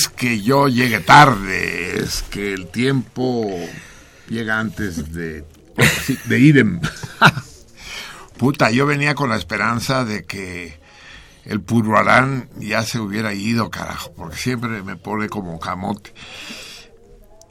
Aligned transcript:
Es 0.00 0.08
que 0.08 0.40
yo 0.40 0.66
llegue 0.66 1.00
tarde, 1.00 1.98
es 1.98 2.22
que 2.22 2.54
el 2.54 2.68
tiempo 2.68 3.46
llega 4.30 4.58
antes 4.58 5.12
de, 5.12 5.44
de 6.24 6.38
ir 6.38 6.80
Puta, 8.38 8.70
yo 8.70 8.86
venía 8.86 9.14
con 9.14 9.28
la 9.28 9.36
esperanza 9.36 10.06
de 10.06 10.24
que 10.24 10.80
el 11.44 11.60
Purruarán 11.60 12.48
ya 12.58 12.82
se 12.82 12.98
hubiera 12.98 13.34
ido, 13.34 13.70
carajo, 13.70 14.14
porque 14.14 14.38
siempre 14.38 14.82
me 14.82 14.96
pone 14.96 15.28
como 15.28 15.60
camote. 15.60 16.14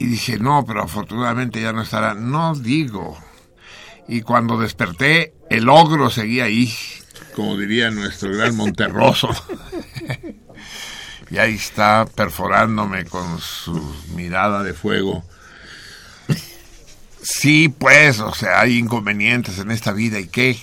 Y 0.00 0.06
dije, 0.06 0.40
no, 0.40 0.64
pero 0.66 0.82
afortunadamente 0.82 1.60
ya 1.60 1.72
no 1.72 1.82
estará. 1.82 2.14
No 2.14 2.56
digo. 2.56 3.16
Y 4.08 4.22
cuando 4.22 4.58
desperté, 4.58 5.34
el 5.50 5.68
ogro 5.68 6.10
seguía 6.10 6.44
ahí, 6.44 6.74
como 7.36 7.56
diría 7.56 7.92
nuestro 7.92 8.36
gran 8.36 8.56
Monterroso. 8.56 9.28
y 11.30 11.38
ahí 11.38 11.54
está 11.54 12.06
perforándome 12.06 13.04
con 13.04 13.38
su 13.38 13.80
mirada 14.14 14.62
de 14.62 14.74
fuego. 14.74 15.24
Sí, 17.22 17.68
pues, 17.68 18.18
o 18.20 18.34
sea, 18.34 18.60
hay 18.60 18.78
inconvenientes 18.78 19.58
en 19.58 19.70
esta 19.70 19.92
vida 19.92 20.18
y 20.18 20.26
qué. 20.26 20.58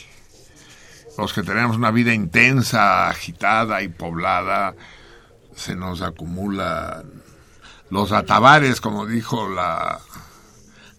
Los 1.18 1.34
que 1.34 1.44
tenemos 1.44 1.78
una 1.78 1.92
vida 1.92 2.14
intensa, 2.14 3.08
agitada 3.10 3.82
y 3.82 3.88
poblada, 3.88 4.76
se 5.56 5.76
nos 5.76 6.02
acumulan 6.02 7.06
los 7.90 8.12
atabares, 8.12 8.82
como 8.82 9.06
dijo 9.06 9.50
la, 9.50 10.00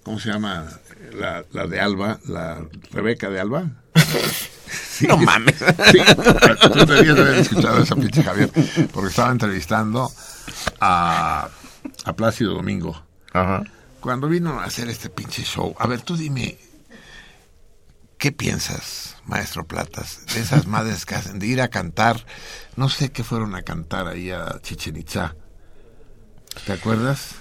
¿cómo 0.02 0.18
se 0.18 0.30
llama? 0.30 0.66
La, 1.12 1.44
la 1.52 1.66
de 1.66 1.80
Alba, 1.80 2.18
la 2.26 2.64
Rebeca 2.90 3.28
de 3.28 3.40
Alba. 3.40 3.64
Sí, 4.98 5.06
no 5.06 5.16
mames. 5.16 5.54
Sí, 5.92 5.98
tú 6.60 6.86
deberías 6.86 7.18
haber 7.18 7.38
escuchado 7.38 7.82
esa 7.82 7.94
pinche 7.94 8.22
Javier, 8.22 8.50
porque 8.92 9.10
estaba 9.10 9.30
entrevistando 9.30 10.10
a, 10.80 11.48
a 12.04 12.12
Plácido 12.14 12.54
Domingo. 12.54 13.00
Ajá. 13.32 13.62
Cuando 14.00 14.28
vino 14.28 14.58
a 14.58 14.64
hacer 14.64 14.88
este 14.88 15.08
pinche 15.08 15.42
show, 15.44 15.74
a 15.78 15.86
ver, 15.86 16.00
tú 16.00 16.16
dime, 16.16 16.58
¿qué 18.16 18.32
piensas, 18.32 19.16
maestro 19.24 19.66
Platas, 19.66 20.26
de 20.34 20.40
esas 20.40 20.66
madres 20.68 21.06
que 21.06 21.14
hacen 21.14 21.38
de 21.38 21.46
ir 21.46 21.60
a 21.60 21.68
cantar? 21.68 22.26
No 22.74 22.88
sé 22.88 23.10
qué 23.10 23.22
fueron 23.22 23.54
a 23.54 23.62
cantar 23.62 24.08
ahí 24.08 24.32
a 24.32 24.58
Chichen 24.62 24.96
Itza. 24.96 25.36
¿Te 26.66 26.72
acuerdas? 26.72 27.36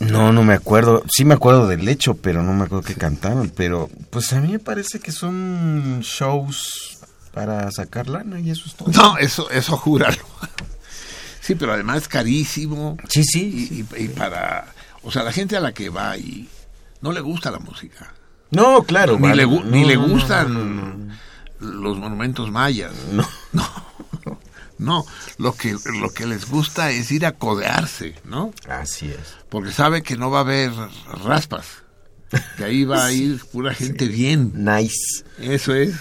No, 0.00 0.32
no 0.32 0.42
me 0.42 0.54
acuerdo. 0.54 1.02
Sí 1.08 1.24
me 1.24 1.34
acuerdo 1.34 1.66
del 1.66 1.88
hecho, 1.88 2.14
pero 2.16 2.42
no 2.42 2.52
me 2.52 2.64
acuerdo 2.64 2.84
qué 2.84 2.94
cantaron. 2.94 3.50
Pero 3.54 3.88
pues 4.10 4.32
a 4.32 4.40
mí 4.40 4.52
me 4.52 4.58
parece 4.58 5.00
que 5.00 5.12
son 5.12 6.00
shows 6.02 6.98
para 7.32 7.70
sacar 7.72 8.08
lana 8.08 8.38
y 8.40 8.50
eso 8.50 8.64
es 8.66 8.74
todo. 8.74 8.90
No, 8.92 9.16
eso, 9.18 9.48
eso 9.50 9.76
júralo. 9.76 10.18
Sí, 11.40 11.54
pero 11.54 11.72
además 11.74 12.02
es 12.02 12.08
carísimo. 12.08 12.96
Sí, 13.08 13.22
sí. 13.24 13.86
Y, 13.94 13.96
y- 14.00 14.04
y 14.04 14.08
para... 14.08 14.66
O 15.02 15.10
sea, 15.10 15.22
la 15.22 15.32
gente 15.32 15.56
a 15.56 15.60
la 15.60 15.72
que 15.72 15.90
va 15.90 16.16
y 16.16 16.48
no 17.02 17.12
le 17.12 17.20
gusta 17.20 17.50
la 17.50 17.58
música. 17.58 18.12
No, 18.50 18.82
claro. 18.84 19.16
ni 19.18 19.28
vale. 19.28 19.46
le, 19.46 19.46
No, 19.46 19.64
ni 19.64 19.84
le 19.84 19.96
gustan 19.96 20.54
no, 20.54 20.64
no. 20.64 21.14
los 21.60 21.98
monumentos 21.98 22.50
mayas. 22.50 22.92
No. 23.12 23.26
No. 23.52 23.68
No, 24.78 25.06
lo 25.38 25.54
que, 25.54 25.76
lo 26.00 26.10
que 26.12 26.26
les 26.26 26.48
gusta 26.48 26.90
es 26.90 27.10
ir 27.12 27.26
a 27.26 27.32
codearse, 27.32 28.16
¿no? 28.24 28.52
Así 28.68 29.10
es. 29.10 29.36
Porque 29.48 29.70
sabe 29.72 30.02
que 30.02 30.16
no 30.16 30.30
va 30.30 30.38
a 30.38 30.42
haber 30.42 30.72
raspas. 31.24 31.66
Que 32.56 32.64
ahí 32.64 32.84
va 32.84 33.06
a 33.06 33.12
ir 33.12 33.44
pura 33.52 33.72
gente 33.72 34.08
bien. 34.08 34.52
Nice. 34.54 35.24
Eso 35.38 35.74
es. 35.74 35.94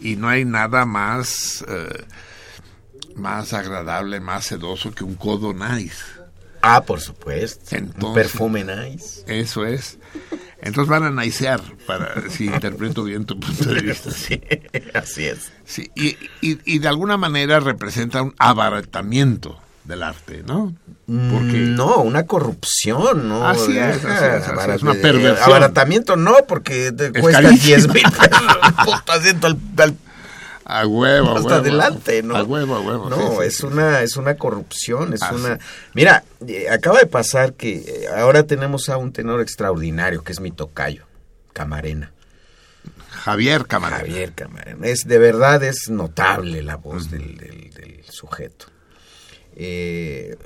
Y 0.00 0.16
no 0.16 0.28
hay 0.28 0.46
nada 0.46 0.86
más, 0.86 1.62
eh, 1.68 2.04
más 3.16 3.52
agradable, 3.52 4.20
más 4.20 4.46
sedoso 4.46 4.92
que 4.92 5.04
un 5.04 5.14
codo 5.16 5.52
nice. 5.52 5.98
Ah, 6.62 6.82
por 6.82 7.00
supuesto. 7.00 7.76
Un 7.76 7.78
Entonces- 7.84 8.14
perfume 8.22 8.64
nice. 8.64 9.22
Eso 9.26 9.64
es. 9.66 9.98
Entonces 10.62 10.90
van 10.90 11.04
a 11.04 11.10
naisear, 11.10 11.60
para, 11.86 12.28
si 12.28 12.44
interpreto 12.44 13.02
bien 13.04 13.24
tu 13.24 13.40
punto 13.40 13.64
de 13.72 13.80
vista. 13.80 14.10
Sí, 14.14 14.40
así 14.92 15.24
es. 15.26 15.50
Sí, 15.64 15.90
y, 15.94 16.18
y, 16.42 16.58
y 16.66 16.78
de 16.80 16.88
alguna 16.88 17.16
manera 17.16 17.60
representa 17.60 18.20
un 18.22 18.34
abaratamiento 18.38 19.58
del 19.84 20.02
arte, 20.02 20.42
¿no? 20.46 20.74
Porque 21.06 21.56
No, 21.58 21.96
una 22.02 22.26
corrupción, 22.26 23.26
¿no? 23.28 23.48
Así 23.48 23.76
es, 23.78 23.96
así 24.04 24.06
es, 24.06 24.12
así 24.12 24.24
es, 24.36 24.48
Abarat- 24.48 24.82
una 24.82 24.92
perversión. 24.94 25.42
Abaratamiento 25.42 26.16
no, 26.16 26.34
porque 26.46 26.92
te 26.92 27.06
Es 27.06 27.12
cuesta 27.12 27.42
carísimo. 27.42 27.76
10 27.76 27.88
mil 27.94 28.02
pesos 28.10 28.28
al, 29.42 29.56
al- 29.78 29.96
a 30.78 30.86
huevo, 30.86 31.28
hasta 31.36 31.40
huevo. 31.48 31.54
adelante, 31.60 32.22
¿no? 32.22 32.36
A 32.36 32.42
huevo, 32.44 32.76
a 32.76 32.80
huevo. 32.80 33.08
No, 33.10 33.16
sí, 33.16 33.36
sí, 33.38 33.42
es 33.46 33.56
sí. 33.58 33.66
una 33.66 34.02
es 34.02 34.16
una 34.16 34.36
corrupción, 34.36 35.12
es 35.14 35.22
Ah, 35.22 35.32
una. 35.34 35.58
Mira, 35.94 36.24
eh, 36.46 36.68
acaba 36.70 36.98
de 37.00 37.06
pasar 37.06 37.54
que 37.54 37.76
eh, 37.78 38.08
ahora 38.16 38.44
tenemos 38.44 38.88
a 38.88 38.96
un 38.96 39.12
tenor 39.12 39.40
extraordinario 39.40 40.22
que 40.22 40.32
es 40.32 40.40
mi 40.40 40.50
tocayo, 40.50 41.04
Camarena. 41.52 42.12
Javier 43.10 43.66
Camarena. 43.66 43.98
Javier 44.00 44.32
Camarena. 44.32 44.86
Es 44.86 45.06
de 45.06 45.18
verdad 45.18 45.62
es 45.62 45.90
notable 45.90 46.62
la 46.62 46.76
voz 46.76 47.10
del, 47.10 47.36
del- 47.36 47.70
del 47.70 48.04
sujeto. 48.08 48.66
Eh, 49.56 50.36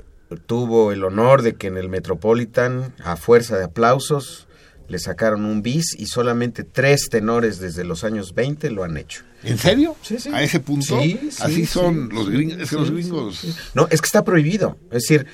tuvo 0.47 0.91
el 0.91 1.03
honor 1.03 1.41
de 1.41 1.55
que 1.55 1.67
en 1.67 1.77
el 1.77 1.87
Metropolitan, 1.89 2.93
a 3.03 3.15
fuerza 3.15 3.57
de 3.57 3.65
aplausos, 3.65 4.44
le 4.87 4.99
sacaron 4.99 5.45
un 5.45 5.61
bis 5.61 5.95
y 5.97 6.05
solamente 6.07 6.63
tres 6.63 7.09
tenores 7.09 7.59
desde 7.59 7.83
los 7.83 8.03
años 8.03 8.33
20 8.33 8.69
lo 8.71 8.83
han 8.83 8.97
hecho. 8.97 9.23
¿En 9.43 9.57
serio? 9.57 9.95
Sí, 10.01 10.19
sí. 10.19 10.29
¿A 10.33 10.41
ese 10.43 10.59
punto? 10.59 11.01
Sí, 11.01 11.19
sí, 11.31 11.37
Así 11.39 11.65
son 11.65 12.09
los 12.09 12.29
gringos. 12.29 12.59
Es 12.59 12.69
que 12.69 12.75
los 12.75 12.91
gringos... 12.91 13.45
No, 13.73 13.87
es 13.89 14.01
que 14.01 14.05
está 14.05 14.23
prohibido. 14.23 14.77
Es 14.85 15.03
decir, 15.03 15.27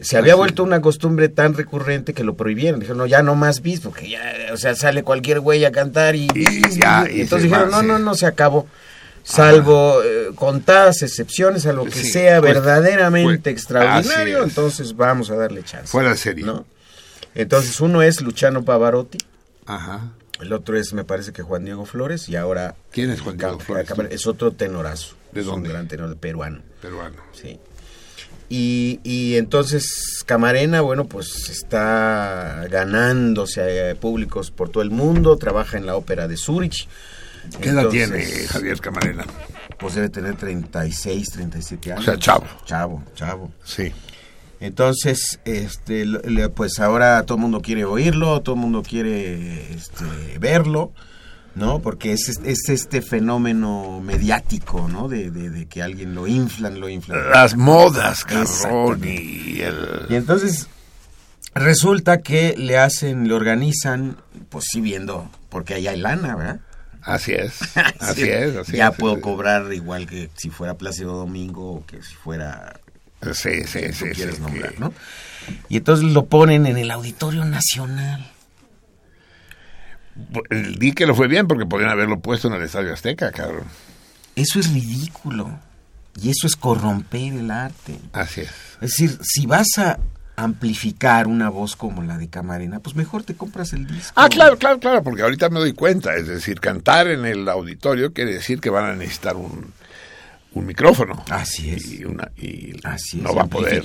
se 0.00 0.16
había 0.16 0.34
vuelto 0.34 0.62
una 0.62 0.80
costumbre 0.80 1.28
tan 1.28 1.54
recurrente 1.54 2.14
que 2.14 2.24
lo 2.24 2.34
prohibieron. 2.34 2.80
Dijeron, 2.80 2.98
no, 2.98 3.06
ya 3.06 3.22
no 3.22 3.34
más 3.34 3.62
bis, 3.62 3.80
porque 3.80 4.08
ya, 4.08 4.20
o 4.52 4.56
sea, 4.56 4.74
sale 4.74 5.02
cualquier 5.02 5.40
güey 5.40 5.64
a 5.64 5.72
cantar 5.72 6.16
y... 6.16 6.28
Y 6.34 6.78
ya, 6.78 7.06
y 7.10 7.22
entonces 7.22 7.50
va, 7.50 7.64
dijeron, 7.64 7.70
no, 7.70 7.82
no, 7.82 7.98
no, 7.98 8.14
se 8.14 8.26
acabó. 8.26 8.66
Salvo 9.22 10.02
eh, 10.04 10.32
contadas 10.34 11.00
excepciones 11.00 11.64
a 11.64 11.72
lo 11.72 11.86
que 11.86 11.92
sea 12.04 12.40
pues, 12.40 12.52
verdaderamente 12.52 13.38
pues, 13.42 13.54
extraordinario, 13.54 14.44
entonces 14.44 14.94
vamos 14.94 15.30
a 15.30 15.36
darle 15.36 15.62
chance. 15.62 15.86
Fuera 15.86 16.10
de 16.10 16.18
serie. 16.18 16.44
¿no? 16.44 16.66
Entonces 17.34 17.80
uno 17.80 18.02
es 18.02 18.20
Luciano 18.20 18.64
Pavarotti, 18.64 19.18
Ajá. 19.66 20.12
el 20.40 20.52
otro 20.52 20.78
es, 20.78 20.92
me 20.92 21.04
parece 21.04 21.32
que 21.32 21.42
Juan 21.42 21.64
Diego 21.64 21.84
Flores, 21.84 22.28
y 22.28 22.36
ahora... 22.36 22.74
¿Quién 22.92 23.10
es 23.10 23.20
Juan 23.20 23.36
Diego 23.36 23.58
Flores? 23.58 23.88
Es 24.10 24.26
otro 24.26 24.52
tenorazo. 24.52 25.14
¿De 25.32 25.40
Es 25.40 25.46
un 25.46 25.54
dónde? 25.54 25.68
gran 25.70 25.88
tenor 25.88 26.16
peruano. 26.16 26.60
Peruano. 26.80 27.16
Sí. 27.32 27.58
Y, 28.48 29.00
y 29.02 29.36
entonces 29.36 30.22
Camarena, 30.26 30.80
bueno, 30.82 31.06
pues 31.06 31.48
está 31.48 32.66
ganándose 32.70 33.90
a 33.90 33.94
públicos 33.96 34.50
por 34.50 34.68
todo 34.68 34.82
el 34.82 34.90
mundo, 34.90 35.36
trabaja 35.38 35.76
en 35.78 35.86
la 35.86 35.96
ópera 35.96 36.28
de 36.28 36.36
Zurich. 36.36 36.86
¿Qué 37.60 37.70
edad 37.70 37.84
Entonces, 37.84 38.10
tiene 38.10 38.46
Javier 38.48 38.80
Camarena? 38.80 39.24
Pues 39.78 39.94
debe 39.94 40.08
tener 40.08 40.36
36, 40.36 41.30
37 41.30 41.92
años. 41.92 42.04
sea, 42.04 42.16
chavo. 42.18 42.46
Chavo, 42.64 43.02
chavo. 43.14 43.52
Sí. 43.64 43.92
Entonces, 44.64 45.40
este, 45.44 46.06
pues 46.54 46.78
ahora 46.80 47.22
todo 47.26 47.36
el 47.36 47.42
mundo 47.42 47.60
quiere 47.60 47.84
oírlo, 47.84 48.40
todo 48.40 48.54
el 48.54 48.60
mundo 48.62 48.82
quiere 48.82 49.74
este, 49.74 50.04
verlo, 50.40 50.92
¿no? 51.54 51.80
Porque 51.80 52.12
es, 52.12 52.30
es- 52.30 52.40
es 52.44 52.68
este 52.70 53.02
fenómeno 53.02 54.00
mediático, 54.02 54.88
¿no? 54.88 55.08
De, 55.08 55.30
de- 55.30 55.50
de 55.50 55.66
que 55.66 55.82
alguien 55.82 56.14
lo 56.14 56.26
inflan, 56.26 56.80
lo 56.80 56.88
inflan. 56.88 57.28
Las 57.30 57.56
modas, 57.56 58.24
cabrón, 58.24 59.02
y 59.04 59.60
el... 59.60 60.06
Y 60.08 60.14
entonces 60.14 60.68
resulta 61.54 62.22
que 62.22 62.54
le 62.56 62.78
hacen, 62.78 63.28
le 63.28 63.34
organizan, 63.34 64.16
pues 64.48 64.64
sí 64.72 64.80
viendo, 64.80 65.30
porque 65.50 65.74
allá 65.74 65.90
hay 65.90 66.00
lana, 66.00 66.36
¿verdad? 66.36 66.60
Así 67.02 67.32
es, 67.32 67.58
así 68.00 68.22
Sí. 68.22 68.28
es, 68.30 68.56
así 68.56 68.76
ya 68.78 68.88
es. 68.88 68.96
puedo 68.96 69.20
cobrar 69.20 69.70
igual 69.74 70.06
que 70.06 70.30
si 70.36 70.48
fuera 70.48 70.72
Plácido 70.78 71.12
Domingo 71.18 71.70
o 71.72 71.84
que 71.86 72.02
si 72.02 72.14
fuera 72.14 72.80
Sí, 73.32 73.64
sí, 73.64 73.80
que 73.80 73.92
sí. 73.92 74.04
tú 74.08 74.10
quieres 74.14 74.36
sí, 74.36 74.42
nombrar, 74.42 74.72
que- 74.74 74.80
¿no? 74.80 74.92
Y 75.68 75.76
entonces 75.78 76.04
lo 76.10 76.26
ponen 76.26 76.66
en 76.66 76.76
el 76.78 76.90
Auditorio 76.90 77.44
Nacional. 77.44 78.30
Di 80.78 80.92
que 80.92 81.06
lo 81.06 81.14
fue 81.14 81.26
bien 81.28 81.48
porque 81.48 81.66
podrían 81.66 81.90
haberlo 81.90 82.20
puesto 82.20 82.48
en 82.48 82.54
el 82.54 82.62
Estadio 82.62 82.92
Azteca, 82.92 83.32
cabrón. 83.32 83.64
Eso 84.36 84.60
es 84.60 84.72
ridículo. 84.72 85.58
Y 86.22 86.30
eso 86.30 86.46
es 86.46 86.54
corromper 86.54 87.32
el 87.32 87.50
arte. 87.50 87.98
Así 88.12 88.42
es. 88.42 88.50
Es 88.80 88.90
decir, 88.96 89.18
si 89.22 89.46
vas 89.46 89.66
a 89.78 89.98
amplificar 90.36 91.26
una 91.26 91.48
voz 91.48 91.74
como 91.76 92.02
la 92.02 92.18
de 92.18 92.28
Camarena, 92.28 92.78
pues 92.80 92.94
mejor 92.94 93.24
te 93.24 93.34
compras 93.34 93.72
el 93.72 93.86
disco. 93.86 94.12
Ah, 94.14 94.28
claro, 94.28 94.56
claro, 94.56 94.78
claro, 94.78 95.02
porque 95.02 95.22
ahorita 95.22 95.48
me 95.50 95.58
doy 95.58 95.72
cuenta. 95.72 96.14
Es 96.14 96.28
decir, 96.28 96.60
cantar 96.60 97.08
en 97.08 97.24
el 97.24 97.48
auditorio 97.48 98.12
quiere 98.12 98.32
decir 98.34 98.60
que 98.60 98.70
van 98.70 98.84
a 98.84 98.94
necesitar 98.94 99.34
un, 99.36 99.72
un 100.54 100.66
micrófono. 100.66 101.24
Así 101.30 101.70
es. 101.70 101.92
Y, 101.92 102.04
una, 102.04 102.30
y 102.36 102.72
Así 102.84 103.18
no 103.18 103.30
es, 103.30 103.36
va 103.36 103.42
a 103.42 103.46
poder. 103.46 103.82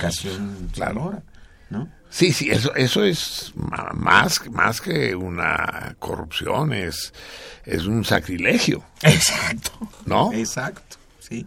Claro. 0.72 1.22
¿no? 1.68 1.88
Sí, 2.10 2.32
sí, 2.32 2.50
eso, 2.50 2.74
eso 2.74 3.04
es 3.04 3.52
más, 3.54 4.40
más 4.50 4.80
que 4.80 5.14
una 5.14 5.94
corrupción, 6.00 6.72
es, 6.72 7.14
es 7.64 7.84
un 7.84 8.04
sacrilegio, 8.04 8.82
Exacto. 9.02 9.70
¿no? 10.06 10.32
Exacto, 10.32 10.96
sí. 11.20 11.46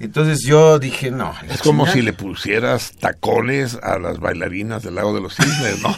Entonces 0.00 0.40
yo 0.44 0.78
dije, 0.78 1.10
no. 1.10 1.34
Es 1.48 1.60
como 1.60 1.86
si 1.86 2.02
le 2.02 2.12
pusieras 2.14 2.92
tacones 2.98 3.78
a 3.80 3.98
las 3.98 4.18
bailarinas 4.18 4.82
del 4.82 4.96
lago 4.96 5.14
de 5.14 5.20
los 5.20 5.36
cisnes, 5.36 5.80
¿no? 5.82 5.96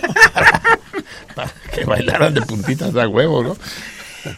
Para 1.34 1.50
que 1.74 1.84
bailaran 1.84 2.34
de 2.34 2.42
puntitas 2.42 2.92
de 2.92 3.06
huevo, 3.06 3.42
¿no? 3.42 3.56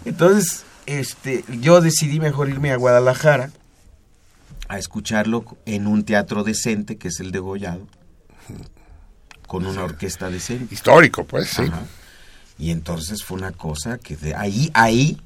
Entonces, 0.04 0.64
este, 0.86 1.44
yo 1.60 1.80
decidí 1.80 2.20
mejor 2.20 2.48
irme 2.50 2.70
a 2.70 2.76
Guadalajara 2.76 3.50
a 4.68 4.78
escucharlo 4.78 5.44
en 5.66 5.86
un 5.86 6.04
teatro 6.04 6.44
decente, 6.44 6.96
que 6.98 7.08
es 7.08 7.20
el 7.20 7.32
de 7.32 7.38
Gollado, 7.38 7.86
con 9.46 9.66
una 9.66 9.84
orquesta 9.84 10.28
decente. 10.30 10.74
Histórico, 10.74 11.24
pues, 11.24 11.48
sí. 11.50 11.62
Ajá. 11.62 11.82
Y 12.58 12.70
entonces 12.70 13.22
fue 13.24 13.38
una 13.38 13.52
cosa 13.52 13.98
que 13.98 14.16
de 14.16 14.34
ahí, 14.34 14.70
ahí 14.74 15.20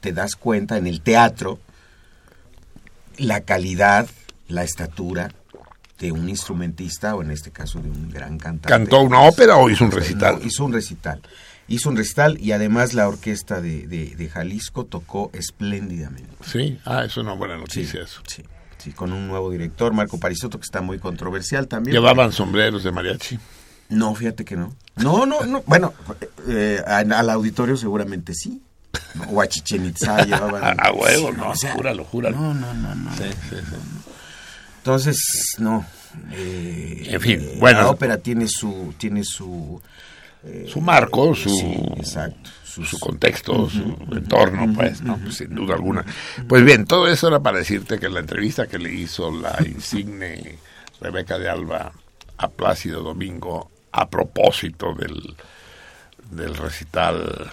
te 0.00 0.12
das 0.12 0.36
cuenta 0.36 0.76
en 0.78 0.86
el 0.86 1.00
teatro 1.02 1.58
la 3.18 3.42
calidad, 3.42 4.08
la 4.48 4.64
estatura 4.64 5.30
de 5.98 6.10
un 6.12 6.28
instrumentista 6.28 7.14
o 7.14 7.22
en 7.22 7.30
este 7.30 7.50
caso 7.52 7.78
de 7.80 7.88
un 7.90 8.10
gran 8.10 8.38
cantante. 8.38 8.68
¿Cantó 8.68 9.02
una 9.02 9.20
ópera 9.20 9.56
o 9.56 9.70
hizo 9.70 9.84
un 9.84 9.92
recital? 9.92 10.38
No, 10.40 10.46
hizo 10.46 10.64
un 10.64 10.72
recital. 10.72 11.20
Hizo 11.68 11.90
un 11.90 11.96
recital 11.96 12.38
y 12.40 12.52
además 12.52 12.92
la 12.94 13.06
orquesta 13.06 13.60
de, 13.60 13.86
de- 13.86 14.16
de 14.16 14.28
Jalisco 14.28 14.84
tocó 14.84 15.30
espléndidamente. 15.32 16.34
Sí, 16.44 16.78
ah, 16.84 17.04
es 17.04 17.16
una 17.16 17.34
buena 17.34 17.56
noticia 17.56 18.02
eso. 18.02 18.20
Sí, 18.26 18.42
sí, 18.82 18.92
con 18.92 19.12
un 19.12 19.28
nuevo 19.28 19.50
director, 19.50 19.92
Marco 19.92 20.18
Parisotto, 20.18 20.58
que 20.58 20.64
está 20.64 20.80
muy 20.80 20.98
controversial 20.98 21.68
también. 21.68 21.94
Llevaban 21.94 22.32
sombreros 22.32 22.82
de 22.84 22.92
mariachi. 22.92 23.38
No, 23.90 24.14
fíjate 24.14 24.44
que 24.44 24.56
no. 24.56 24.74
No, 24.96 25.26
no, 25.26 25.44
no. 25.44 25.62
Bueno, 25.66 25.92
eh, 26.48 26.80
al 26.86 27.30
auditorio 27.30 27.76
seguramente 27.76 28.32
sí. 28.34 28.60
O 29.30 29.40
a 29.40 29.46
Chichen 29.46 29.84
Itza 29.86 30.24
llevaban. 30.24 30.78
A, 30.80 30.92
huevo, 30.92 31.30
Sí, 31.30 31.36
no, 31.36 31.50
o 31.50 31.56
sea, 31.56 31.72
júralo, 31.74 32.04
júralo. 32.04 32.36
No, 32.38 32.54
no, 32.54 32.74
no, 32.74 32.94
no. 32.94 33.10
Sí, 33.16 33.24
sí. 33.50 33.56
Entonces, 34.78 35.16
no. 35.58 35.84
eh, 36.32 37.04
En 37.10 37.20
fin, 37.20 37.40
eh, 37.40 37.56
bueno. 37.58 37.80
La 37.80 37.90
ópera 37.90 38.18
tiene 38.18 38.46
su. 38.48 38.94
Tiene 38.98 39.24
su. 39.24 39.80
eh, 40.44 40.66
Su 40.70 40.80
marco, 40.80 41.34
su, 41.34 41.48
sí, 41.50 41.74
exacto. 41.96 42.50
Su, 42.74 42.84
su 42.84 42.98
contexto, 43.00 43.68
su 43.68 43.96
entorno, 44.12 44.72
pues, 44.74 45.02
¿no? 45.02 45.18
Pues, 45.18 45.36
sin 45.36 45.54
duda 45.54 45.74
alguna. 45.74 46.04
Pues 46.48 46.64
bien, 46.64 46.86
todo 46.86 47.06
eso 47.08 47.28
era 47.28 47.40
para 47.40 47.58
decirte 47.58 47.98
que 47.98 48.08
la 48.08 48.20
entrevista 48.20 48.66
que 48.66 48.78
le 48.78 48.92
hizo 48.92 49.30
la 49.30 49.58
insigne 49.66 50.58
Rebeca 51.00 51.38
de 51.38 51.48
Alba 51.48 51.92
a 52.38 52.48
Plácido 52.48 53.02
Domingo 53.02 53.70
a 53.92 54.08
propósito 54.08 54.94
del, 54.94 55.34
del 56.30 56.54
recital 56.56 57.50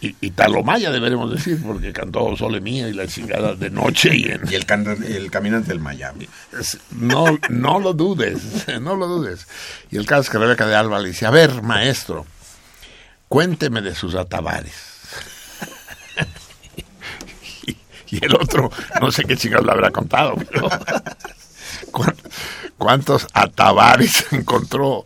y- 0.00 0.14
Italomaya, 0.20 0.92
deberemos 0.92 1.32
decir, 1.32 1.60
porque 1.60 1.92
cantó 1.92 2.36
Sole 2.36 2.60
Mía 2.60 2.88
y 2.88 2.92
la 2.92 3.08
chingada 3.08 3.54
de 3.56 3.70
noche 3.70 4.16
y 4.16 4.26
en, 4.26 4.42
Y 4.48 4.54
el, 4.54 4.66
can- 4.66 5.02
el 5.04 5.30
caminante 5.32 5.68
del 5.70 5.80
Miami. 5.80 6.28
No, 6.92 7.24
no 7.50 7.80
lo 7.80 7.92
dudes, 7.92 8.66
no 8.80 8.94
lo 8.94 9.08
dudes. 9.08 9.48
Y 9.90 9.96
el 9.96 10.06
caso 10.06 10.22
es 10.22 10.30
que 10.30 10.38
Rebeca 10.38 10.64
de 10.66 10.76
Alba 10.76 11.00
le 11.00 11.08
dice, 11.08 11.26
a 11.26 11.30
ver, 11.30 11.62
maestro, 11.62 12.24
cuénteme 13.38 13.82
de 13.82 13.96
sus 13.96 14.14
atabares. 14.14 14.72
y, 17.66 17.76
y 18.10 18.24
el 18.24 18.32
otro, 18.36 18.70
no 19.00 19.10
sé 19.10 19.24
qué 19.24 19.36
chingados 19.36 19.66
le 19.66 19.72
habrá 19.72 19.90
contado, 19.90 20.36
pero 20.52 20.68
¿cuán- 21.90 22.16
¿cuántos 22.78 23.26
atabares 23.32 24.26
encontró 24.32 25.04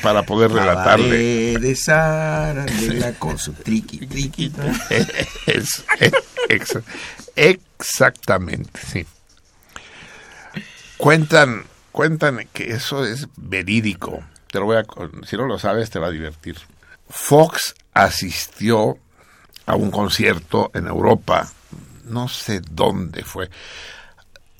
para 0.00 0.22
poder 0.22 0.52
relatarle? 0.52 1.58
de 1.58 1.74
Sarandela 1.74 3.14
con 3.14 3.36
su 3.36 3.52
triqui, 3.52 4.06
triqui. 4.06 4.52
Es- 4.90 5.08
es- 5.46 5.84
ex- 6.48 6.78
exactamente, 7.34 8.78
sí. 8.86 9.04
Cuentan, 10.98 11.64
cuentan 11.90 12.48
que 12.52 12.70
eso 12.74 13.04
es 13.04 13.26
verídico. 13.36 14.22
Te 14.52 14.60
lo 14.60 14.66
voy 14.66 14.76
a, 14.76 14.84
si 15.26 15.36
no 15.36 15.46
lo 15.46 15.58
sabes, 15.58 15.90
te 15.90 15.98
va 15.98 16.06
a 16.06 16.10
divertir. 16.12 16.56
Fox 17.08 17.74
asistió 17.92 18.98
a 19.66 19.76
un 19.76 19.90
concierto 19.90 20.70
en 20.74 20.86
Europa, 20.86 21.50
no 22.04 22.28
sé 22.28 22.60
dónde 22.60 23.24
fue. 23.24 23.50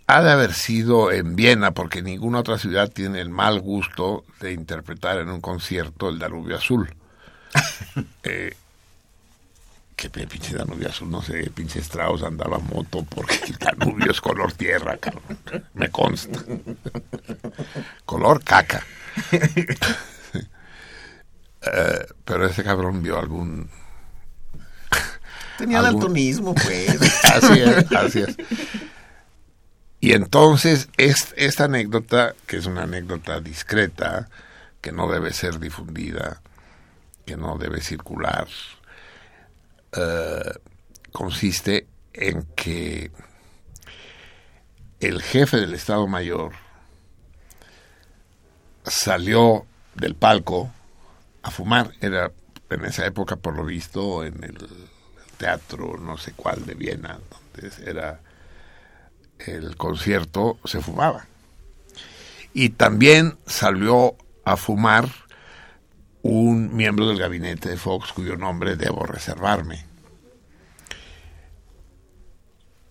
Ha 0.07 0.23
de 0.23 0.31
haber 0.31 0.53
sido 0.53 1.11
en 1.11 1.35
Viena, 1.35 1.73
porque 1.73 2.03
ninguna 2.03 2.41
otra 2.41 2.59
ciudad 2.59 2.91
tiene 2.91 3.21
el 3.21 3.31
mal 3.31 3.61
gusto 3.61 4.25
de 4.41 4.53
interpretar 4.53 5.19
en 5.19 5.31
un 5.31 5.41
concierto 5.41 6.09
el 6.09 6.19
Danubio 6.19 6.57
Azul. 6.57 6.95
Eh, 8.25 8.57
que 9.95 10.11
pinche 10.11 10.57
Danubio 10.57 10.89
Azul, 10.89 11.11
no 11.11 11.23
sé, 11.23 11.51
pinche 11.51 11.79
Strauss 11.79 12.25
andaba 12.25 12.59
moto 12.59 13.05
porque 13.05 13.39
el 13.47 13.57
Danubio 13.57 14.11
es 14.11 14.21
color 14.21 14.53
tierra, 14.53 14.97
cabrón. 14.97 15.39
Me 15.75 15.89
consta. 15.91 16.41
color 18.05 18.43
caca. 18.43 18.85
Eh, 21.73 22.07
pero 22.25 22.47
ese 22.47 22.63
cabrón 22.65 23.03
vio 23.03 23.19
algún... 23.19 23.71
Tenía 25.59 25.79
Algún- 25.81 26.01
daltonismo, 26.01 26.55
pues. 26.55 27.25
Así 27.25 27.61
es, 27.61 27.93
así 27.93 28.21
es. 28.23 28.37
Y 30.01 30.13
entonces 30.13 30.89
es- 30.97 31.33
esta 31.37 31.65
anécdota, 31.65 32.35
que 32.47 32.57
es 32.59 32.67
una 32.67 32.83
anécdota 32.83 33.41
discreta, 33.41 34.29
que 34.81 34.93
no 34.93 35.11
debe 35.11 35.33
ser 35.33 35.59
difundida, 35.61 36.43
que 37.25 37.37
no 37.37 37.57
debe 37.57 37.81
circular, 37.81 38.47
eh, 39.93 40.53
consiste 41.13 41.87
en 42.13 42.43
que 42.57 43.11
el 45.01 45.23
jefe 45.23 45.57
del 45.59 45.73
Estado 45.75 46.07
Mayor 46.07 46.53
salió 48.85 49.65
del 49.95 50.15
palco 50.17 50.71
a 51.45 51.51
fumar. 51.51 51.93
Era 52.01 52.33
en 52.71 52.85
esa 52.85 53.07
época, 53.07 53.37
por 53.37 53.55
lo 53.55 53.65
visto, 53.65 54.25
en 54.25 54.43
el 54.43 54.57
teatro 55.37 55.97
no 55.99 56.17
sé 56.17 56.33
cuál 56.33 56.65
de 56.67 56.75
Viena, 56.75 57.21
donde 57.31 57.91
era 57.91 58.21
el 59.39 59.77
concierto, 59.77 60.59
se 60.65 60.81
fumaba. 60.81 61.27
Y 62.53 62.71
también 62.71 63.37
salió 63.47 64.17
a 64.45 64.57
fumar 64.57 65.09
un 66.23 66.75
miembro 66.75 67.09
del 67.09 67.19
gabinete 67.19 67.69
de 67.69 67.77
Fox 67.77 68.13
cuyo 68.13 68.37
nombre 68.37 68.77
debo 68.77 69.05
reservarme. 69.05 69.85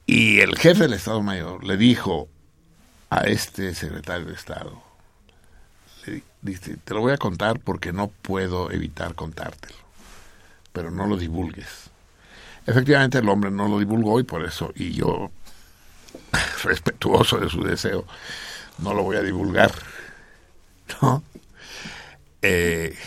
Y 0.05 0.41
el 0.41 0.57
jefe 0.57 0.83
del 0.83 0.93
Estado 0.93 1.21
Mayor 1.23 1.63
le 1.63 1.77
dijo 1.77 2.29
a 3.09 3.21
este 3.21 3.73
secretario 3.73 4.27
de 4.27 4.33
Estado, 4.33 4.83
le 6.11 6.23
dice, 6.41 6.77
te 6.77 6.93
lo 6.93 7.01
voy 7.01 7.13
a 7.13 7.17
contar 7.17 7.59
porque 7.59 7.93
no 7.93 8.07
puedo 8.07 8.71
evitar 8.71 9.15
contártelo, 9.15 9.75
pero 10.71 10.91
no 10.91 11.07
lo 11.07 11.17
divulgues. 11.17 11.89
Efectivamente 12.65 13.17
el 13.17 13.29
hombre 13.29 13.51
no 13.51 13.67
lo 13.67 13.79
divulgó 13.79 14.19
y 14.19 14.23
por 14.23 14.43
eso, 14.45 14.71
y 14.75 14.91
yo, 14.93 15.31
respetuoso 16.63 17.37
de 17.39 17.49
su 17.49 17.63
deseo, 17.63 18.05
no 18.79 18.93
lo 18.93 19.03
voy 19.03 19.17
a 19.17 19.21
divulgar. 19.21 19.71
¿No? 21.01 21.23
Eh, 22.41 22.97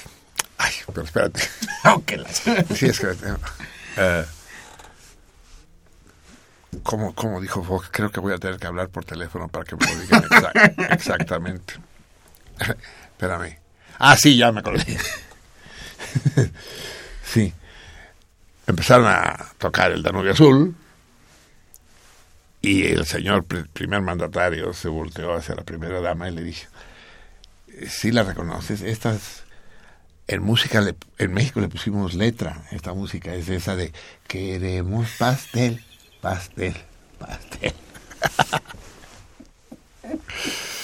ay, 0.59 0.73
pero 0.87 1.03
espérate. 1.03 1.43
Aunque 1.85 2.17
las... 2.19 2.43
Sí, 2.75 2.87
es 2.87 2.99
que... 3.00 3.15
eh, 3.97 4.25
¿cómo, 6.83 7.15
cómo 7.15 7.41
dijo 7.41 7.62
Fox? 7.62 7.88
Creo 7.91 8.11
que 8.11 8.21
voy 8.21 8.33
a 8.33 8.38
tener 8.38 8.59
que 8.59 8.67
hablar 8.67 8.88
por 8.88 9.05
teléfono 9.05 9.49
para 9.49 9.65
que 9.65 9.76
me 9.76 9.87
lo 9.87 10.00
digan 10.00 10.23
exa- 10.25 10.91
exactamente. 10.93 11.75
Espérame. 13.13 13.59
Ah, 13.99 14.17
sí, 14.17 14.37
ya 14.37 14.53
me 14.53 14.61
acordé. 14.61 14.85
sí. 17.25 17.53
Empezaron 18.67 19.07
a 19.07 19.53
tocar 19.59 19.93
el 19.93 20.03
Danubio 20.03 20.33
Azul 20.33 20.75
y 22.61 22.85
el 22.87 23.07
señor 23.07 23.45
pr- 23.47 23.69
primer 23.73 24.03
mandatario 24.03 24.73
se 24.73 24.89
volteó 24.89 25.35
hacia 25.35 25.55
la 25.55 25.63
primera 25.63 26.01
dama 26.01 26.29
y 26.29 26.35
le 26.35 26.43
dijo, 26.43 26.69
sí 27.89 28.11
la 28.11 28.25
reconoces, 28.25 28.83
estas 28.83 29.45
en 30.27 30.43
música 30.43 30.83
en 31.19 31.33
México 31.33 31.61
le 31.61 31.69
pusimos 31.69 32.15
letra, 32.15 32.65
esta 32.73 32.93
música 32.93 33.35
es 33.35 33.49
esa 33.49 33.77
de 33.77 33.93
queremos 34.27 35.09
pastel, 35.19 35.85
pastel, 36.21 36.75
pastel. 37.21 37.73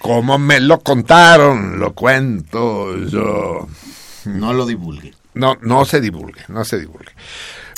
Como 0.00 0.38
me 0.38 0.60
lo 0.60 0.80
contaron, 0.80 1.78
lo 1.78 1.92
cuento 1.92 2.96
yo. 3.04 3.68
No 4.24 4.54
lo 4.54 4.64
divulgue. 4.64 5.14
No, 5.34 5.58
no 5.60 5.84
se 5.84 6.00
divulgue, 6.00 6.40
no 6.48 6.64
se 6.64 6.78
divulgue. 6.78 7.12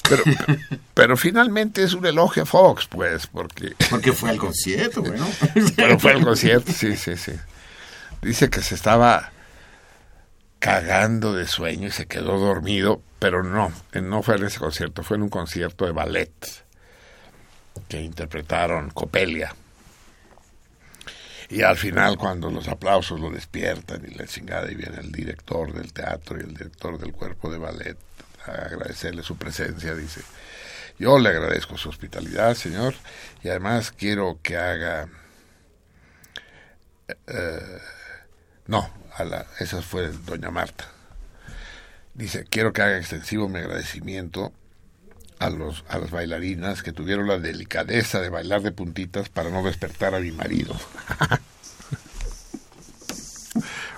Pero, 0.09 0.23
pero 0.95 1.17
finalmente 1.17 1.83
es 1.83 1.95
un 1.95 2.07
elogio 2.07 2.45
a 2.45 2.47
Fox, 2.47 2.87
pues, 2.87 3.27
porque 3.27 3.75
Porque 3.91 4.13
fue 4.13 4.31
al 4.31 4.39
concierto, 4.39 5.03
bueno. 5.03 5.27
pero 5.77 5.99
fue 5.99 6.13
el 6.13 6.25
concierto, 6.25 6.71
sí, 6.73 6.97
sí, 6.97 7.17
sí. 7.17 7.33
Dice 8.23 8.49
que 8.51 8.63
se 8.63 8.77
estaba 8.77 9.33
cagando 10.61 11.35
de 11.35 11.49
sueño 11.49 11.89
y 11.89 11.91
se 11.91 12.07
quedó 12.07 12.39
dormido, 12.39 13.03
pero 13.19 13.43
no, 13.43 13.73
no 14.01 14.23
fue 14.23 14.37
en 14.37 14.45
ese 14.45 14.61
concierto, 14.61 15.03
fue 15.03 15.17
en 15.17 15.25
un 15.25 15.29
concierto 15.29 15.87
de 15.87 15.91
ballet 15.91 16.33
que 17.89 18.01
interpretaron 18.01 18.91
Copelia. 18.91 19.57
Y 21.53 21.61
al 21.61 21.77
final, 21.77 22.17
cuando 22.17 22.51
los 22.51 22.67
aplausos 22.67 23.21
lo 23.21 23.29
despiertan 23.29 24.03
y 24.11 24.15
la 24.15 24.27
chingada, 24.27 24.73
y 24.73 24.75
viene 24.75 25.01
el 25.01 25.13
director 25.13 25.71
del 25.75 25.93
teatro 25.93 26.39
y 26.39 26.41
el 26.41 26.55
director 26.55 26.99
del 26.99 27.13
cuerpo 27.13 27.51
de 27.51 27.59
ballet 27.59 27.99
a 28.47 28.53
agradecerle 28.53 29.23
su 29.23 29.37
presencia, 29.37 29.95
dice, 29.95 30.23
yo 30.99 31.19
le 31.19 31.29
agradezco 31.29 31.77
su 31.77 31.91
hospitalidad, 31.91 32.55
señor, 32.55 32.95
y 33.43 33.51
además 33.51 33.93
quiero 33.93 34.39
que 34.43 34.57
haga... 34.57 35.09
eh, 37.27 37.79
no, 38.67 38.91
a 39.15 39.25
la, 39.25 39.47
esa 39.61 39.83
fue 39.83 40.09
doña 40.09 40.51
Marta. 40.51 40.89
Dice, 42.15 42.47
quiero 42.49 42.73
que 42.73 42.81
haga 42.81 42.97
extensivo 42.97 43.51
mi 43.51 43.59
agradecimiento 43.59 44.55
a, 45.43 45.51
los, 45.51 45.85
a 45.89 45.99
las 45.99 46.11
bailarinas 46.11 46.83
que 46.83 46.93
tuvieron 46.93 47.29
la 47.29 47.39
delicadeza 47.39 48.21
de 48.21 48.29
bailar 48.29 48.63
de 48.63 48.73
puntitas 48.73 49.29
para 49.29 49.51
no 49.51 49.63
despertar 49.63 50.15
a 50.15 50.21
mi 50.21 50.33
marido. 50.33 50.75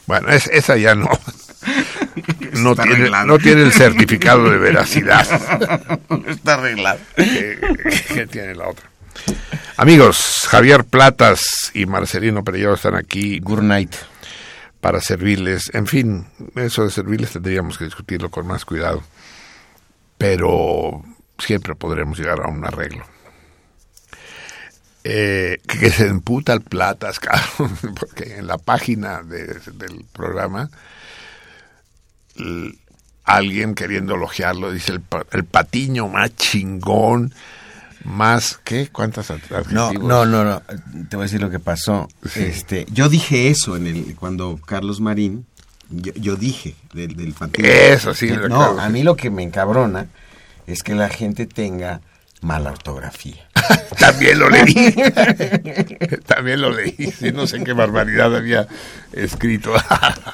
bueno, 0.06 0.28
es, 0.30 0.46
esa 0.48 0.76
ya 0.76 0.94
no. 0.94 1.08
No 2.52 2.70
Está 2.72 2.82
tiene, 2.84 2.98
arreglado. 2.98 3.26
no 3.26 3.38
tiene 3.38 3.62
el 3.62 3.72
certificado 3.72 4.48
de 4.48 4.58
veracidad 4.58 5.22
Está 6.28 6.54
arreglado. 6.54 7.00
que, 7.16 7.58
que 8.14 8.26
tiene 8.26 8.54
la 8.54 8.68
otra. 8.68 8.88
Amigos, 9.76 10.46
Javier 10.48 10.84
Platas 10.84 11.70
y 11.74 11.86
Marcelino 11.86 12.44
Perelló 12.44 12.74
están 12.74 12.94
aquí 12.94 13.40
Good 13.40 13.62
night. 13.62 13.94
para 14.80 15.00
servirles. 15.00 15.70
En 15.74 15.86
fin, 15.86 16.26
eso 16.54 16.84
de 16.84 16.90
servirles 16.90 17.32
tendríamos 17.32 17.78
que 17.78 17.84
discutirlo 17.86 18.30
con 18.30 18.46
más 18.46 18.64
cuidado. 18.64 19.02
Pero 20.18 21.02
siempre 21.38 21.74
podremos 21.74 22.18
llegar 22.18 22.40
a 22.40 22.48
un 22.48 22.64
arreglo. 22.64 23.04
Eh, 25.06 25.60
que 25.66 25.90
se 25.90 26.06
emputa 26.06 26.54
el 26.54 26.62
Platas, 26.62 27.20
porque 28.00 28.36
en 28.38 28.46
la 28.46 28.56
página 28.56 29.22
de- 29.22 29.60
del 29.74 30.04
programa 30.12 30.70
alguien 33.24 33.74
queriendo 33.74 34.14
elogiarlo 34.14 34.72
dice 34.72 34.92
el, 34.92 35.02
el 35.32 35.44
patiño 35.44 36.08
más 36.08 36.34
chingón, 36.36 37.34
más, 38.04 38.58
¿qué? 38.64 38.88
¿Cuántas 38.88 39.30
ad- 39.30 39.38
No, 39.70 39.86
adjetivos? 39.86 40.08
no, 40.08 40.26
no, 40.26 40.44
no. 40.44 40.62
Te 41.08 41.16
voy 41.16 41.24
a 41.24 41.26
decir 41.26 41.40
lo 41.40 41.48
que 41.50 41.58
pasó. 41.58 42.08
Sí. 42.28 42.40
Este, 42.42 42.86
yo 42.90 43.08
dije 43.08 43.48
eso 43.48 43.76
en 43.76 43.86
el 43.86 44.14
cuando 44.16 44.58
Carlos 44.66 45.00
Marín, 45.00 45.46
yo, 45.90 46.12
yo 46.14 46.36
dije 46.36 46.74
del, 46.92 47.14
del 47.16 47.32
Patiño. 47.32 47.66
Eso 47.68 48.12
sí, 48.14 48.28
Que- 48.28 48.36
No, 48.36 48.46
claro, 48.46 48.80
a 48.80 48.88
mí 48.90 49.02
lo 49.02 49.16
que 49.16 49.30
me 49.30 49.42
encabrona 49.42 50.06
es 50.66 50.82
que 50.82 50.94
la 50.94 51.08
gente 51.08 51.46
tenga 51.46 52.00
mala 52.40 52.70
ortografía. 52.72 53.48
También 53.98 54.38
lo 54.38 54.50
leí. 54.50 54.94
También 56.26 56.60
lo 56.60 56.70
leí. 56.72 57.12
Sí, 57.18 57.32
no 57.32 57.46
sé 57.46 57.62
qué 57.64 57.72
barbaridad 57.72 58.34
había 58.36 58.66
escrito. 59.12 59.72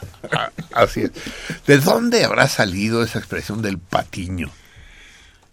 Así 0.74 1.02
es. 1.02 1.12
¿De 1.66 1.78
dónde 1.78 2.24
habrá 2.24 2.48
salido 2.48 3.02
esa 3.04 3.18
expresión 3.18 3.62
del 3.62 3.78
patiño? 3.78 4.50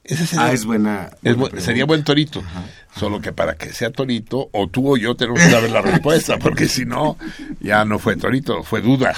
Ese 0.03 0.25
sería, 0.25 0.45
Ah, 0.45 0.51
es 0.53 0.63
buena. 0.65 1.09
es 1.21 1.35
buena 1.35 1.57
bu- 1.57 1.59
sería 1.61 1.85
buen 1.85 2.03
torito. 2.03 2.41
Solo 2.95 3.19
que 3.19 3.33
para 3.33 3.55
que 3.55 3.73
sea 3.73 3.91
torito, 3.91 4.49
o 4.53 4.67
tú 4.69 4.93
o 4.93 4.97
yo 4.97 5.15
tenemos 5.15 5.41
que 5.41 5.51
saber 5.51 5.69
la 5.69 5.81
respuesta, 5.81 6.37
porque 6.39 6.67
si 6.69 6.85
no, 6.85 7.17
ya 7.59 7.83
no 7.85 7.99
fue 7.99 8.15
torito, 8.15 8.63
fue 8.63 8.81
duda. 8.81 9.13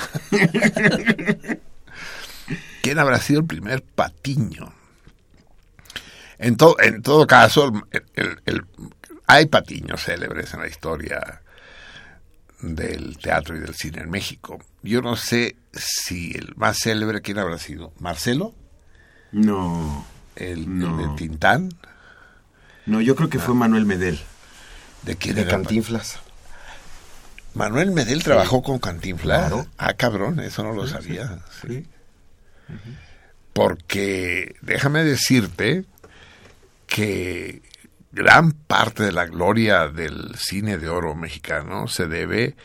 ¿Quién 2.81 2.97
habrá 2.99 3.19
sido 3.19 3.41
el 3.41 3.45
primer 3.45 3.83
patiño? 3.83 4.73
En, 6.39 6.55
to- 6.57 6.77
en 6.79 7.01
todo 7.01 7.27
caso, 7.27 7.71
el- 7.91 8.03
el- 8.15 8.41
el- 8.45 8.65
hay 9.27 9.45
patiños 9.45 10.03
célebres 10.03 10.53
en 10.53 10.61
la 10.61 10.67
historia 10.67 11.41
del 12.61 13.17
teatro 13.17 13.55
y 13.55 13.59
del 13.59 13.75
cine 13.75 14.01
en 14.01 14.09
México. 14.09 14.59
Yo 14.81 15.01
no 15.01 15.15
sé 15.15 15.55
si 15.73 16.31
el 16.31 16.53
más 16.55 16.77
célebre, 16.79 17.21
¿quién 17.21 17.37
habrá 17.39 17.57
sido? 17.57 17.93
¿Marcelo? 17.99 18.55
No, 19.31 20.05
¿El, 20.35 20.59
el 20.59 20.79
No. 20.79 20.97
de 20.97 21.15
Tintán? 21.15 21.69
no, 22.85 23.01
yo 23.01 23.15
creo 23.15 23.29
que 23.29 23.37
fue 23.39 23.53
Manuel 23.53 23.85
Medel, 23.85 24.19
¿De 25.03 25.15
quién 25.15 25.35
de 25.35 25.41
era? 25.41 25.51
Cantinflas. 25.51 26.19
Manuel 27.53 27.91
Medel 27.91 28.23
trabajó 28.23 28.61
con 28.63 28.79
Cantinflas. 28.79 29.39
Claro. 29.49 29.67
Ah, 29.77 29.93
cabrón, 29.93 30.39
eso 30.39 30.63
no 30.63 30.73
lo 30.73 30.87
sabía. 30.87 31.39
sí. 31.61 31.85
Porque 33.53 34.55
déjame 34.61 35.03
decirte 35.03 35.85
que 36.89 37.61
gran 38.11 38.51
parte 38.51 39.03
de 39.03 39.11
la 39.11 39.25
gloria 39.25 39.87
del 39.87 40.35
cine 40.35 40.77
de 40.77 40.89
oro 40.89 41.15
mexicano 41.15 41.87
se 41.87 42.07
debe 42.07 42.55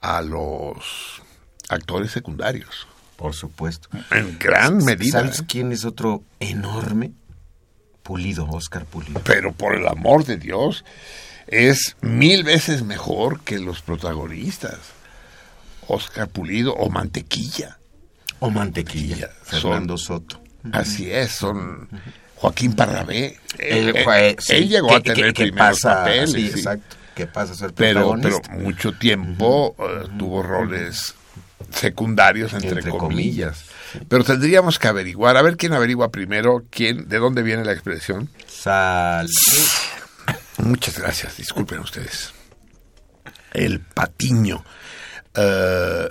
a 0.00 0.22
los 0.22 1.22
actores 1.68 2.10
secundarios. 2.10 2.88
Por 3.16 3.34
supuesto. 3.34 3.88
En 4.10 4.38
gran 4.38 4.78
medida. 4.78 5.20
¿Sabes 5.20 5.40
¿eh? 5.40 5.44
quién 5.46 5.72
es 5.72 5.84
otro 5.84 6.24
enorme? 6.40 7.12
Pulido, 8.02 8.48
Oscar 8.48 8.86
Pulido. 8.86 9.20
Pero 9.24 9.52
por 9.52 9.76
el 9.76 9.86
amor 9.86 10.24
de 10.24 10.38
Dios, 10.38 10.84
es 11.46 11.96
mil 12.00 12.42
veces 12.44 12.82
mejor 12.82 13.40
que 13.42 13.58
los 13.58 13.82
protagonistas. 13.82 14.78
Oscar 15.86 16.28
Pulido 16.28 16.74
o 16.74 16.88
Mantequilla. 16.88 17.78
O 18.38 18.50
Mantequilla, 18.50 19.28
Fernando 19.42 19.98
Soto. 19.98 20.40
Así 20.72 21.10
es, 21.10 21.32
son 21.32 21.88
Joaquín 22.40 22.72
Parrabé. 22.74 23.38
Él, 23.58 23.94
sí, 24.38 24.54
él 24.54 24.68
llegó 24.68 24.94
a 24.96 25.00
tener 25.00 25.34
que- 25.34 25.44
primeros 25.44 25.80
pasa, 25.80 25.96
papeles. 26.04 26.32
sí, 26.32 26.48
sí. 26.48 26.58
exacto, 26.58 26.96
que 27.14 27.26
pasa 27.26 27.52
a 27.52 27.56
ser 27.56 27.74
Pero, 27.74 28.16
pero 28.22 28.40
mucho 28.58 28.92
tiempo 28.92 29.76
eh, 29.78 30.06
tuvo 30.18 30.42
roles 30.42 31.14
secundarios, 31.70 32.54
entre, 32.54 32.70
Entre 32.70 32.90
comillas. 32.90 33.64
Pero 34.08 34.24
tendríamos 34.24 34.78
que 34.78 34.88
averiguar, 34.88 35.36
a 35.36 35.42
ver 35.42 35.56
quién 35.58 35.74
averigua 35.74 36.10
primero, 36.10 36.64
quién, 36.70 37.08
de 37.08 37.18
dónde 37.18 37.42
viene 37.42 37.64
la 37.64 37.72
expresión. 37.72 38.30
Sal. 38.46 39.28
Muchas 40.58 40.98
gracias, 40.98 41.36
disculpen 41.36 41.80
ustedes. 41.80 42.32
El 43.52 43.80
patiño. 43.80 44.64
Eh, 45.34 46.08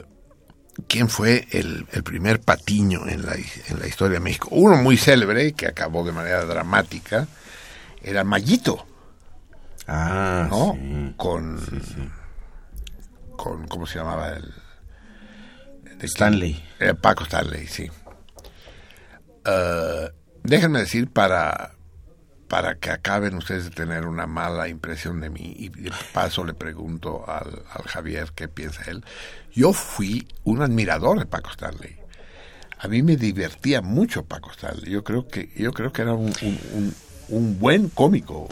quién 0.88 1.10
fue 1.10 1.48
el, 1.52 1.88
el 1.92 2.04
primer 2.04 2.42
patiño 2.42 3.08
en 3.08 3.26
la, 3.26 3.36
en 3.36 3.80
la 3.80 3.88
historia 3.88 4.16
de 4.16 4.24
México. 4.24 4.50
Uno 4.52 4.78
muy 4.78 4.98
célebre, 4.98 5.54
que 5.54 5.68
acabó 5.68 6.04
de 6.04 6.12
manera 6.12 6.46
dramática, 6.46 7.28
era 8.02 8.24
Mayito. 8.24 8.86
Ah, 9.88 10.48
¿no? 10.50 10.74
sí. 10.74 11.14
Con, 11.18 11.60
con, 13.36 13.68
¿cómo 13.68 13.88
se 13.88 14.00
llamaba? 14.00 14.30
El, 14.30 14.54
de 15.98 16.06
Stanley. 16.06 16.64
Eh, 16.80 16.94
Paco 16.94 17.24
Stanley, 17.24 17.68
sí. 17.68 17.90
Eh, 19.46 20.10
déjenme 20.44 20.80
decir 20.80 21.12
para, 21.12 21.74
para 22.50 22.76
que 22.76 22.90
acaben 22.90 23.36
ustedes 23.36 23.66
de 23.66 23.70
tener 23.70 24.06
una 24.06 24.26
mala 24.26 24.68
impresión 24.68 25.22
de 25.22 25.30
mí 25.30 25.54
y 25.56 25.70
de 25.70 25.92
paso 26.14 26.44
le 26.44 26.56
pregunto 26.56 27.24
al, 27.30 27.62
al 27.72 27.84
Javier 27.84 28.32
qué 28.36 28.48
piensa 28.48 28.82
él. 28.90 29.06
Yo 29.54 29.72
fui 29.72 30.28
un 30.44 30.62
admirador 30.64 31.20
de 31.20 31.28
Paco 31.28 31.52
Stanley. 31.52 31.96
A 32.80 32.88
mí 32.88 33.04
me 33.04 33.18
divertía 33.18 33.82
mucho 33.82 34.26
Paco 34.26 34.52
Stanley. 34.52 34.92
Yo 34.92 35.04
creo 35.04 35.28
que 35.28 35.52
yo 35.56 35.72
creo 35.74 35.94
que 35.94 36.02
era 36.02 36.14
un, 36.14 36.34
un, 36.42 36.60
un, 36.74 36.96
un 37.30 37.60
buen 37.60 37.88
cómico. 37.90 38.48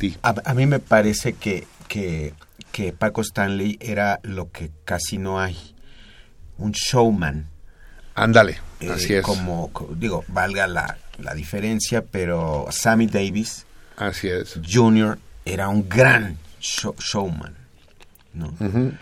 Sí. 0.00 0.16
A, 0.22 0.34
a, 0.44 0.54
mí 0.54 0.66
me 0.66 0.78
parece 0.78 1.34
que, 1.34 1.66
que, 1.88 2.32
que, 2.72 2.92
Paco 2.92 3.20
Stanley 3.20 3.78
era 3.80 4.18
lo 4.22 4.50
que 4.50 4.70
casi 4.84 5.18
no 5.18 5.40
hay. 5.40 5.76
Un 6.56 6.72
showman. 6.72 7.48
Ándale, 8.14 8.58
así 8.90 9.12
eh, 9.12 9.18
es. 9.18 9.24
Como, 9.24 9.70
digo, 9.96 10.24
valga 10.28 10.66
la, 10.66 10.98
la, 11.22 11.34
diferencia, 11.34 12.04
pero 12.04 12.66
Sammy 12.70 13.06
Davis 13.06 13.66
así 13.96 14.28
es. 14.28 14.58
Jr. 14.68 15.18
era 15.44 15.68
un 15.68 15.88
gran 15.88 16.36
show, 16.60 16.94
showman. 16.98 17.54
¿no? 18.34 18.48
Uh 18.60 18.64
-huh. 18.64 18.98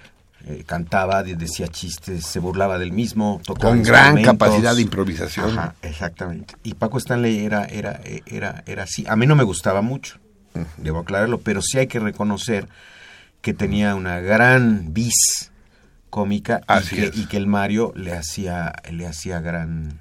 eh, 0.47 0.65
cantaba, 0.67 1.23
decía 1.23 1.69
chistes, 1.69 2.27
se 2.27 2.39
burlaba 2.41 2.79
del 2.79 2.93
mismo, 2.93 3.41
tocaba 3.45 3.75
con 3.75 3.83
gran 3.83 4.23
capacidad 4.23 4.75
de 4.75 4.83
improvisación. 4.83 5.51
Ajá, 5.51 5.75
exactamente. 5.83 6.55
Y 6.63 6.75
Paco 6.75 6.99
Stanley 6.99 7.45
era, 7.45 7.65
era, 7.67 8.01
era, 8.27 8.63
era 8.67 8.83
así. 8.85 9.05
A 9.09 9.17
mí 9.17 9.27
no 9.27 9.37
me 9.37 9.45
gustaba 9.45 9.83
mucho, 9.83 10.19
uh 10.55 10.61
-huh. 10.61 10.67
debo 10.79 11.01
aclararlo, 11.01 11.41
pero 11.41 11.63
sí 11.63 11.79
hay 11.79 11.87
que 11.87 12.01
reconocer 12.01 12.69
que 13.43 13.55
tenía 13.55 13.95
una 13.95 14.21
gran 14.21 14.93
vis 14.93 15.51
cómica 16.11 16.61
y 16.69 16.89
que, 16.89 17.11
y 17.15 17.27
que, 17.27 17.37
el 17.37 17.47
Mario 17.47 17.93
le 17.95 18.13
hacía, 18.13 18.75
le 18.91 19.07
hacía 19.07 19.41
gran 19.41 20.01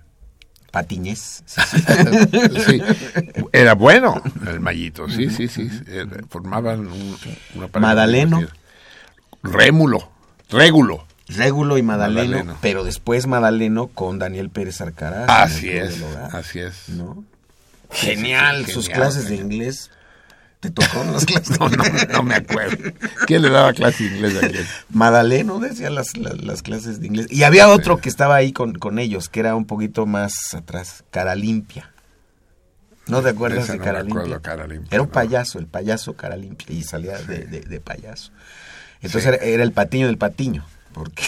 patiñez. 0.71 1.43
Sí, 1.45 1.61
sí. 2.65 2.81
Era 3.51 3.73
bueno 3.75 4.21
el 4.47 4.59
Mayito, 4.59 5.09
sí, 5.09 5.29
sí, 5.29 5.47
sí. 5.47 5.69
Formaban 6.29 6.87
un, 6.87 7.17
una 7.55 7.67
Madaleno. 7.79 8.41
Rémulo, 9.43 10.09
Régulo. 10.49 11.05
Régulo 11.27 11.77
y 11.77 11.83
Madaleno, 11.83 12.29
Madaleno, 12.31 12.57
pero 12.59 12.83
después 12.83 13.27
Madaleno 13.27 13.87
con 13.87 14.17
Daniel 14.17 14.49
Pérez 14.49 14.81
Alcaraz. 14.81 15.29
Así 15.29 15.69
es, 15.69 16.03
así 16.33 16.59
es. 16.59 16.89
¿no? 16.89 17.23
Genial, 17.91 18.65
sí, 18.65 18.71
sus 18.71 18.87
genial, 18.87 19.01
clases 19.01 19.23
genial. 19.27 19.47
de 19.47 19.55
inglés. 19.55 19.91
¿Te 20.59 20.71
tocó 20.71 21.03
las 21.05 21.25
clases? 21.25 21.57
no, 21.59 21.69
no, 21.69 21.83
no, 22.11 22.23
me 22.23 22.35
acuerdo. 22.35 22.91
¿Quién 23.25 23.43
le 23.43 23.49
daba 23.49 23.71
clases 23.73 24.11
de 24.11 24.17
inglés 24.17 24.43
a 24.43 24.47
quién? 24.49 24.65
Madaleno 24.89 25.59
decía 25.59 25.89
las, 25.89 26.17
las, 26.17 26.41
las, 26.43 26.61
clases 26.61 26.99
de 26.99 27.07
inglés. 27.07 27.27
Y 27.29 27.43
había 27.43 27.69
otro 27.69 27.97
que 27.97 28.09
estaba 28.09 28.35
ahí 28.35 28.51
con, 28.51 28.73
con, 28.73 28.99
ellos, 28.99 29.29
que 29.29 29.39
era 29.39 29.55
un 29.55 29.65
poquito 29.65 30.05
más 30.05 30.53
atrás, 30.53 31.05
cara 31.11 31.35
limpia. 31.35 31.91
¿No 33.07 33.21
te 33.21 33.29
acuerdas 33.29 33.63
Esa 33.63 33.73
de 33.73 33.79
no 33.79 33.85
cara, 33.85 34.03
me 34.03 34.13
limpia? 34.13 34.39
cara, 34.41 34.67
limpia? 34.67 34.89
Era 34.91 35.01
un 35.01 35.09
payaso, 35.09 35.59
el 35.59 35.67
payaso 35.67 36.15
cara 36.15 36.35
limpia, 36.35 36.75
y 36.75 36.83
salía 36.83 37.17
de, 37.19 37.45
de, 37.45 37.61
de 37.61 37.79
payaso. 37.79 38.31
Entonces 39.01 39.33
era, 39.33 39.37
era, 39.37 39.63
el 39.63 39.71
patiño 39.71 40.07
del 40.07 40.17
patiño. 40.17 40.65
Porque, 40.91 41.23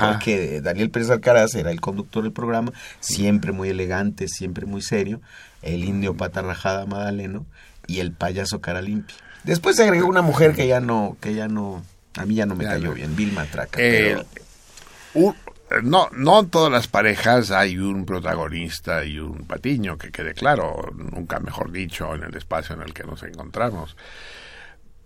porque 0.00 0.60
Daniel 0.62 0.90
Pérez 0.90 1.10
Alcaraz 1.10 1.54
era 1.54 1.70
el 1.70 1.80
conductor 1.80 2.24
del 2.24 2.32
programa, 2.32 2.72
siempre 3.00 3.52
muy 3.52 3.68
elegante, 3.68 4.26
siempre 4.28 4.66
muy 4.66 4.82
serio, 4.82 5.20
el 5.62 5.84
indio 5.84 6.16
pata 6.16 6.42
rajada 6.42 6.86
Madaleno 6.86 7.46
y 7.86 8.00
el 8.00 8.12
payaso 8.12 8.60
cara 8.60 8.82
limpia. 8.82 9.16
Después 9.44 9.76
se 9.76 9.82
agregó 9.84 10.06
una 10.08 10.22
mujer 10.22 10.54
que 10.54 10.66
ya 10.66 10.80
no, 10.80 11.16
que 11.20 11.34
ya 11.34 11.48
no, 11.48 11.82
a 12.16 12.24
mí 12.24 12.34
ya 12.34 12.46
no 12.46 12.54
me 12.54 12.64
cayó 12.64 12.92
bien, 12.94 13.14
Vilma 13.16 13.44
Traca. 13.46 13.78
Eh, 13.80 14.16
pero- 14.16 15.26
un- 15.26 15.36
no, 15.82 16.08
no 16.12 16.40
en 16.40 16.50
todas 16.50 16.70
las 16.70 16.86
parejas 16.88 17.50
hay 17.50 17.78
un 17.78 18.04
protagonista 18.06 19.04
y 19.04 19.18
un 19.18 19.46
patiño, 19.46 19.98
que 19.98 20.12
quede 20.12 20.34
claro, 20.34 20.92
nunca 20.94 21.40
mejor 21.40 21.72
dicho, 21.72 22.14
en 22.14 22.22
el 22.22 22.34
espacio 22.36 22.74
en 22.76 22.82
el 22.82 22.92
que 22.94 23.04
nos 23.04 23.22
encontramos. 23.22 23.96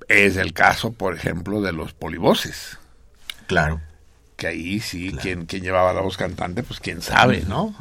Es 0.09 0.37
el 0.37 0.53
caso, 0.53 0.93
por 0.93 1.15
ejemplo, 1.15 1.61
de 1.63 1.73
los 1.73 1.93
polivoces, 1.95 2.79
claro. 3.47 3.81
que 4.37 4.47
ahí 4.49 4.81
sí, 4.81 5.13
quien, 5.21 5.47
quien 5.47 5.63
llevaba 5.63 5.93
la 5.93 6.01
voz 6.01 6.17
cantante, 6.17 6.63
pues 6.63 6.81
quién 6.81 7.03
sabe, 7.03 7.45
¿no? 7.49 7.75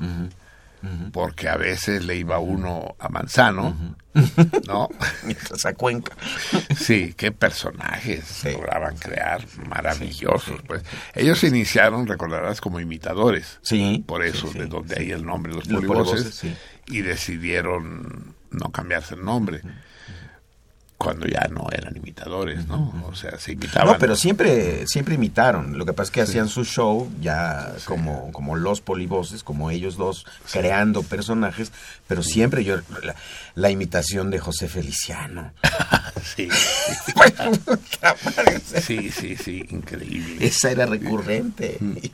Porque 1.12 1.50
a 1.50 1.58
veces 1.58 2.06
le 2.06 2.16
iba 2.16 2.40
uno 2.40 2.96
a 3.00 3.10
Manzano, 3.10 3.96
¿no? 4.68 4.90
Mientras 5.24 5.66
a 5.66 5.74
Cuenca. 5.74 6.16
Sí, 6.78 7.14
qué 7.18 7.32
personajes 7.32 8.24
Sí. 8.26 8.52
lograban 8.52 8.96
crear, 8.98 9.44
maravillosos. 9.68 10.62
Pues 10.68 10.84
ellos 11.16 11.40
se 11.40 11.48
iniciaron, 11.48 12.08
recordarás, 12.08 12.62
como 12.62 12.80
imitadores. 12.80 13.60
Sí. 13.62 14.04
Por 14.08 14.24
eso, 14.24 14.48
sí, 14.48 14.54
sí, 14.54 14.60
de 14.60 14.66
donde 14.68 14.96
sí. 14.96 15.02
hay 15.02 15.12
el 15.12 15.26
nombre 15.26 15.54
los 15.54 15.68
Los 15.68 15.84
polivoces, 15.84 16.36
sí. 16.36 16.56
y 16.88 17.02
decidieron 17.02 18.36
no 18.52 18.72
cambiarse 18.72 19.16
el 19.16 19.26
nombre. 19.26 19.62
Cuando 20.98 21.28
ya 21.28 21.48
no 21.52 21.68
eran 21.72 21.96
imitadores, 21.96 22.66
¿no? 22.68 22.92
O 23.08 23.14
sea, 23.16 23.38
se 23.38 23.52
imitaban. 23.52 23.94
No, 23.94 24.00
pero 24.00 24.16
siempre, 24.16 24.88
siempre 24.88 25.14
imitaron. 25.14 25.78
Lo 25.78 25.86
que 25.86 25.94
pasa 25.94 26.08
es 26.08 26.12
que 26.12 26.22
hacían 26.22 26.50
su 26.50 26.66
show 26.66 27.08
ya 27.22 27.72
como, 27.86 28.32
como 28.32 28.56
los 28.56 28.82
polivoces, 28.82 29.44
como 29.44 29.70
ellos 29.70 29.96
dos, 29.96 30.26
creando 30.52 31.04
personajes, 31.04 31.72
pero 32.08 32.24
siempre 32.24 32.64
yo, 32.64 32.78
la, 33.04 33.16
la 33.54 33.70
imitación 33.70 34.32
de 34.32 34.40
José 34.40 34.68
Feliciano. 34.68 35.52
Sí, 36.36 36.50
sí, 38.82 39.12
sí, 39.12 39.36
sí, 39.38 39.66
increíble. 39.70 40.46
Esa 40.46 40.72
era 40.72 40.86
recurrente. 40.88 41.78
Y, 41.80 42.12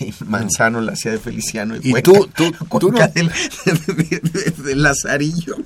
y 0.04 0.14
Manzano 0.24 0.80
la 0.80 0.92
hacía 0.92 1.10
de 1.12 1.18
Feliciano. 1.18 1.76
Y, 1.76 1.92
tú- 2.02 2.28
tú- 2.34 2.52
tú 2.78 2.92
no- 2.92 3.06
del- 3.08 3.30
de, 3.64 4.20
de- 4.20 4.50
de 4.62 4.76
Lazarillo. 4.76 5.56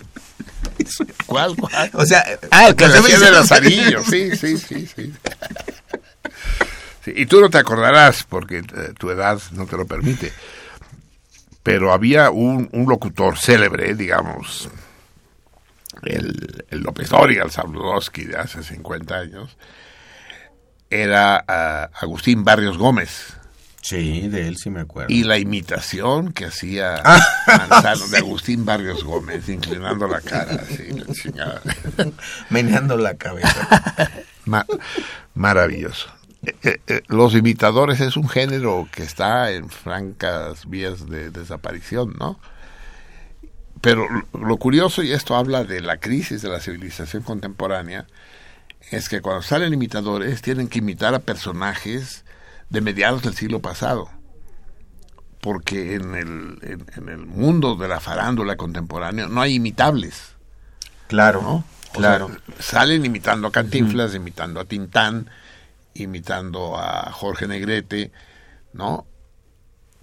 ¿Cuál, 1.26 1.56
cuál? 1.56 1.90
O 1.94 2.04
sea, 2.06 2.24
Ah, 2.50 2.68
el 2.68 2.76
que 2.76 2.88
de 2.88 3.00
Feliciano- 3.00 3.30
Lazarillo, 3.32 4.02
sí, 4.04 4.36
sí, 4.36 4.56
sí, 4.58 4.86
sí. 4.86 5.12
Sí, 7.04 7.12
Y 7.16 7.26
tú 7.26 7.40
no 7.40 7.48
te 7.50 7.58
acordarás, 7.58 8.24
porque 8.24 8.58
eh, 8.58 8.64
tu 8.98 9.10
edad 9.10 9.40
no 9.52 9.66
te 9.66 9.76
lo 9.76 9.86
permite, 9.86 10.32
pero 11.62 11.92
había 11.92 12.30
un, 12.30 12.68
un 12.72 12.88
locutor 12.88 13.38
célebre, 13.38 13.94
digamos, 13.94 14.68
el, 16.02 16.64
el 16.70 16.80
López 16.80 17.08
Dóriga, 17.08 17.44
el 17.44 17.50
Sabludowski 17.50 18.24
de 18.24 18.36
hace 18.36 18.62
50 18.62 19.14
años, 19.16 19.56
era 20.90 21.44
ah, 21.46 21.90
Agustín 22.00 22.44
Barrios 22.44 22.78
Gómez. 22.78 23.34
Sí, 23.80 24.28
de 24.28 24.48
él 24.48 24.56
sí 24.56 24.70
me 24.70 24.80
acuerdo. 24.80 25.12
Y 25.12 25.22
la 25.24 25.38
imitación 25.38 26.32
que 26.32 26.46
hacía 26.46 27.00
Ah, 27.04 27.20
Manzano 27.70 28.08
de 28.08 28.18
Agustín 28.18 28.64
Barrios 28.64 29.04
Gómez, 29.04 29.48
inclinando 29.48 30.08
la 30.08 30.20
cara, 30.20 30.62
así, 30.62 30.88
chingada. 31.22 31.62
Meneando 32.50 32.96
la 32.96 33.14
cabeza. 33.16 34.12
Ma- 34.46 34.66
maravilloso. 35.34 36.08
Eh, 36.44 36.54
eh, 36.62 36.80
eh, 36.86 37.02
los 37.08 37.34
imitadores 37.34 38.00
es 38.00 38.16
un 38.16 38.28
género 38.28 38.88
que 38.92 39.02
está 39.02 39.52
en 39.52 39.70
francas 39.70 40.68
vías 40.68 41.08
de 41.08 41.30
desaparición, 41.30 42.14
¿no? 42.18 42.38
Pero 43.80 44.06
lo, 44.32 44.46
lo 44.46 44.56
curioso, 44.56 45.02
y 45.02 45.12
esto 45.12 45.36
habla 45.36 45.62
de 45.64 45.80
la 45.80 45.98
crisis 45.98 46.42
de 46.42 46.48
la 46.48 46.60
civilización 46.60 47.22
contemporánea, 47.22 48.06
es 48.90 49.08
que 49.08 49.20
cuando 49.20 49.42
salen 49.42 49.72
imitadores 49.72 50.42
tienen 50.42 50.68
que 50.68 50.78
imitar 50.80 51.14
a 51.14 51.20
personajes 51.20 52.24
de 52.70 52.80
mediados 52.80 53.22
del 53.22 53.34
siglo 53.34 53.60
pasado. 53.60 54.10
Porque 55.40 55.94
en 55.94 56.14
el, 56.14 56.58
en, 56.62 56.86
en 56.96 57.08
el 57.08 57.26
mundo 57.26 57.76
de 57.76 57.88
la 57.88 58.00
farándula 58.00 58.56
contemporánea 58.56 59.28
no 59.28 59.40
hay 59.40 59.54
imitables. 59.54 60.34
Claro, 61.06 61.42
¿no? 61.42 61.64
Claro. 61.92 62.28
sea, 62.28 62.80
salen 62.80 63.04
imitando 63.04 63.48
a 63.48 63.52
Cantinflas, 63.52 64.14
imitando 64.14 64.60
a 64.60 64.64
Tintán, 64.64 65.30
imitando 65.94 66.76
a 66.76 67.10
Jorge 67.12 67.46
Negrete, 67.46 68.12
¿no? 68.72 69.06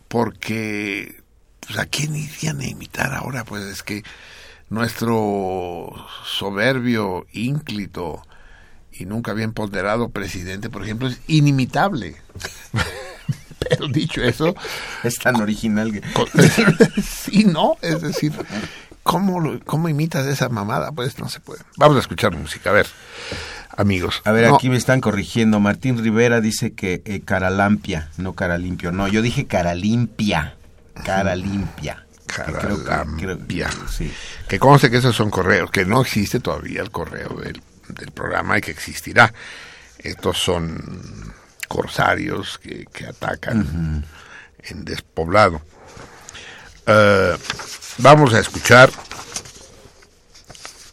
Porque, 0.08 1.24
pues, 1.60 1.78
¿a 1.78 1.86
quién 1.86 2.16
irían 2.16 2.60
a 2.62 2.68
imitar 2.68 3.14
ahora? 3.14 3.44
Pues 3.44 3.64
es 3.64 3.84
que 3.84 4.04
nuestro 4.70 5.94
soberbio, 6.26 7.26
ínclito 7.32 8.24
y 8.98 9.06
nunca 9.06 9.34
bien 9.34 9.52
ponderado 9.54 10.10
presidente, 10.10 10.70
por 10.70 10.84
ejemplo, 10.84 11.08
es 11.08 11.20
inimitable. 11.28 12.16
Pero 13.70 13.88
dicho 13.88 14.22
eso, 14.22 14.54
Es 15.04 15.18
tan 15.18 15.42
original 15.42 15.92
que... 15.92 16.02
sí, 17.02 17.46
¿no? 17.46 17.78
Es 17.82 18.02
decir, 18.02 18.32
¿cómo, 19.04 19.40
lo- 19.40 19.60
¿cómo 19.62 19.90
imitas 19.90 20.26
esa 20.28 20.50
mamada? 20.50 20.92
Pues 20.92 21.18
no 21.20 21.30
se 21.30 21.40
puede. 21.40 21.62
Vamos 21.78 21.98
a 21.98 22.02
escuchar 22.02 22.36
música, 22.36 22.70
a 22.70 22.74
ver. 22.74 22.86
amigos. 23.76 24.22
A 24.26 24.32
ver, 24.32 24.50
No, 24.50 24.56
aquí 24.56 24.70
me 24.70 24.78
están 24.78 25.02
corrigiendo. 25.02 25.60
Martín 25.60 25.98
Rivera 25.98 26.42
dice 26.42 26.74
que 26.74 27.02
eh, 27.06 27.22
cara 27.26 27.50
lampia, 27.50 28.10
no 28.18 28.34
cara 28.34 28.58
limpio. 28.60 28.92
No, 28.92 29.08
yo 29.08 29.22
dije 29.24 29.48
cara 29.48 29.74
limpia. 29.74 30.56
Cara 31.04 31.36
limpia. 31.36 32.06
Cara 32.28 32.54
Que 32.54 32.58
creo 32.60 32.78
que- 32.78 32.84
creo- 33.18 33.70
sí. 33.90 34.12
Que 34.48 34.60
conste 34.60 34.92
que 34.92 34.98
esos 34.98 35.16
son 35.16 35.30
correos, 35.32 35.72
que 35.72 35.86
no 35.86 36.02
existe 36.02 36.40
todavía 36.40 36.82
el 36.82 36.92
correo 36.92 37.30
del, 37.44 37.62
del 37.90 38.12
programa 38.12 38.58
y 38.58 38.62
que 38.62 38.72
existirá. 38.72 39.34
Estos 39.98 40.38
son 40.38 41.34
corsarios 41.68 42.58
que, 42.60 42.86
que 42.86 43.08
atacan 43.08 44.06
en 44.60 44.86
despoblado. 44.86 45.62
Eh, 46.86 47.38
vamos 47.98 48.34
a 48.34 48.40
escuchar. 48.40 48.92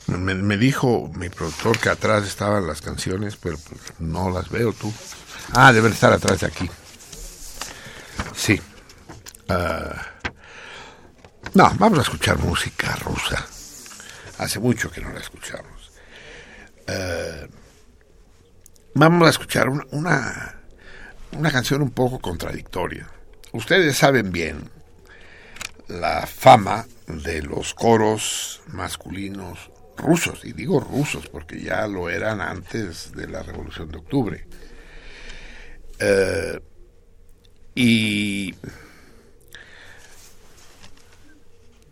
Me, 0.07 0.35
me 0.35 0.57
dijo 0.57 1.11
mi 1.15 1.29
productor 1.29 1.79
que 1.79 1.89
atrás 1.89 2.25
estaban 2.25 2.67
las 2.67 2.83
canciones, 2.83 3.37
pero 3.37 3.57
pues, 3.59 3.81
no 3.99 4.31
las 4.31 4.51
veo 4.51 4.73
tú. 4.73 4.93
Ah, 5.53 5.73
deben 5.73 5.93
estar 5.93 6.13
atrás 6.13 6.41
de 6.41 6.47
aquí. 6.47 6.71
Sí. 8.35 8.61
No, 11.55 11.71
vamos 11.79 11.99
a 11.99 12.03
escuchar 12.03 12.39
música 12.39 12.97
rusa. 12.97 13.45
Hace 14.39 14.59
mucho 14.59 14.91
que 14.91 15.03
no 15.03 15.13
la 15.13 15.21
escuchamos. 15.21 15.72
Eh, 16.87 17.49
vamos 18.95 19.27
a 19.27 19.31
escuchar 19.31 19.69
una, 19.69 20.61
una, 21.33 21.51
canción 21.51 21.83
un 21.83 21.91
poco 21.91 22.19
contradictoria. 22.19 23.09
Ustedes 23.53 23.97
saben 23.97 24.33
bien 24.33 24.71
la 25.89 26.27
fama 26.27 26.87
de 27.07 27.43
los 27.43 27.75
coros 27.75 28.63
masculinos 28.69 29.71
rusos, 29.97 30.45
y 30.45 30.53
digo 30.53 30.81
rusos 30.81 31.29
porque 31.29 31.61
ya 31.61 31.87
lo 31.87 32.09
eran 32.09 32.41
antes 32.41 33.13
de 33.13 33.29
la 33.29 33.43
Revolución 33.43 33.91
de 33.91 33.99
Octubre. 33.99 34.47
Eh, 35.99 36.61
y 37.75 38.55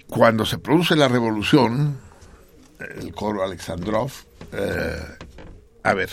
cuando 0.09 0.45
se 0.45 0.59
produce 0.59 0.97
la 0.97 1.09
revolución, 1.09 1.99
el 2.81 3.15
coro 3.15 3.45
Alexandrov, 3.45 4.11
eh, 4.53 5.17
a 5.83 5.95
ver, 5.95 6.11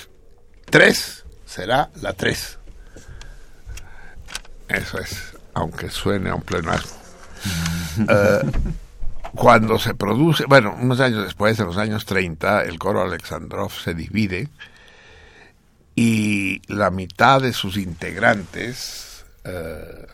tres 0.66 1.26
será 1.46 1.90
la 2.02 2.14
tres. 2.14 2.58
Eso 4.68 5.00
es, 5.00 5.34
aunque 5.54 5.90
suene 5.90 6.30
a 6.30 6.36
un 6.36 6.44
pleonasmo. 6.44 6.98
Eh, 7.98 8.42
cuando 9.34 9.80
se 9.80 9.96
produce, 9.96 10.46
bueno, 10.46 10.76
unos 10.80 11.00
años 11.00 11.24
después, 11.24 11.60
en 11.60 11.66
los 11.66 11.78
años 11.78 12.06
30, 12.06 12.64
el 12.66 12.78
coro 12.78 13.02
Alexandrov 13.02 13.72
se 13.72 13.96
divide 13.96 14.50
y 15.96 16.62
la 16.72 16.92
mitad 16.92 17.42
de 17.42 17.54
sus 17.54 17.76
integrantes 17.78 19.26
eh, 19.44 20.06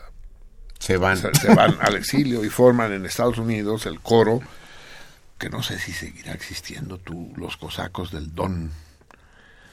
Se 0.78 0.96
van. 0.96 1.18
se, 1.18 1.34
se 1.34 1.54
van 1.54 1.76
al 1.80 1.96
exilio 1.96 2.42
y 2.42 2.48
forman 2.48 2.92
en 2.92 3.04
Estados 3.04 3.36
Unidos 3.36 3.84
el 3.84 4.00
coro, 4.00 4.40
que 5.38 5.50
no 5.50 5.62
sé 5.62 5.78
si 5.78 5.92
seguirá 5.92 6.32
existiendo 6.32 6.98
tú, 6.98 7.32
los 7.36 7.56
cosacos 7.56 8.10
del 8.10 8.34
Don. 8.34 8.70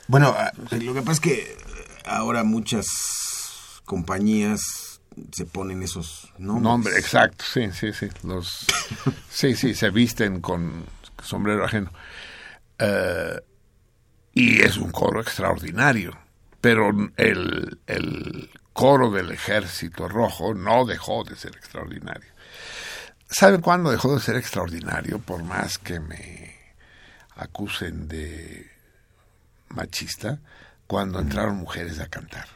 Bueno, 0.08 0.34
ah, 0.38 0.52
lo 0.72 0.94
que 0.94 1.02
pasa 1.02 1.14
es 1.14 1.20
que 1.20 1.34
eh, 1.34 1.58
ahora 2.06 2.44
muchas 2.44 3.82
compañías 3.86 5.00
se 5.32 5.46
ponen 5.46 5.84
esos 5.84 6.32
nombres. 6.38 6.64
Nombre, 6.64 6.98
exacto, 6.98 7.44
sí, 7.46 7.72
sí, 7.72 7.94
sí. 7.94 8.08
Los, 8.24 8.66
sí, 9.30 9.56
sí, 9.56 9.74
se 9.74 9.90
visten 9.90 10.42
con 10.42 10.86
sombrero 11.22 11.66
ajeno. 11.66 11.92
Eh, 12.80 13.40
y 14.34 14.62
es 14.62 14.78
un 14.78 14.92
coro 14.92 15.22
extraordinario. 15.22 16.18
Pero 16.62 16.92
el, 17.18 17.80
el 17.88 18.50
coro 18.74 19.12
del 19.12 19.32
Ejército 19.32 20.08
Rojo 20.08 20.54
no 20.54 20.86
dejó 20.86 21.24
de 21.24 21.36
ser 21.36 21.56
extraordinario. 21.56 22.32
¿Saben 23.32 23.62
cuándo 23.62 23.92
dejó 23.92 24.14
de 24.14 24.22
ser 24.22 24.36
extraordinario? 24.36 25.20
Por 25.20 25.42
más 25.42 25.78
que 25.78 26.02
me 26.02 26.54
acusen 27.38 28.10
de 28.10 28.70
machista, 29.70 30.40
cuando 30.86 31.20
entraron 31.20 31.56
mujeres 31.56 32.02
a 32.02 32.10
cantar. 32.10 32.48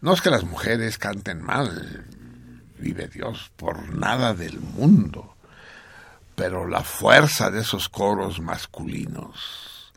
No 0.00 0.12
es 0.12 0.20
que 0.20 0.30
las 0.30 0.42
mujeres 0.42 0.98
canten 0.98 1.40
mal, 1.40 2.04
vive 2.78 3.06
Dios, 3.06 3.52
por 3.54 3.94
nada 3.94 4.34
del 4.34 4.58
mundo, 4.58 5.36
pero 6.34 6.66
la 6.66 6.82
fuerza 6.82 7.48
de 7.52 7.60
esos 7.60 7.88
coros 7.88 8.40
masculinos, 8.40 9.92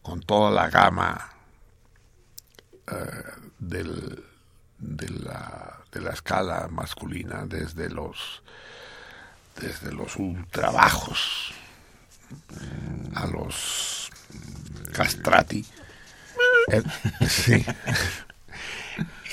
con 0.00 0.20
toda 0.20 0.50
la 0.50 0.70
gama 0.70 1.30
eh, 2.90 2.94
del, 3.58 4.24
de, 4.78 5.08
la, 5.10 5.81
de 5.92 6.00
la 6.00 6.10
escala 6.10 6.68
masculina, 6.70 7.44
desde 7.46 7.90
los, 7.90 8.42
desde 9.60 9.92
los 9.92 10.16
ultrabajos 10.16 11.52
a 13.14 13.26
los 13.26 14.10
castrati, 14.92 15.64
eh, 16.68 16.82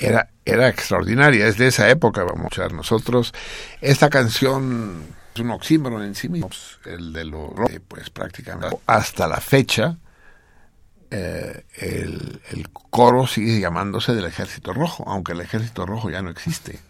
era, 0.00 0.28
era 0.44 0.68
extraordinaria, 0.68 1.46
es 1.46 1.56
de 1.56 1.68
esa 1.68 1.88
época, 1.88 2.24
vamos 2.24 2.58
a 2.58 2.68
nosotros. 2.68 3.32
Esta 3.80 4.10
canción 4.10 5.06
es 5.34 5.40
un 5.40 5.50
oxímoron 5.50 6.02
en 6.02 6.14
sí 6.14 6.28
mismo, 6.28 6.50
el 6.84 7.12
de 7.12 7.24
lo 7.24 7.54
pues 7.88 8.10
prácticamente 8.10 8.78
hasta 8.86 9.26
la 9.26 9.40
fecha 9.40 9.96
eh, 11.10 11.64
el, 11.76 12.40
el 12.50 12.68
coro 12.70 13.26
sigue 13.26 13.60
llamándose 13.60 14.14
del 14.14 14.26
Ejército 14.26 14.72
Rojo, 14.72 15.04
aunque 15.06 15.32
el 15.32 15.40
Ejército 15.40 15.86
Rojo 15.86 16.10
ya 16.10 16.22
no 16.22 16.30
existe. 16.30 16.80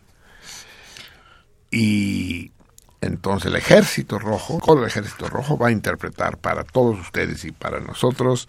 Y 1.71 2.53
entonces 3.01 3.47
el 3.47 3.57
Ejército 3.57 4.19
Rojo, 4.19 4.57
el 4.57 4.61
coro 4.61 4.81
del 4.81 4.91
Ejército 4.91 5.29
Rojo 5.29 5.57
va 5.57 5.69
a 5.69 5.73
interpretar 5.73 6.39
para 6.39 6.65
todos 6.65 6.99
ustedes 7.01 7.45
y 7.45 7.53
para 7.53 7.81
nosotros 7.81 8.49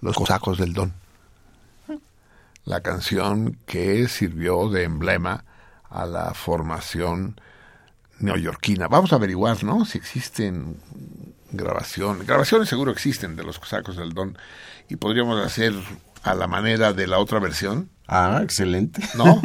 los 0.00 0.16
cosacos 0.16 0.58
del 0.58 0.72
Don 0.72 0.92
la 2.68 2.82
canción 2.82 3.56
que 3.64 4.08
sirvió 4.08 4.68
de 4.68 4.84
emblema 4.84 5.46
a 5.88 6.04
la 6.04 6.34
formación 6.34 7.40
neoyorquina. 8.18 8.88
Vamos 8.88 9.14
a 9.14 9.16
averiguar, 9.16 9.64
¿no? 9.64 9.86
Si 9.86 9.96
existen 9.96 10.76
grabaciones. 11.50 12.26
Grabaciones 12.26 12.68
seguro 12.68 12.90
existen 12.90 13.36
de 13.36 13.44
los 13.44 13.58
cosacos 13.58 13.96
del 13.96 14.12
Don 14.12 14.36
y 14.88 14.96
podríamos 14.96 15.44
hacer 15.44 15.72
a 16.22 16.34
la 16.34 16.46
manera 16.46 16.92
de 16.92 17.06
la 17.06 17.18
otra 17.18 17.38
versión, 17.38 17.90
Ah, 18.08 18.40
excelente. 18.42 19.02
¿no? 19.14 19.40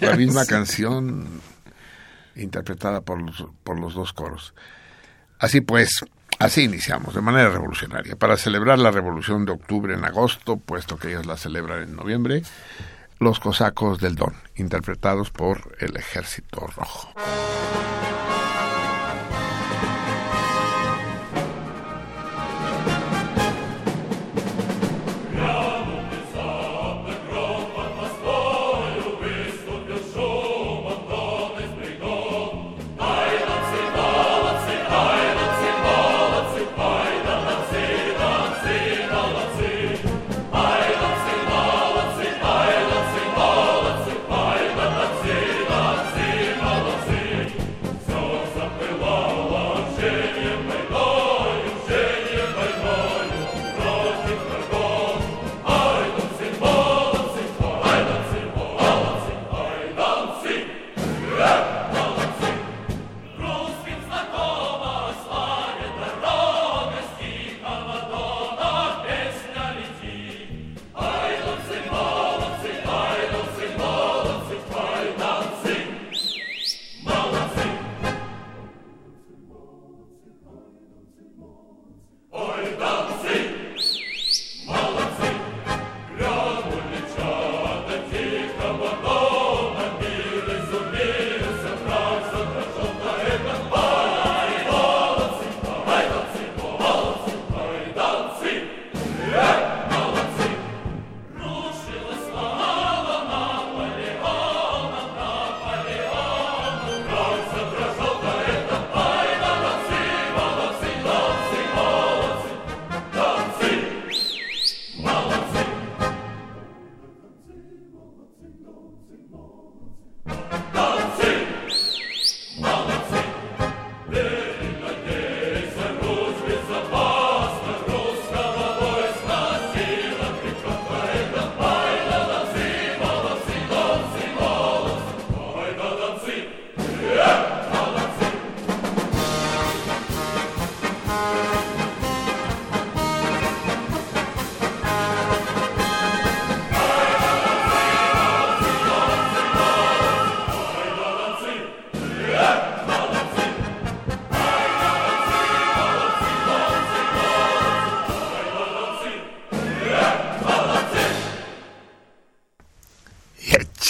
La 0.00 0.16
misma 0.16 0.46
canción 0.46 1.42
interpretada 2.34 3.02
por 3.02 3.20
los, 3.20 3.44
por 3.62 3.78
los 3.78 3.94
dos 3.94 4.14
coros. 4.14 4.54
Así 5.38 5.60
pues, 5.60 6.04
así 6.38 6.62
iniciamos, 6.62 7.14
de 7.14 7.20
manera 7.20 7.50
revolucionaria, 7.50 8.16
para 8.16 8.38
celebrar 8.38 8.78
la 8.78 8.90
revolución 8.90 9.44
de 9.44 9.52
octubre 9.52 9.94
en 9.94 10.04
agosto, 10.04 10.56
puesto 10.56 10.98
que 10.98 11.08
ellos 11.08 11.26
la 11.26 11.36
celebran 11.36 11.82
en 11.82 11.94
noviembre, 11.94 12.42
los 13.18 13.38
cosacos 13.38 14.00
del 14.00 14.14
Don, 14.14 14.34
interpretados 14.56 15.30
por 15.30 15.76
el 15.78 15.96
Ejército 15.96 16.66
Rojo. 16.74 17.12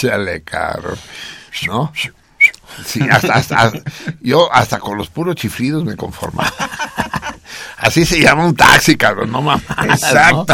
Échale, 0.03 0.43
caro. 0.43 0.95
¿No? 1.65 1.91
Sí, 2.85 3.01
hasta, 3.09 3.33
hasta, 3.33 3.71
yo 4.21 4.53
hasta 4.53 4.79
con 4.79 4.97
los 4.97 5.09
puros 5.09 5.35
chiflidos 5.35 5.83
me 5.83 5.95
conformaba. 5.95 6.53
Así 7.77 8.05
se 8.05 8.19
llama 8.21 8.45
un 8.45 8.55
taxi, 8.55 8.95
cabrón, 8.95 9.31
no 9.31 9.41
mames. 9.41 9.63
Exacto. 9.83 10.53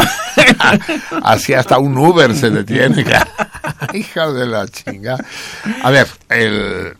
Así 1.22 1.52
hasta 1.54 1.78
un 1.78 1.96
Uber 1.98 2.34
se 2.34 2.50
detiene. 2.50 3.04
Hija 3.92 4.32
de 4.32 4.46
la 4.46 4.66
chinga. 4.68 5.16
A 5.82 5.90
ver, 5.90 6.06
el, 6.30 6.94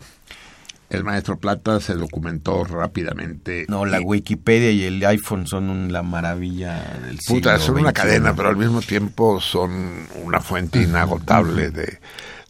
el 0.89 1.03
maestro 1.03 1.37
Plata 1.39 1.79
se 1.79 1.93
documentó 1.95 2.63
rápidamente. 2.63 3.65
No, 3.67 3.85
la 3.85 3.99
Wikipedia 4.01 4.69
y 4.71 4.83
el 4.83 5.03
iPhone 5.05 5.47
son 5.47 5.69
un- 5.69 5.91
la 5.93 6.03
maravilla 6.03 6.75
del 7.03 7.19
siglo 7.19 7.35
Puta, 7.41 7.59
son 7.59 7.79
una 7.79 7.93
cadena, 7.93 8.35
pero 8.35 8.49
al 8.49 8.57
mismo 8.57 8.81
tiempo 8.81 9.41
son 9.41 10.07
una 10.23 10.41
fuente 10.41 10.81
inagotable 10.81 11.69
de 11.71 11.99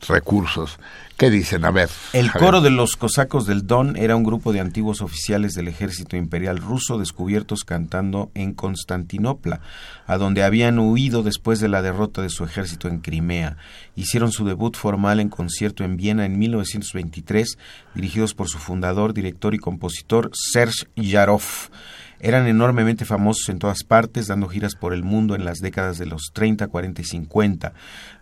recursos. 0.08 0.80
¿Qué 1.18 1.30
dicen? 1.30 1.64
A 1.64 1.72
ver. 1.72 1.90
El 2.12 2.30
coro 2.32 2.60
de 2.60 2.70
los 2.70 2.98
cosacos 2.98 3.46
del 3.46 3.66
Don 3.66 3.96
era 3.96 4.18
un 4.18 4.26
grupo 4.26 4.52
de 4.52 4.60
antiguos 4.60 5.02
oficiales 5.02 5.54
del 5.54 5.70
ejército 5.70 6.18
imperial 6.18 6.58
ruso 6.58 6.98
descubiertos 6.98 7.64
cantando 7.64 8.32
en 8.34 8.54
Constantinopla, 8.54 9.62
a 10.08 10.18
donde 10.18 10.44
habían 10.44 10.78
huido 10.78 11.24
después 11.24 11.62
de 11.62 11.70
la 11.70 11.82
derrota 11.82 12.22
de 12.22 12.30
su 12.30 12.44
ejército 12.44 12.90
en 12.90 13.00
Crimea. 13.00 13.56
Hicieron 13.96 14.34
su 14.34 14.46
debut 14.46 14.76
formal 14.76 15.22
en 15.22 15.30
concierto 15.30 15.86
en 15.86 15.96
Viena 15.96 16.26
en 16.26 16.38
1923, 16.38 17.58
dirigidos 17.94 18.34
por 18.34 18.50
su 18.50 18.58
fundador, 18.58 19.14
director 19.14 19.56
y 19.56 19.60
compositor 19.60 20.32
Serge 20.34 20.88
Yarov. 20.98 21.70
Eran 22.26 22.48
enormemente 22.48 23.06
famosos 23.06 23.50
en 23.50 23.60
todas 23.60 23.84
partes, 23.84 24.26
dando 24.26 24.48
giras 24.48 24.74
por 24.74 24.94
el 24.94 25.04
mundo 25.04 25.36
en 25.36 25.46
las 25.46 25.60
décadas 25.60 26.00
de 26.00 26.08
los 26.08 26.32
30, 26.34 26.68
40 26.70 27.02
y 27.02 27.06
50. 27.06 27.74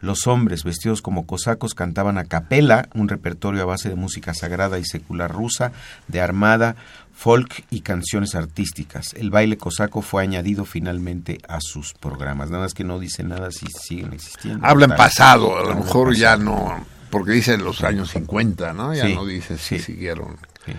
Los 0.02 0.28
hombres, 0.28 0.66
vestidos 0.66 1.02
como 1.02 1.26
cosacos, 1.26 1.74
cantaban 1.74 2.18
a 2.18 2.26
capela, 2.26 2.90
un 2.94 3.08
repertorio 3.08 3.62
a 3.62 3.66
base 3.66 3.88
de 3.88 3.96
música 3.96 4.34
sagrada 4.34 4.78
y 4.78 4.84
secular 4.84 5.32
rusa, 5.32 5.72
de 6.10 6.20
armada, 6.20 6.76
folk 7.14 7.64
y 7.70 7.80
canciones 7.80 8.36
artísticas. 8.36 9.14
El 9.14 9.30
baile 9.32 9.56
cosaco 9.58 10.02
fue 10.02 10.22
añadido 10.22 10.66
finalmente 10.66 11.40
a 11.48 11.60
sus 11.62 11.94
programas. 11.94 12.50
Nada 12.50 12.64
más 12.64 12.74
que 12.74 12.84
no 12.84 13.00
dice 13.00 13.24
nada 13.24 13.52
si 13.52 13.68
siguen 13.68 14.12
existiendo. 14.12 14.66
Habla 14.68 14.84
en 14.86 14.90
Tal. 14.90 14.98
pasado, 14.98 15.58
a 15.58 15.64
lo 15.64 15.76
mejor 15.76 16.14
ya 16.14 16.36
no, 16.36 16.86
porque 17.10 17.32
dice 17.32 17.58
los 17.58 17.82
años 17.86 18.10
50, 18.10 18.74
¿no? 18.74 18.94
Ya 18.94 19.06
Sí, 19.06 19.16
no 19.16 19.26
dice 19.26 19.58
si 19.58 19.78
sí. 19.78 19.94
siguieron 19.94 20.36
Sí. 20.66 20.74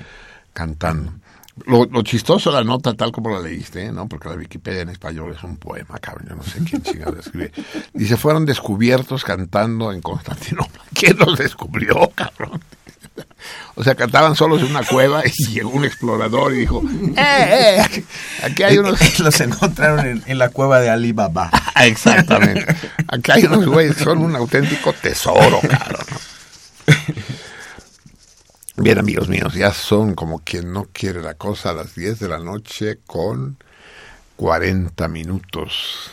cantando. 0.53 1.13
Lo, 1.67 1.85
lo 1.85 2.03
chistoso 2.03 2.51
de 2.51 2.57
la 2.57 2.64
nota, 2.64 2.95
tal 2.95 3.12
como 3.12 3.31
la 3.31 3.40
leíste, 3.40 3.93
¿no? 3.93 4.09
Porque 4.09 4.29
la 4.29 4.35
Wikipedia 4.35 4.83
en 4.83 4.88
español 4.88 5.33
es 5.37 5.43
un 5.45 5.57
poema, 5.57 5.99
cabrón. 5.99 6.27
Yo 6.29 6.35
no 6.35 6.43
sé 6.43 6.59
quién 6.69 6.83
chingado 6.83 7.17
escribe. 7.19 7.53
Dice, 7.93 8.17
fueron 8.17 8.45
descubiertos 8.45 9.23
cantando 9.25 9.93
en 9.93 10.01
Constantinopla. 10.03 10.83
¿Quién 10.95 11.17
los 11.19 11.38
descubrió, 11.38 12.11
cabrón? 12.14 12.61
O 13.77 13.85
sea, 13.85 13.95
cantaban 13.95 14.35
solos 14.35 14.62
en 14.62 14.71
una 14.71 14.83
cueva 14.85 15.23
y 15.25 15.53
llegó 15.53 15.71
un 15.71 15.85
explorador 15.85 16.53
y 16.55 16.59
dijo, 16.61 16.83
¡eh, 17.17 17.87
eh! 17.87 18.05
Aquí, 18.43 18.62
hay 18.62 18.79
unos... 18.79 19.19
Los 19.21 19.40
encontraron 19.40 20.07
en, 20.07 20.23
en 20.27 20.38
la 20.38 20.49
cueva 20.49 20.81
de 20.81 20.90
Alibaba. 20.90 21.51
Ah, 21.77 21.87
Exactamente. 21.87 22.64
Aquí 23.09 23.33
hay 23.33 23.45
unos 23.47 23.67
güeyes 23.67 23.97
son 23.97 24.19
un 24.19 24.37
auténtico 24.37 24.93
tesoro, 24.93 25.61
cabrón. 25.61 26.07
Bien, 28.77 28.99
amigos 28.99 29.29
míos, 29.29 29.55
ya 29.55 29.73
son 29.73 30.15
como 30.15 30.41
quien 30.41 30.73
no 30.73 30.89
quiere 30.93 31.23
la 31.23 31.35
cosa 31.35 31.71
a 31.71 31.75
las 31.75 31.95
10 31.95 32.19
de 32.19 32.29
la 32.29 32.39
noche 32.39 32.99
con 33.07 33.57
40 34.35 35.07
minutos. 35.07 36.11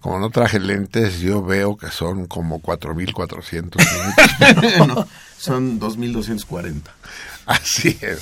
Como 0.00 0.18
no 0.18 0.30
traje 0.30 0.58
lentes, 0.58 1.18
yo 1.18 1.42
veo 1.42 1.76
que 1.76 1.90
son 1.90 2.26
como 2.26 2.62
4.400 2.62 3.76
minutos. 3.76 4.86
No, 4.88 5.06
son 5.36 5.78
2.240. 5.78 6.80
Así 7.44 7.98
es. 8.00 8.20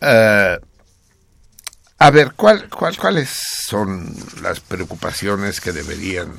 Eh, 0.00 0.58
a 1.98 2.10
ver, 2.10 2.34
¿cuál, 2.36 2.68
cuál, 2.68 2.96
¿cuáles 2.96 3.30
son 3.66 4.14
las 4.42 4.60
preocupaciones 4.60 5.60
que 5.60 5.72
deberían 5.72 6.32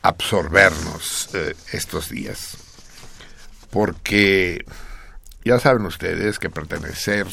absorbernos 0.00 1.28
eh, 1.34 1.54
estos 1.72 2.08
días? 2.08 2.56
Porque 3.70 4.64
ya 5.44 5.58
saben 5.58 5.86
ustedes 5.86 6.38
que 6.38 6.50
pertenecer 6.50 7.26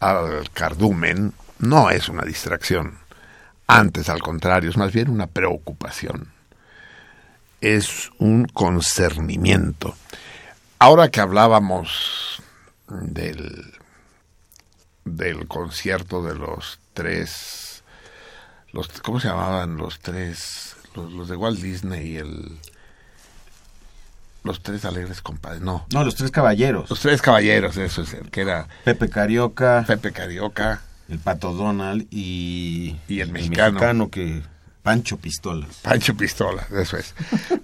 al 0.00 0.50
cardumen 0.52 1.32
no 1.58 1.90
es 1.90 2.08
una 2.08 2.22
distracción. 2.22 2.98
Antes, 3.66 4.08
al 4.08 4.20
contrario, 4.20 4.70
es 4.70 4.76
más 4.76 4.92
bien 4.92 5.10
una 5.10 5.26
preocupación. 5.26 6.32
Es 7.60 8.10
un 8.18 8.46
concernimiento. 8.46 9.94
Ahora 10.78 11.10
que 11.10 11.20
hablábamos 11.20 12.42
del, 12.88 13.74
del 15.04 15.46
concierto 15.48 16.22
de 16.22 16.34
los 16.34 16.78
tres, 16.94 17.82
los, 18.72 18.88
¿cómo 19.02 19.20
se 19.20 19.28
llamaban 19.28 19.76
los 19.76 19.98
tres? 20.00 20.76
Los, 20.94 21.12
los 21.12 21.28
de 21.28 21.36
Walt 21.36 21.60
Disney 21.60 22.12
y 22.12 22.16
el... 22.16 22.58
Los 24.48 24.62
tres 24.62 24.86
alegres 24.86 25.20
compadres, 25.20 25.60
no. 25.60 25.84
No, 25.92 26.04
los 26.04 26.14
tres 26.14 26.30
caballeros. 26.30 26.88
Los 26.88 27.00
tres 27.00 27.20
caballeros, 27.20 27.76
eso 27.76 28.00
es, 28.00 28.14
el 28.14 28.30
que 28.30 28.40
era 28.40 28.66
Pepe 28.82 29.10
Carioca, 29.10 29.84
Pepe 29.86 30.10
Carioca, 30.10 30.80
el 31.10 31.18
Pato 31.18 31.52
Donald 31.52 32.06
y, 32.10 32.96
Y 33.08 33.20
el 33.20 33.30
mexicano. 33.30 34.08
que 34.08 34.42
Pancho 34.82 35.18
Pistolas. 35.18 35.80
Pancho 35.82 36.16
Pistola, 36.16 36.66
eso 36.80 36.96
es. 36.96 37.14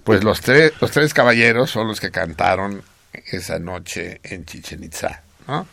Pues 0.03 0.23
los 0.23 0.41
tres, 0.41 0.73
los 0.79 0.91
tres 0.91 1.11
caballeros 1.11 1.71
son 1.71 1.87
los 1.87 1.99
que 1.99 2.11
cantaron 2.11 2.83
esa 3.13 3.57
noche 3.57 4.21
en 4.21 4.45
Chichen 4.45 4.83
Itza, 4.83 5.23
¿no? 5.47 5.65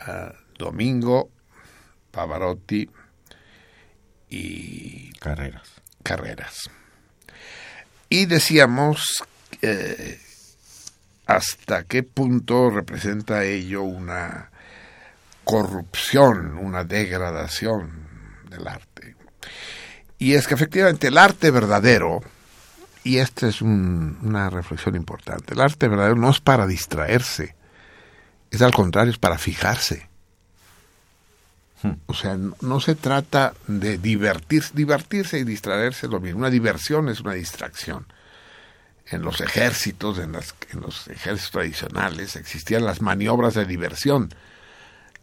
Ah, 0.00 0.32
Domingo, 0.56 1.30
Pavarotti 2.10 2.88
y 4.30 5.12
Carreras. 5.18 5.68
Carreras. 6.02 6.70
Y 8.08 8.24
decíamos 8.24 9.22
eh, 9.64 10.20
hasta 11.26 11.84
qué 11.84 12.02
punto 12.02 12.70
representa 12.70 13.44
ello 13.44 13.82
una 13.82 14.50
corrupción, 15.44 16.56
una 16.58 16.84
degradación 16.84 18.06
del 18.50 18.66
arte. 18.68 19.14
Y 20.18 20.34
es 20.34 20.46
que 20.46 20.54
efectivamente 20.54 21.08
el 21.08 21.18
arte 21.18 21.50
verdadero, 21.50 22.20
y 23.02 23.18
esta 23.18 23.48
es 23.48 23.60
un- 23.60 24.18
una 24.22 24.48
reflexión 24.50 24.96
importante, 24.96 25.54
el 25.54 25.60
arte 25.60 25.88
verdadero 25.88 26.16
no 26.16 26.30
es 26.30 26.40
para 26.40 26.66
distraerse, 26.66 27.54
es 28.50 28.62
al 28.62 28.72
contrario, 28.72 29.12
es 29.12 29.18
para 29.18 29.36
fijarse. 29.38 30.08
O 32.06 32.14
sea, 32.14 32.36
no, 32.38 32.56
no 32.62 32.80
se 32.80 32.94
trata 32.94 33.52
de 33.66 33.98
divertirse, 33.98 34.70
divertirse 34.74 35.38
y 35.38 35.44
distraerse 35.44 36.06
es 36.06 36.12
lo 36.12 36.18
mismo. 36.18 36.38
Una 36.38 36.48
diversión 36.48 37.10
es 37.10 37.20
una 37.20 37.34
distracción. 37.34 38.06
En 39.06 39.22
los 39.22 39.40
ejércitos, 39.40 40.18
en, 40.18 40.32
las, 40.32 40.54
en 40.72 40.80
los 40.80 41.08
ejércitos 41.08 41.50
tradicionales, 41.50 42.36
existían 42.36 42.84
las 42.84 43.02
maniobras 43.02 43.54
de 43.54 43.66
diversión, 43.66 44.30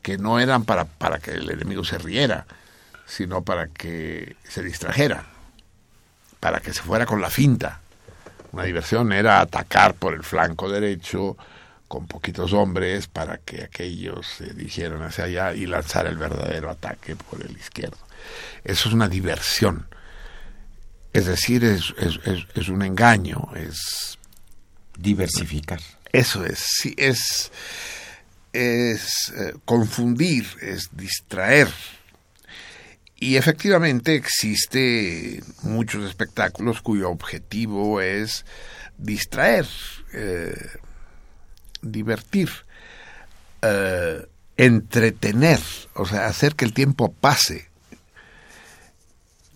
que 0.01 0.17
no 0.17 0.39
eran 0.39 0.65
para, 0.65 0.85
para 0.85 1.19
que 1.19 1.31
el 1.31 1.49
enemigo 1.49 1.83
se 1.83 1.97
riera, 1.97 2.45
sino 3.05 3.43
para 3.43 3.67
que 3.67 4.35
se 4.43 4.63
distrajera, 4.63 5.25
para 6.39 6.59
que 6.59 6.73
se 6.73 6.81
fuera 6.81 7.05
con 7.05 7.21
la 7.21 7.29
finta. 7.29 7.81
Una 8.51 8.63
diversión 8.63 9.13
era 9.13 9.39
atacar 9.39 9.93
por 9.93 10.13
el 10.13 10.23
flanco 10.23 10.69
derecho 10.69 11.37
con 11.87 12.07
poquitos 12.07 12.53
hombres 12.53 13.07
para 13.07 13.37
que 13.37 13.63
aquellos 13.63 14.25
se 14.25 14.53
dirigieran 14.53 15.01
hacia 15.01 15.25
allá 15.25 15.53
y 15.53 15.65
lanzar 15.65 16.07
el 16.07 16.17
verdadero 16.17 16.69
ataque 16.69 17.17
por 17.17 17.41
el 17.41 17.51
izquierdo. 17.51 17.97
Eso 18.63 18.87
es 18.87 18.95
una 18.95 19.09
diversión. 19.09 19.87
Es 21.13 21.25
decir, 21.25 21.63
es, 21.63 21.93
es, 21.97 22.19
es, 22.25 22.45
es 22.55 22.69
un 22.69 22.81
engaño, 22.83 23.49
es 23.55 24.17
Diversificar. 24.97 25.79
eso 26.11 26.45
es, 26.45 26.59
sí, 26.59 26.93
es, 26.97 27.51
es 28.53 29.33
eh, 29.35 29.53
confundir, 29.65 30.45
es 30.61 30.89
distraer. 30.95 31.69
Y 33.15 33.35
efectivamente 33.35 34.15
existe 34.15 35.43
muchos 35.63 36.07
espectáculos 36.07 36.81
cuyo 36.81 37.09
objetivo 37.09 38.01
es 38.01 38.45
distraer, 38.97 39.67
eh, 40.13 40.55
divertir, 41.81 42.49
eh, 43.61 44.25
entretener, 44.57 45.59
o 45.93 46.05
sea, 46.05 46.27
hacer 46.27 46.55
que 46.55 46.65
el 46.65 46.73
tiempo 46.73 47.11
pase, 47.11 47.69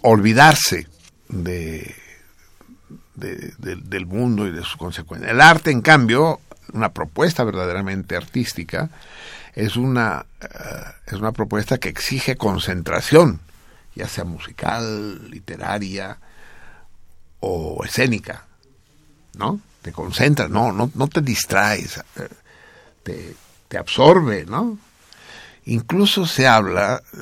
olvidarse 0.02 0.88
de, 1.44 1.96
de- 3.16 3.54
de- 3.58 3.76
del 3.78 4.06
mundo 4.06 4.48
y 4.48 4.52
de 4.52 4.62
sus 4.64 4.78
consecuencias. 4.78 5.32
El 5.32 5.42
arte, 5.42 5.72
en 5.72 5.82
cambio, 5.82 6.40
una 6.74 6.90
propuesta 6.94 7.44
verdaderamente 7.44 8.16
artística, 8.16 8.90
es 9.54 9.76
una, 9.78 10.26
eh, 10.42 10.48
es 11.08 11.14
una 11.14 11.32
propuesta 11.32 11.78
que 11.78 11.90
exige 11.90 12.36
concentración, 12.36 13.40
ya 13.96 14.08
sea 14.08 14.24
musical, 14.26 15.30
literaria 15.30 16.18
o 17.40 17.84
escénica. 17.86 18.46
¿no? 19.38 19.60
Te 19.82 19.92
concentras, 19.92 20.50
no, 20.50 20.72
no, 20.72 20.90
no 20.96 21.08
te 21.08 21.22
distraes, 21.22 21.98
eh, 22.18 22.30
te, 23.04 23.36
te 23.68 23.78
absorbe, 23.78 24.46
¿no? 24.46 24.78
Incluso 25.66 26.26
se 26.26 26.48
habla, 26.48 27.02
eh, 27.14 27.18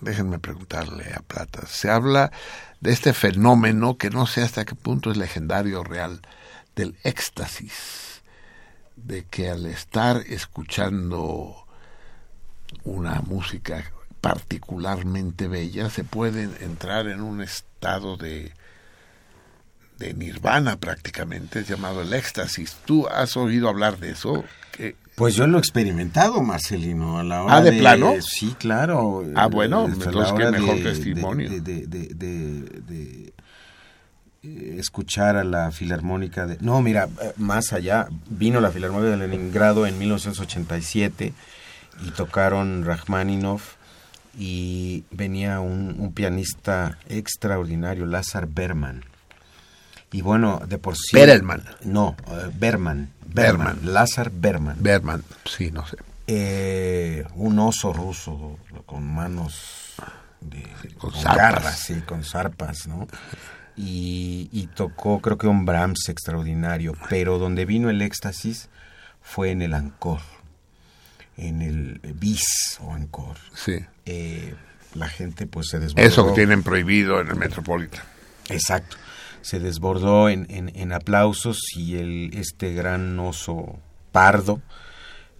déjenme 0.00 0.38
preguntarle 0.38 1.12
a 1.14 1.20
Plata, 1.20 1.66
se 1.66 1.90
habla 1.90 2.32
de 2.82 2.90
este 2.90 3.12
fenómeno 3.14 3.96
que 3.96 4.10
no 4.10 4.26
sé 4.26 4.42
hasta 4.42 4.64
qué 4.64 4.74
punto 4.74 5.12
es 5.12 5.16
legendario 5.16 5.84
real, 5.84 6.20
del 6.74 6.96
éxtasis, 7.04 8.22
de 8.96 9.24
que 9.24 9.48
al 9.50 9.66
estar 9.66 10.16
escuchando 10.28 11.64
una 12.82 13.20
música 13.20 13.84
particularmente 14.20 15.46
bella, 15.46 15.90
se 15.90 16.02
puede 16.02 16.42
entrar 16.64 17.06
en 17.06 17.20
un 17.20 17.40
estado 17.40 18.16
de, 18.16 18.52
de 19.98 20.14
nirvana 20.14 20.76
prácticamente, 20.76 21.62
llamado 21.62 22.02
el 22.02 22.12
éxtasis. 22.12 22.76
¿Tú 22.84 23.06
has 23.06 23.36
oído 23.36 23.68
hablar 23.68 23.98
de 23.98 24.10
eso? 24.10 24.44
Pues 25.14 25.34
yo 25.34 25.46
lo 25.46 25.58
he 25.58 25.60
experimentado, 25.60 26.42
Marcelino, 26.42 27.18
a 27.18 27.22
la 27.22 27.42
hora 27.42 27.56
¿Ah, 27.56 27.62
de, 27.62 27.72
plano? 27.72 28.14
Sí, 28.20 28.54
claro. 28.58 29.24
Ah, 29.34 29.46
bueno, 29.46 29.86
entonces 29.86 30.32
qué 30.32 30.50
mejor 30.50 30.76
testimonio. 30.76 31.50
De, 31.60 33.32
eh, 34.44 34.76
escuchar 34.78 35.36
a 35.36 35.44
la 35.44 35.70
Filarmónica 35.70 36.46
de... 36.46 36.56
No, 36.60 36.82
mira, 36.82 37.08
eh, 37.20 37.32
más 37.36 37.72
allá, 37.72 38.08
vino 38.28 38.60
la 38.60 38.72
Filarmónica 38.72 39.10
de 39.10 39.28
Leningrado 39.28 39.86
en 39.86 39.98
1987 39.98 41.32
y 42.04 42.10
tocaron 42.10 42.84
Rachmaninoff 42.84 43.74
y 44.36 45.04
venía 45.10 45.60
un, 45.60 46.12
pianista 46.14 46.98
extraordinario, 47.08 48.06
Lazar 48.06 48.48
Berman. 48.48 49.04
Y 50.10 50.22
bueno, 50.22 50.60
de 50.66 50.78
por 50.78 50.96
sí... 50.96 51.16
Berman. 51.16 51.62
No, 51.84 52.16
uh, 52.26 52.50
Berman, 52.58 53.10
Berman. 53.34 53.80
Lazar 53.82 54.30
Berman. 54.30 54.76
Berman, 54.80 55.24
sí, 55.44 55.70
no 55.70 55.86
sé. 55.86 55.96
Eh, 56.26 57.24
un 57.34 57.58
oso 57.58 57.92
ruso 57.92 58.58
con 58.86 59.04
manos 59.04 59.94
de, 60.40 60.62
con, 60.98 61.12
zarpas. 61.12 61.78
sí, 61.78 62.00
con 62.02 62.24
zarpas, 62.24 62.86
¿no? 62.86 63.08
Y, 63.76 64.48
y, 64.52 64.66
tocó, 64.66 65.20
creo 65.20 65.38
que 65.38 65.46
un 65.46 65.64
Brahms 65.64 66.08
extraordinario, 66.08 66.92
pero 67.08 67.38
donde 67.38 67.64
vino 67.64 67.88
el 67.90 68.02
éxtasis 68.02 68.68
fue 69.22 69.50
en 69.50 69.62
el 69.62 69.72
Ancor 69.72 70.20
en 71.36 71.62
el 71.62 72.00
bis 72.14 72.78
o 72.80 72.96
encore. 72.96 73.40
Sí. 73.54 73.84
Eh, 74.06 74.54
la 74.94 75.08
gente 75.08 75.46
pues 75.46 75.68
se 75.68 75.78
desbordó. 75.78 76.06
Eso 76.06 76.26
que 76.28 76.32
tienen 76.34 76.62
prohibido 76.62 77.20
en 77.20 77.28
el 77.28 77.36
Metropolitan. 77.36 78.02
Exacto. 78.48 78.96
Se 79.42 79.60
desbordó 79.60 80.28
en, 80.28 80.46
en, 80.48 80.92
aplausos 80.92 81.58
y 81.76 81.96
el, 81.96 82.30
este 82.34 82.72
gran 82.74 83.18
oso 83.18 83.78
pardo 84.12 84.62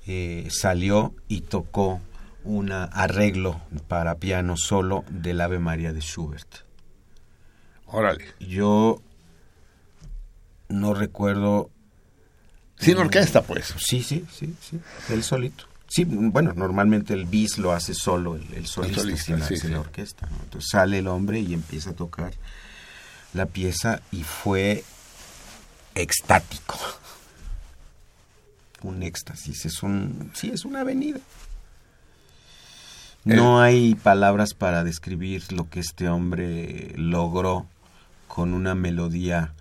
eh, 0.06 0.48
salió 0.50 1.14
y 1.28 1.42
tocó 1.42 2.00
un 2.44 2.72
arreglo 2.72 3.60
para 3.88 4.16
piano 4.16 4.56
solo 4.56 5.04
del 5.08 5.40
Ave 5.40 5.58
María 5.58 5.92
de 5.92 6.00
Schubert. 6.00 6.66
Órale. 7.86 8.24
Yo 8.40 9.00
no 10.68 10.94
recuerdo. 10.94 11.70
Sin 12.78 12.96
orquesta, 12.96 13.42
pues. 13.42 13.74
Sí, 13.78 14.02
sí, 14.02 14.24
sí, 14.32 14.54
sí. 14.60 14.80
Él 15.10 15.22
solito. 15.22 15.66
Sí, 15.86 16.04
bueno, 16.06 16.54
normalmente 16.54 17.12
el 17.12 17.26
bis 17.26 17.58
lo 17.58 17.72
hace 17.72 17.92
solo 17.92 18.36
el, 18.36 18.54
el 18.54 18.66
solista, 18.66 19.36
la, 19.36 19.80
orquesta. 19.80 20.26
Entonces 20.42 20.70
sale 20.70 21.00
el 21.00 21.06
hombre 21.06 21.40
y 21.40 21.52
empieza 21.52 21.90
a 21.90 21.92
tocar 21.92 22.32
la 23.32 23.46
pieza 23.46 24.00
y 24.10 24.22
fue 24.22 24.84
extático. 25.94 26.78
Un 28.82 29.02
éxtasis, 29.02 29.64
es 29.66 29.82
un, 29.82 30.30
sí, 30.34 30.50
es 30.50 30.64
una 30.64 30.80
avenida. 30.80 31.20
No 33.24 33.60
hay 33.60 33.94
palabras 33.94 34.52
para 34.54 34.82
describir 34.82 35.52
lo 35.52 35.70
que 35.70 35.78
este 35.78 36.08
hombre 36.08 36.92
logró 36.96 37.66
con 38.26 38.52
una 38.52 38.74
melodía 38.74 39.54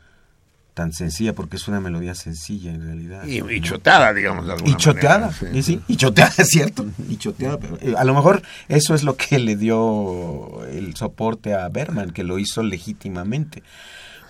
tan 0.73 0.93
sencilla, 0.93 1.33
porque 1.33 1.57
es 1.57 1.67
una 1.67 1.81
melodía 1.81 2.15
sencilla 2.15 2.71
en 2.71 2.81
realidad. 2.81 3.25
Y, 3.25 3.61
choteada, 3.61 4.13
digamos, 4.13 4.45
de 4.45 4.53
alguna 4.53 4.71
Y 4.71 4.75
choteada, 4.75 5.31
sí. 5.31 5.81
y 5.87 5.95
choteada, 5.97 6.33
es 6.37 6.47
cierto, 6.47 6.85
y 7.09 7.17
choteada, 7.17 7.57
pero 7.57 7.77
eh, 7.81 7.95
a 7.97 8.03
lo 8.03 8.13
mejor 8.13 8.41
eso 8.69 8.95
es 8.95 9.03
lo 9.03 9.17
que 9.17 9.39
le 9.39 9.55
dio 9.55 10.65
el 10.65 10.95
soporte 10.95 11.53
a 11.53 11.67
Berman, 11.69 12.11
que 12.11 12.23
lo 12.23 12.39
hizo 12.39 12.63
legítimamente. 12.63 13.63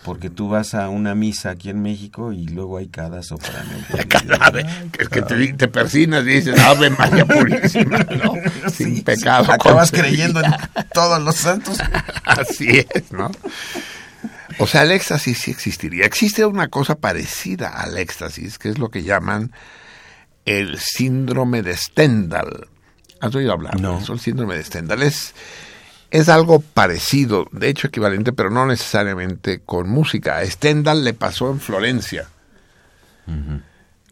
Porque 0.03 0.31
tú 0.31 0.49
vas 0.49 0.73
a 0.73 0.89
una 0.89 1.13
misa 1.13 1.51
aquí 1.51 1.69
en 1.69 1.83
México 1.83 2.33
y 2.33 2.47
luego 2.47 2.79
hay 2.79 2.87
cada 2.87 3.21
soprano. 3.21 3.69
Es 4.97 5.09
que 5.09 5.21
te, 5.21 5.53
te, 5.53 5.67
persinas 5.67 6.23
y 6.23 6.29
dices, 6.29 6.59
Ave 6.59 6.89
María 6.89 7.23
Purísima, 7.23 7.99
¿no? 7.99 8.33
Sin 8.71 9.03
pecado. 9.03 9.51
Acabas 9.51 9.91
creyendo 9.91 10.41
en 10.41 10.51
todos 10.91 11.21
los 11.21 11.35
santos. 11.35 11.77
Así 12.23 12.79
es, 12.79 13.11
¿no? 13.11 13.29
O 14.59 14.67
sea, 14.67 14.83
el 14.83 14.91
éxtasis 14.91 15.37
sí 15.37 15.51
existiría. 15.51 16.05
Existe 16.05 16.45
una 16.45 16.67
cosa 16.67 16.95
parecida 16.95 17.69
al 17.69 17.97
éxtasis, 17.97 18.57
que 18.57 18.69
es 18.69 18.77
lo 18.77 18.89
que 18.89 19.03
llaman 19.03 19.51
el 20.45 20.79
síndrome 20.79 21.61
de 21.61 21.75
Stendhal. 21.75 22.67
¿Has 23.19 23.35
oído 23.35 23.53
hablar? 23.53 23.79
No. 23.79 23.99
el 23.99 24.19
síndrome 24.19 24.55
de 24.55 24.63
Stendhal 24.63 25.03
es, 25.03 25.33
es 26.09 26.29
algo 26.29 26.59
parecido, 26.59 27.47
de 27.51 27.69
hecho 27.69 27.87
equivalente, 27.87 28.33
pero 28.33 28.49
no 28.49 28.65
necesariamente 28.65 29.59
con 29.59 29.89
música. 29.89 30.37
A 30.37 30.45
Stendhal 30.45 31.03
le 31.03 31.13
pasó 31.13 31.51
en 31.51 31.59
Florencia. 31.59 32.27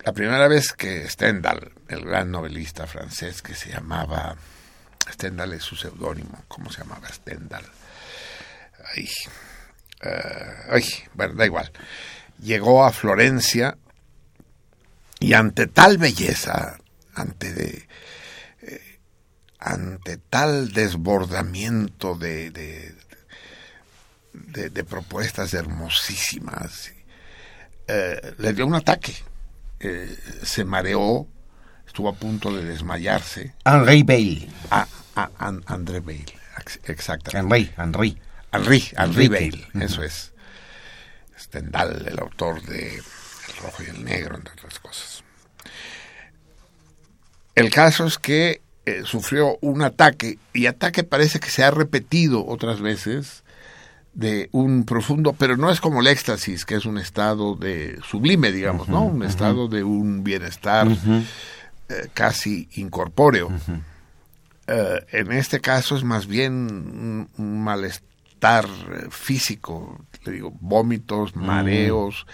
La 0.06 0.14
primera 0.14 0.48
vez 0.48 0.72
que 0.72 1.10
Stendhal, 1.10 1.72
el 1.90 2.06
gran 2.06 2.32
novelista 2.32 2.88
francés 2.88 3.42
que 3.42 3.54
se 3.54 3.72
llamaba, 3.72 4.38
Stendhal 5.12 5.54
es 5.54 5.64
su 5.64 5.76
seudónimo, 5.76 6.44
¿cómo 6.48 6.72
se 6.72 6.84
llamaba 6.84 7.10
Stendhal? 7.10 7.66
Ay, 8.96 9.10
eh, 10.02 10.54
ay, 10.70 10.84
bueno, 11.14 11.36
da 11.36 11.46
igual. 11.46 11.72
Llegó 12.42 12.86
a 12.86 12.92
Florencia 12.92 13.78
y 15.20 15.34
ante 15.34 15.68
tal 15.68 15.98
belleza, 15.98 16.78
ante 17.14 17.54
de, 17.54 17.88
eh, 18.62 19.00
ante 19.60 20.18
tal 20.18 20.72
desbordamiento 20.72 22.16
de, 22.16 22.52
de, 22.52 22.96
de, 24.70 24.84
propuestas 24.86 25.54
hermosísimas, 25.54 26.94
eh, 27.88 28.36
le 28.38 28.54
dio 28.54 28.66
un 28.66 28.76
ataque. 28.76 29.14
se 30.44 30.64
mareó, 30.64 31.28
estuvo 31.86 32.08
a 32.08 32.14
punto 32.14 32.56
de 32.56 32.64
desmayarse. 32.64 33.54
Henri 33.66 34.04
Bale. 34.04 34.50
Ah, 34.72 34.88
ah 35.16 35.30
André 35.66 36.00
Bale, 36.00 36.26
exactamente. 36.86 37.74
Henri, 37.74 37.74
Henri. 37.78 38.29
Henri, 38.52 38.84
Henri 38.98 39.28
Bale, 39.28 39.68
eso 39.82 40.04
es. 40.04 40.34
Stendhal, 41.38 42.06
el 42.08 42.20
autor 42.20 42.62
de 42.64 42.96
El 42.96 43.56
Rojo 43.62 43.84
y 43.84 43.90
el 43.90 44.04
Negro, 44.04 44.36
entre 44.36 44.54
otras 44.54 44.80
cosas. 44.80 45.24
El 47.56 47.70
caso 47.70 48.06
es 48.06 48.18
que 48.18 48.62
eh, 48.86 49.02
sufrió 49.06 49.58
un 49.62 49.82
ataque, 49.82 50.38
y 50.54 50.66
ataque 50.66 51.04
parece 51.04 51.40
que 51.40 51.50
se 51.50 51.64
ha 51.64 51.72
repetido 51.72 52.46
otras 52.46 52.82
veces, 52.82 53.44
de 54.14 54.50
un 54.52 54.86
profundo, 54.86 55.34
pero 55.34 55.56
no 55.56 55.70
es 55.70 55.80
como 55.80 56.02
el 56.02 56.08
éxtasis, 56.08 56.66
que 56.66 56.76
es 56.76 56.86
un 56.86 56.98
estado 56.98 57.56
de 57.56 58.00
sublime, 58.04 58.52
digamos, 58.52 58.90
¿no? 58.90 59.04
Un 59.04 59.24
estado 59.24 59.68
de 59.68 59.84
un 59.84 60.24
bienestar 60.24 60.88
eh, 60.88 62.08
casi 62.14 62.68
incorpóreo. 62.74 63.52
Eh, 64.68 65.06
en 65.12 65.32
este 65.32 65.62
caso 65.62 65.96
es 65.96 66.04
más 66.04 66.28
bien 66.28 67.30
un 67.38 67.64
malestar 67.64 68.09
eh, 68.42 69.08
físico, 69.10 70.06
le 70.24 70.34
digo, 70.34 70.54
vómitos, 70.60 71.36
mm. 71.36 71.46
mareos, 71.46 72.28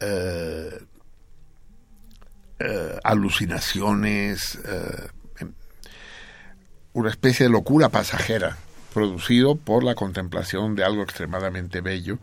eh, 0.00 0.78
eh, 2.60 2.98
alucinaciones, 3.04 4.58
una 6.92 7.10
especie 7.10 7.46
de 7.46 7.52
locura 7.52 7.90
pasajera, 7.90 8.56
producido 8.92 9.54
por 9.56 9.84
la 9.84 9.94
contemplación 9.94 10.74
de 10.74 10.82
algo 10.84 11.02
extremadamente 11.02 11.80
bello 11.80 12.18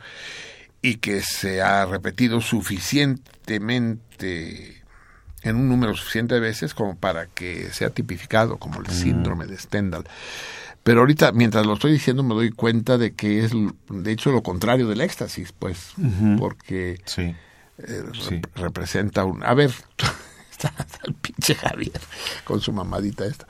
y 0.81 0.95
que 0.95 1.21
se 1.21 1.61
ha 1.61 1.85
repetido 1.85 2.41
suficientemente 2.41 4.83
en 5.41 5.55
un 5.55 5.69
número 5.69 5.95
suficiente 5.95 6.35
de 6.35 6.41
veces 6.41 6.73
como 6.73 6.97
para 6.97 7.27
que 7.27 7.71
sea 7.71 7.91
tipificado 7.91 8.57
como 8.57 8.81
el 8.81 8.87
mm. 8.87 8.91
síndrome 8.91 9.45
de 9.45 9.57
Stendhal. 9.57 10.03
Pero 10.85 10.99
ahorita, 10.99 11.31
mientras 11.31 11.65
lo 11.65 11.73
estoy 11.73 11.93
diciendo, 11.93 12.21
me 12.21 12.35
doy 12.35 12.51
cuenta 12.51 12.99
de 12.99 13.15
que 13.15 13.43
es, 13.43 13.53
de 13.89 14.11
hecho, 14.11 14.31
lo 14.31 14.43
contrario 14.43 14.87
del 14.87 15.01
éxtasis, 15.01 15.51
pues, 15.51 15.93
porque 16.37 17.01
eh, 17.79 18.03
representa 18.53 19.25
un... 19.25 19.43
A 19.43 19.55
ver, 19.55 19.71
está, 20.51 20.71
el 21.07 21.15
pinche 21.15 21.55
Javier 21.55 21.99
con 22.43 22.61
su 22.61 22.71
mamadita 22.71 23.25
esta. 23.25 23.47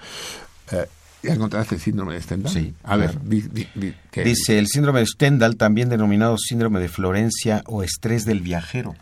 Eh, 0.72 0.88
¿Ya 1.24 1.34
encontraste 1.34 1.76
el 1.76 1.82
síndrome 1.82 2.14
de 2.14 2.22
Stendhal? 2.22 2.54
Sí. 2.54 2.74
A 2.84 2.96
ver, 2.96 3.20
dice 3.22 4.58
el 4.58 4.68
síndrome 4.68 5.02
de 5.02 5.08
Stendhal, 5.08 5.58
también 5.58 5.90
denominado 5.90 6.38
síndrome 6.38 6.80
de 6.80 6.88
Florencia 6.88 7.64
o 7.66 7.84
estrés 7.84 8.24
del 8.24 8.40
viajero. 8.40 8.96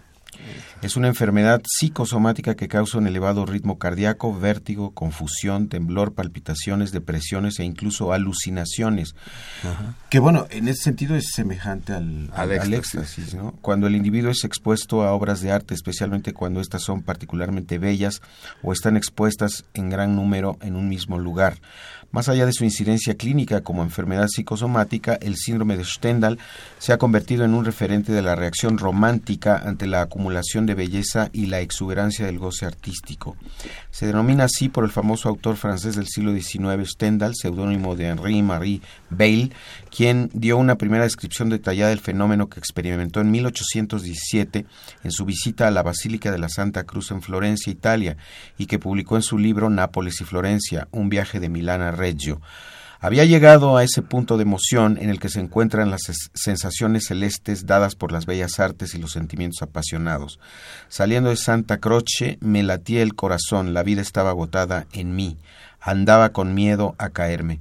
Es 0.81 0.95
una 0.95 1.07
enfermedad 1.07 1.61
psicosomática 1.65 2.55
que 2.55 2.67
causa 2.67 2.97
un 2.97 3.07
elevado 3.07 3.45
ritmo 3.45 3.77
cardíaco, 3.77 4.37
vértigo, 4.37 4.91
confusión, 4.91 5.69
temblor, 5.69 6.13
palpitaciones, 6.13 6.91
depresiones 6.91 7.59
e 7.59 7.63
incluso 7.63 8.13
alucinaciones. 8.13 9.15
Que 10.09 10.19
bueno, 10.19 10.47
en 10.49 10.67
ese 10.67 10.83
sentido 10.83 11.15
es 11.15 11.31
semejante 11.33 11.93
al, 11.93 12.29
Al 12.33 12.51
al 12.51 12.73
éxtasis. 12.73 12.93
éxtasis, 13.19 13.35
¿no? 13.35 13.53
Cuando 13.61 13.87
el 13.87 13.95
individuo 13.95 14.31
es 14.31 14.43
expuesto 14.43 15.03
a 15.03 15.13
obras 15.13 15.41
de 15.41 15.51
arte, 15.51 15.73
especialmente 15.73 16.33
cuando 16.33 16.59
estas 16.59 16.81
son 16.83 17.01
particularmente 17.01 17.77
bellas 17.77 18.21
o 18.61 18.73
están 18.73 18.97
expuestas 18.97 19.65
en 19.73 19.89
gran 19.89 20.15
número 20.15 20.57
en 20.61 20.75
un 20.75 20.89
mismo 20.89 21.17
lugar. 21.19 21.57
Más 22.13 22.29
allá 22.29 22.45
de 22.45 22.53
su 22.53 22.63
incidencia 22.63 23.15
clínica 23.15 23.61
como 23.61 23.81
enfermedad 23.81 24.27
psicosomática, 24.27 25.15
el 25.15 25.35
síndrome 25.35 25.77
de 25.77 25.83
Stendhal 25.83 26.37
se 26.77 26.93
ha 26.93 26.99
convertido 26.99 27.43
en 27.43 27.55
un 27.55 27.65
referente 27.65 28.11
de 28.11 28.21
la 28.21 28.35
reacción 28.35 28.77
romántica 28.77 29.57
ante 29.57 29.87
la 29.87 30.01
acumulación 30.01 30.67
de 30.67 30.75
belleza 30.75 31.31
y 31.33 31.47
la 31.47 31.61
exuberancia 31.61 32.27
del 32.27 32.37
goce 32.37 32.67
artístico. 32.67 33.35
Se 33.89 34.05
denomina 34.05 34.43
así 34.43 34.69
por 34.69 34.83
el 34.83 34.91
famoso 34.91 35.27
autor 35.27 35.55
francés 35.55 35.95
del 35.95 36.05
siglo 36.05 36.33
XIX 36.39 36.87
Stendhal, 36.87 37.33
seudónimo 37.33 37.95
de 37.95 38.09
Henri 38.09 38.43
Marie 38.43 38.81
Bayle, 39.13 39.51
quien 39.95 40.29
dio 40.33 40.57
una 40.57 40.77
primera 40.77 41.03
descripción 41.03 41.49
detallada 41.49 41.89
del 41.89 41.99
fenómeno 41.99 42.49
que 42.49 42.59
experimentó 42.59 43.21
en 43.21 43.31
1817 43.31 44.65
en 45.03 45.11
su 45.11 45.25
visita 45.25 45.67
a 45.67 45.71
la 45.71 45.83
Basílica 45.83 46.31
de 46.31 46.39
la 46.39 46.49
Santa 46.49 46.83
Cruz 46.83 47.11
en 47.11 47.21
Florencia, 47.21 47.71
Italia, 47.71 48.17
y 48.57 48.65
que 48.65 48.79
publicó 48.79 49.15
en 49.15 49.21
su 49.21 49.37
libro 49.37 49.69
Nápoles 49.69 50.19
y 50.21 50.25
Florencia, 50.25 50.87
un 50.91 51.09
viaje 51.09 51.39
de 51.39 51.49
Milán 51.49 51.81
a 51.81 51.91
Reggio. 51.91 52.41
Había 53.03 53.25
llegado 53.25 53.75
a 53.75 53.83
ese 53.83 54.01
punto 54.01 54.37
de 54.37 54.43
emoción 54.43 54.97
en 54.97 55.09
el 55.09 55.19
que 55.19 55.27
se 55.27 55.41
encuentran 55.41 55.91
las 55.91 56.03
sensaciones 56.33 57.07
celestes 57.07 57.65
dadas 57.65 57.95
por 57.95 58.13
las 58.13 58.25
bellas 58.25 58.61
artes 58.61 58.95
y 58.95 58.97
los 58.97 59.11
sentimientos 59.11 59.61
apasionados. 59.61 60.39
Saliendo 60.87 61.29
de 61.29 61.35
Santa 61.35 61.81
Croce 61.81 62.37
me 62.39 62.63
latía 62.63 63.01
el 63.01 63.13
corazón, 63.13 63.73
la 63.73 63.83
vida 63.83 64.01
estaba 64.01 64.29
agotada 64.29 64.87
en 64.93 65.17
mí, 65.17 65.37
andaba 65.81 66.29
con 66.29 66.53
miedo 66.53 66.95
a 66.97 67.09
caerme. 67.09 67.59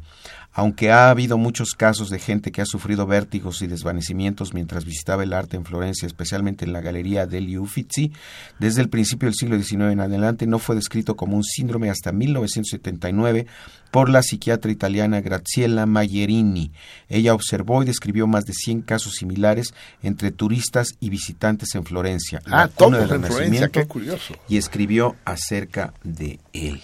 Aunque 0.54 0.90
ha 0.92 1.08
habido 1.08 1.38
muchos 1.38 1.70
casos 1.70 2.10
de 2.10 2.18
gente 2.18 2.52
que 2.52 2.60
ha 2.60 2.66
sufrido 2.66 3.06
vértigos 3.06 3.62
y 3.62 3.66
desvanecimientos 3.66 4.52
mientras 4.52 4.84
visitaba 4.84 5.22
el 5.22 5.32
arte 5.32 5.56
en 5.56 5.64
Florencia, 5.64 6.06
especialmente 6.06 6.66
en 6.66 6.74
la 6.74 6.82
galería 6.82 7.26
degli 7.26 7.56
Uffizi, 7.56 8.12
desde 8.58 8.82
el 8.82 8.90
principio 8.90 9.26
del 9.28 9.34
siglo 9.34 9.56
XIX 9.56 9.92
en 9.92 10.00
adelante 10.00 10.46
no 10.46 10.58
fue 10.58 10.74
descrito 10.76 11.16
como 11.16 11.36
un 11.36 11.42
síndrome 11.44 11.88
hasta 11.88 12.12
1979 12.12 13.46
por 13.90 14.10
la 14.10 14.22
psiquiatra 14.22 14.70
italiana 14.70 15.20
Graziella 15.22 15.86
Maglierini. 15.86 16.72
Ella 17.08 17.32
observó 17.34 17.82
y 17.82 17.86
describió 17.86 18.26
más 18.26 18.44
de 18.44 18.52
100 18.52 18.82
casos 18.82 19.14
similares 19.14 19.72
entre 20.02 20.32
turistas 20.32 20.88
y 21.00 21.08
visitantes 21.10 21.74
en 21.74 21.84
Florencia, 21.84 22.42
Ah, 22.46 22.68
todos 22.68 22.92
del 22.92 23.00
en 23.02 23.06
Florencia, 23.08 23.36
Renacimiento, 23.38 23.72
qué 23.72 23.86
curioso. 23.86 24.34
y 24.48 24.56
escribió 24.58 25.16
acerca 25.24 25.94
de 26.04 26.40
él. 26.52 26.82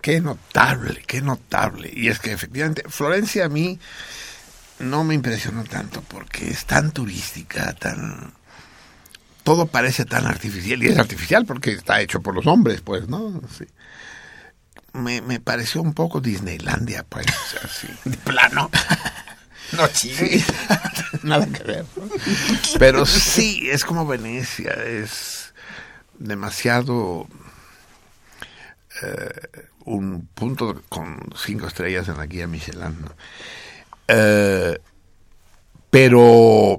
Qué 0.00 0.20
notable, 0.20 1.02
qué 1.06 1.20
notable. 1.20 1.90
Y 1.92 2.08
es 2.08 2.18
que 2.18 2.32
efectivamente, 2.32 2.84
Florencia 2.88 3.44
a 3.44 3.48
mí 3.48 3.78
no 4.78 5.04
me 5.04 5.14
impresionó 5.14 5.64
tanto 5.64 6.02
porque 6.02 6.50
es 6.50 6.64
tan 6.64 6.92
turística, 6.92 7.72
tan... 7.74 8.32
Todo 9.42 9.66
parece 9.66 10.04
tan 10.04 10.26
artificial, 10.26 10.82
y 10.82 10.88
es 10.88 10.98
artificial 10.98 11.46
porque 11.46 11.72
está 11.72 12.00
hecho 12.00 12.20
por 12.20 12.34
los 12.34 12.46
hombres, 12.46 12.82
pues, 12.82 13.08
¿no? 13.08 13.40
Sí. 13.56 13.64
Me, 14.92 15.22
me 15.22 15.40
pareció 15.40 15.80
un 15.82 15.94
poco 15.94 16.20
Disneylandia, 16.20 17.04
pues, 17.08 17.26
así. 17.62 17.88
De 18.04 18.16
plano. 18.16 18.70
No, 19.72 19.86
Sí, 19.86 20.44
nada 21.22 21.46
que 21.46 21.62
ver. 21.62 21.84
¿no? 21.94 22.08
Pero 22.80 23.06
sí, 23.06 23.70
es 23.70 23.84
como 23.84 24.04
Venecia, 24.04 24.72
es 24.72 25.54
demasiado 26.18 27.28
eh, 29.02 29.66
un 29.84 30.26
punto 30.34 30.82
con 30.88 31.18
cinco 31.36 31.66
estrellas 31.66 32.08
en 32.08 32.16
la 32.16 32.26
guía 32.26 32.46
Michelin. 32.46 33.00
¿no? 33.00 33.14
Eh, 34.08 34.78
pero 35.90 36.78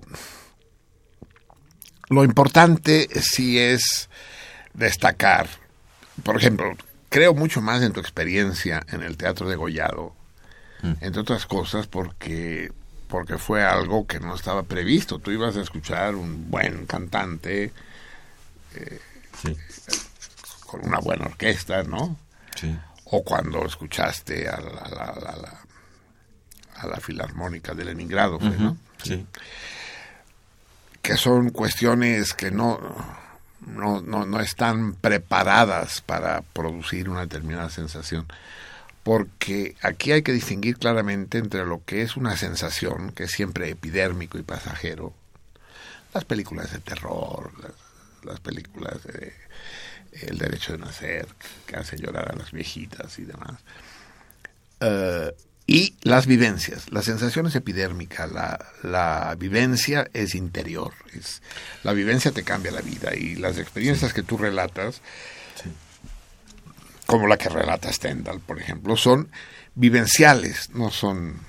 lo 2.10 2.24
importante 2.24 3.08
sí 3.22 3.58
es 3.60 4.10
destacar, 4.74 5.48
por 6.24 6.38
ejemplo, 6.38 6.76
creo 7.10 7.34
mucho 7.34 7.62
más 7.62 7.82
en 7.84 7.94
tu 7.94 8.00
experiencia 8.00 8.84
en 8.90 9.02
el 9.02 9.18
Teatro 9.18 9.50
de 9.50 9.56
Gollado, 9.56 10.14
entre 11.02 11.22
otras 11.22 11.46
cosas 11.46 11.88
porque 11.88 12.72
porque 13.08 13.38
fue 13.38 13.64
algo 13.64 14.08
que 14.08 14.22
no 14.22 14.34
estaba 14.34 14.64
previsto. 14.64 15.20
Tú 15.20 15.32
ibas 15.32 15.58
a 15.58 15.62
escuchar 15.62 16.16
un 16.16 16.50
buen 16.50 16.86
cantante 16.86 17.74
eh, 18.74 19.00
con 20.72 20.88
una 20.88 21.00
buena 21.00 21.26
orquesta, 21.26 21.84
¿no? 21.84 22.18
Sí. 22.56 22.74
O 23.06 23.24
cuando 23.24 23.66
escuchaste 23.66 24.48
a 24.48 24.60
la, 24.62 24.70
a 24.82 24.90
la- 24.90 25.04
a 25.04 25.36
la- 25.38 25.62
a 26.76 26.88
la 26.88 26.98
Filarmónica 27.02 27.74
de 27.76 27.86
Leningrado, 27.86 28.40
fue, 28.40 28.50
¿no? 28.58 28.78
Sí. 29.04 29.26
que 31.02 31.18
son 31.18 31.50
cuestiones 31.50 32.34
que 32.34 32.52
no, 32.52 32.80
no, 33.68 34.02
no, 34.02 34.26
no 34.26 34.40
están 34.40 34.94
preparadas 34.94 36.02
para 36.02 36.42
producir 36.42 37.10
una 37.10 37.22
determinada 37.22 37.70
sensación. 37.70 38.26
Porque 39.04 39.76
aquí 39.82 40.12
hay 40.12 40.22
que 40.22 40.32
distinguir 40.32 40.78
claramente 40.78 41.40
entre 41.40 41.66
lo 41.66 41.84
que 41.84 42.04
es 42.04 42.16
una 42.18 42.38
sensación, 42.38 43.12
que 43.12 43.24
es 43.24 43.32
siempre 43.32 43.70
epidérmico 43.70 44.38
y 44.38 44.44
pasajero, 44.44 45.14
las 46.14 46.24
películas 46.26 46.72
de 46.72 46.80
terror, 46.80 47.52
las, 47.62 47.72
las 48.24 48.40
películas 48.40 49.04
de 49.04 49.34
El 50.12 50.38
derecho 50.38 50.74
de 50.74 50.80
nacer, 50.80 51.28
que 51.66 51.76
hacen 51.76 52.00
llorar 52.00 52.32
a 52.32 52.36
las 52.36 52.52
viejitas 52.52 53.18
y 53.20 53.24
demás. 53.24 53.60
Eh, 54.80 55.34
y 55.68 55.96
las 56.02 56.26
vivencias. 56.26 56.92
La 56.92 57.02
sensación 57.02 57.48
es 57.48 57.56
epidérmica, 57.56 58.28
la, 58.28 58.60
la 58.84 59.36
vivencia 59.36 60.10
es 60.14 60.36
interior. 60.36 60.94
Es, 61.14 61.42
la 61.84 61.94
vivencia 61.94 62.32
te 62.32 62.44
cambia 62.44 62.72
la 62.72 62.82
vida 62.82 63.16
y 63.16 63.36
las 63.36 63.58
experiencias 63.58 64.14
que 64.14 64.24
tú 64.24 64.38
relatas, 64.38 65.02
como 67.06 67.28
la 67.28 67.38
que 67.38 67.50
relata 67.50 67.92
Stendhal, 67.92 68.42
por 68.42 68.60
ejemplo, 68.60 68.98
son 68.98 69.30
vivenciales, 69.76 70.72
no 70.72 70.92
son 70.92 71.40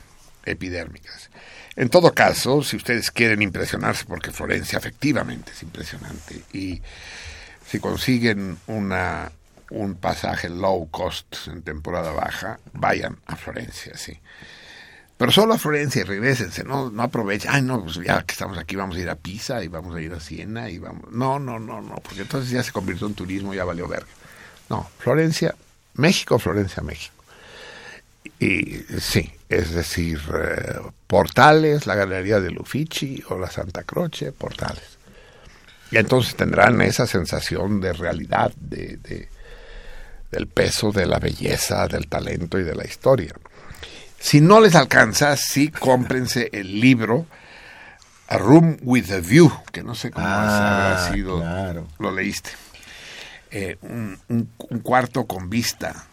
epidérmicas. 0.44 1.30
En 1.74 1.88
todo 1.88 2.12
caso, 2.12 2.62
si 2.62 2.76
ustedes 2.76 3.10
quieren 3.10 3.42
impresionarse, 3.42 4.04
porque 4.04 4.30
Florencia 4.30 4.78
efectivamente 4.78 5.52
es 5.52 5.62
impresionante, 5.62 6.42
y 6.52 6.82
si 7.72 7.80
consiguen 7.80 8.58
una, 8.66 9.32
un 9.70 9.94
pasaje 9.94 10.50
low 10.50 10.90
cost 10.90 11.36
en 11.46 11.62
temporada 11.62 12.12
baja, 12.12 12.60
vayan 12.74 13.16
a 13.24 13.34
Florencia, 13.34 13.96
sí. 13.96 14.20
Pero 15.16 15.32
solo 15.32 15.54
a 15.54 15.58
Florencia 15.58 16.02
y 16.02 16.04
regresense, 16.04 16.64
no, 16.64 16.90
no 16.90 17.02
aprovechen, 17.02 17.50
ay 17.50 17.62
no, 17.62 17.82
pues 17.82 17.96
ya 17.96 18.24
que 18.24 18.32
estamos 18.32 18.58
aquí 18.58 18.76
vamos 18.76 18.96
a 18.96 19.00
ir 19.00 19.08
a 19.08 19.14
Pisa 19.14 19.64
y 19.64 19.68
vamos 19.68 19.96
a 19.96 20.02
ir 20.02 20.12
a 20.12 20.20
Siena 20.20 20.68
y 20.68 20.76
vamos... 20.76 21.10
No, 21.12 21.38
no, 21.38 21.58
no, 21.58 21.80
no, 21.80 21.94
porque 21.94 22.20
entonces 22.20 22.50
ya 22.50 22.62
se 22.62 22.72
convirtió 22.72 23.06
en 23.06 23.14
turismo, 23.14 23.54
ya 23.54 23.64
valió 23.64 23.88
verga. 23.88 24.12
No, 24.68 24.86
Florencia, 24.98 25.54
México, 25.94 26.38
Florencia, 26.38 26.82
México. 26.82 27.14
Y 28.38 28.84
sí, 29.00 29.32
es 29.48 29.72
decir, 29.72 30.20
eh, 30.34 30.78
Portales, 31.06 31.86
la 31.86 31.94
Galería 31.94 32.38
del 32.38 32.58
Uffizi 32.58 33.24
o 33.30 33.38
la 33.38 33.50
Santa 33.50 33.84
Croce, 33.84 34.30
Portales. 34.32 34.91
Y 35.92 35.98
entonces 35.98 36.34
tendrán 36.34 36.80
esa 36.80 37.06
sensación 37.06 37.80
de 37.80 37.92
realidad, 37.92 38.50
de, 38.56 38.96
de- 38.96 39.28
del 40.32 40.46
peso 40.48 40.90
de 40.90 41.04
la 41.06 41.18
belleza, 41.18 41.86
del 41.86 42.08
talento 42.08 42.58
y 42.58 42.64
de 42.64 42.74
la 42.74 42.86
historia. 42.86 43.34
Si 44.18 44.40
no 44.40 44.60
les 44.60 44.74
alcanza, 44.74 45.36
sí 45.36 45.68
cómprense 45.68 46.48
el 46.52 46.80
libro 46.80 47.26
A 48.28 48.38
Room 48.38 48.78
with 48.80 49.10
a 49.12 49.18
View, 49.20 49.52
que 49.70 49.82
no 49.82 49.94
sé 49.94 50.10
cómo 50.10 50.26
Ah, 50.26 50.94
habrá 51.04 51.12
sido. 51.14 51.38
claro. 51.40 51.88
Lo 51.98 52.10
leíste. 52.10 52.50
Eh, 53.50 53.76
un, 53.82 54.18
un- 54.28 54.48
un 54.70 54.78
cuarto 54.80 55.26
con 55.26 55.50
vista. 55.50 56.06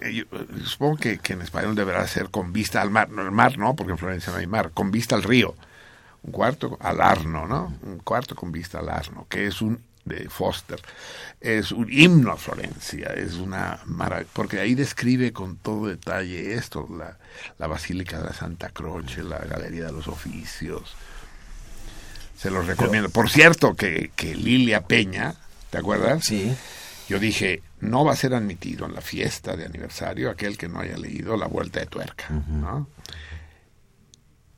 Eh, 0.00 0.14
yo, 0.14 0.22
eh, 0.38 0.46
Supongo 0.64 0.96
que, 0.96 1.18
que 1.18 1.34
en 1.34 1.42
español 1.42 1.74
deberá 1.74 2.06
ser 2.06 2.30
con 2.30 2.52
vista 2.54 2.80
al 2.80 2.88
mar. 2.90 3.10
No, 3.10 3.20
el 3.20 3.32
mar 3.32 3.58
no, 3.58 3.74
porque 3.76 3.92
en 3.92 3.98
Florencia 3.98 4.32
no 4.32 4.38
hay 4.38 4.46
mar. 4.46 4.70
Con 4.72 4.90
vista 4.90 5.14
al 5.14 5.22
río. 5.24 5.54
Un 6.24 6.32
cuarto 6.32 6.76
al 6.80 7.00
Arno, 7.00 7.46
¿no? 7.46 7.78
Un 7.82 7.98
cuarto 7.98 8.34
con 8.34 8.50
vista 8.50 8.78
al 8.78 8.88
Arno, 8.88 9.26
que 9.28 9.46
es 9.46 9.60
un 9.60 9.80
de 10.04 10.28
Foster. 10.28 10.80
Es 11.40 11.72
un 11.72 11.90
himno 11.90 12.32
a 12.32 12.36
Florencia, 12.36 13.08
es 13.14 13.34
una 13.34 13.80
maravilla, 13.86 14.30
porque 14.32 14.60
ahí 14.60 14.74
describe 14.74 15.32
con 15.32 15.56
todo 15.56 15.86
detalle 15.86 16.54
esto, 16.54 16.88
la, 16.90 17.16
la 17.58 17.66
Basílica 17.66 18.18
de 18.18 18.24
la 18.24 18.32
Santa 18.32 18.70
Croce, 18.70 19.22
la 19.22 19.38
Galería 19.38 19.86
de 19.86 19.92
los 19.92 20.08
Oficios. 20.08 20.94
Se 22.36 22.50
los 22.50 22.66
recomiendo. 22.66 23.08
Por 23.10 23.30
cierto, 23.30 23.74
que, 23.74 24.10
que 24.16 24.34
Lilia 24.34 24.82
Peña, 24.82 25.34
¿te 25.70 25.78
acuerdas? 25.78 26.24
Sí. 26.24 26.54
Yo 27.08 27.18
dije, 27.18 27.62
no 27.80 28.04
va 28.04 28.12
a 28.12 28.16
ser 28.16 28.34
admitido 28.34 28.86
en 28.86 28.94
la 28.94 29.00
fiesta 29.00 29.56
de 29.56 29.66
aniversario 29.66 30.30
aquel 30.30 30.56
que 30.56 30.68
no 30.68 30.80
haya 30.80 30.96
leído 30.96 31.36
La 31.36 31.46
Vuelta 31.46 31.80
de 31.80 31.86
Tuerca, 31.86 32.30
¿no? 32.30 32.88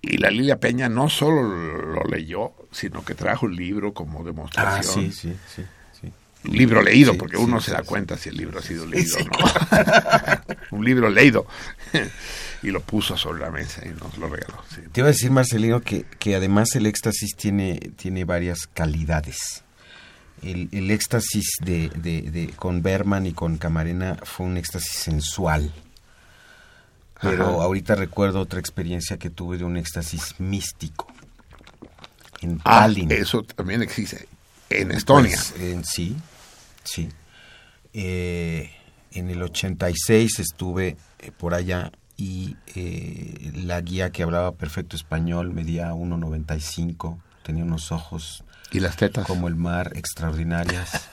Y 0.03 0.19
la 0.19 0.31
Lilia 0.31 0.59
Peña 0.61 0.89
no 0.89 1.09
solo 1.09 1.43
lo 1.43 2.05
leyó, 2.05 2.53
sino 2.71 3.05
que 3.05 3.15
trajo 3.15 3.47
el 3.47 3.57
libro 3.57 3.93
como 3.93 4.23
demostración. 4.23 5.07
Ah, 5.07 5.11
sí, 5.11 5.13
sí, 5.13 5.37
sí. 5.55 5.63
sí. 6.01 6.13
Un 6.49 6.57
libro 6.57 6.81
leído, 6.81 7.13
Sí, 7.13 7.19
porque 7.19 7.37
uno 7.37 7.59
sí, 7.61 7.67
se 7.67 7.73
da 7.73 7.83
cuenta 7.83 8.17
si 8.17 8.29
el 8.29 8.37
libro 8.37 8.61
ha 8.61 8.63
sido 8.63 8.87
leído 8.87 9.17
o 9.17 9.25
no. 9.25 10.47
Un 10.79 10.85
libro 10.85 11.11
leído. 11.11 11.47
y 12.63 12.71
lo 12.71 12.81
puso 12.83 13.17
sobre 13.17 13.41
la 13.43 13.51
mesa 13.51 13.83
y 13.85 13.89
nos 13.89 14.17
lo 14.19 14.29
regaló. 14.29 14.63
Te 14.93 15.01
iba 15.01 15.09
a 15.09 15.13
decir, 15.13 15.31
Marcelino, 15.33 15.81
que, 15.81 16.05
que 16.21 16.37
además 16.37 16.77
el 16.77 16.87
éxtasis 16.87 17.35
tiene, 17.35 17.79
tiene 17.97 18.25
varias 18.25 18.67
calidades. 18.73 19.65
El, 20.43 20.69
el 20.71 20.91
éxtasis 20.91 21.57
de, 21.65 21.89
de- 21.97 22.31
de- 22.31 22.49
con 22.55 22.83
Berman 22.83 23.27
y 23.27 23.33
con 23.33 23.57
Camarena 23.57 24.19
fue 24.23 24.47
un 24.47 24.57
éxtasis 24.57 24.93
sensual. 24.93 25.73
Pero 27.23 27.45
Ajá. 27.45 27.65
ahorita 27.65 27.95
recuerdo 27.95 28.41
otra 28.41 28.61
experiencia 28.61 29.17
que 29.19 29.31
tuve 29.31 29.59
de 29.59 29.65
un 29.65 29.77
éxtasis 29.77 30.35
místico. 30.39 31.07
En 32.43 32.61
Ah, 32.65 32.81
Tallinn. 32.83 33.11
eso 33.13 33.43
también 33.43 33.83
existe. 33.83 34.29
En 34.69 34.91
Estonia. 34.93 35.31
Pues, 35.37 35.55
en 35.61 35.85
sí, 35.85 36.17
sí. 36.85 37.09
Eh, 37.95 38.71
en 39.13 39.31
el 39.31 39.43
86 39.43 40.39
estuve 40.41 40.97
eh, 41.21 41.31
por 41.37 41.55
allá 41.55 41.93
y 42.19 42.57
eh, 42.75 43.53
la 43.55 43.81
guía 43.81 44.11
que 44.11 44.23
hablaba 44.23 44.53
perfecto 44.53 44.97
español 44.97 45.53
medía 45.53 45.93
1,95, 45.93 47.19
tenía 47.43 47.65
unos 47.65 47.93
ojos 47.93 48.45
y 48.71 48.81
las 48.81 48.97
tetas. 48.97 49.27
como 49.27 49.49
el 49.49 49.55
mar 49.57 49.93
extraordinarias, 49.97 51.09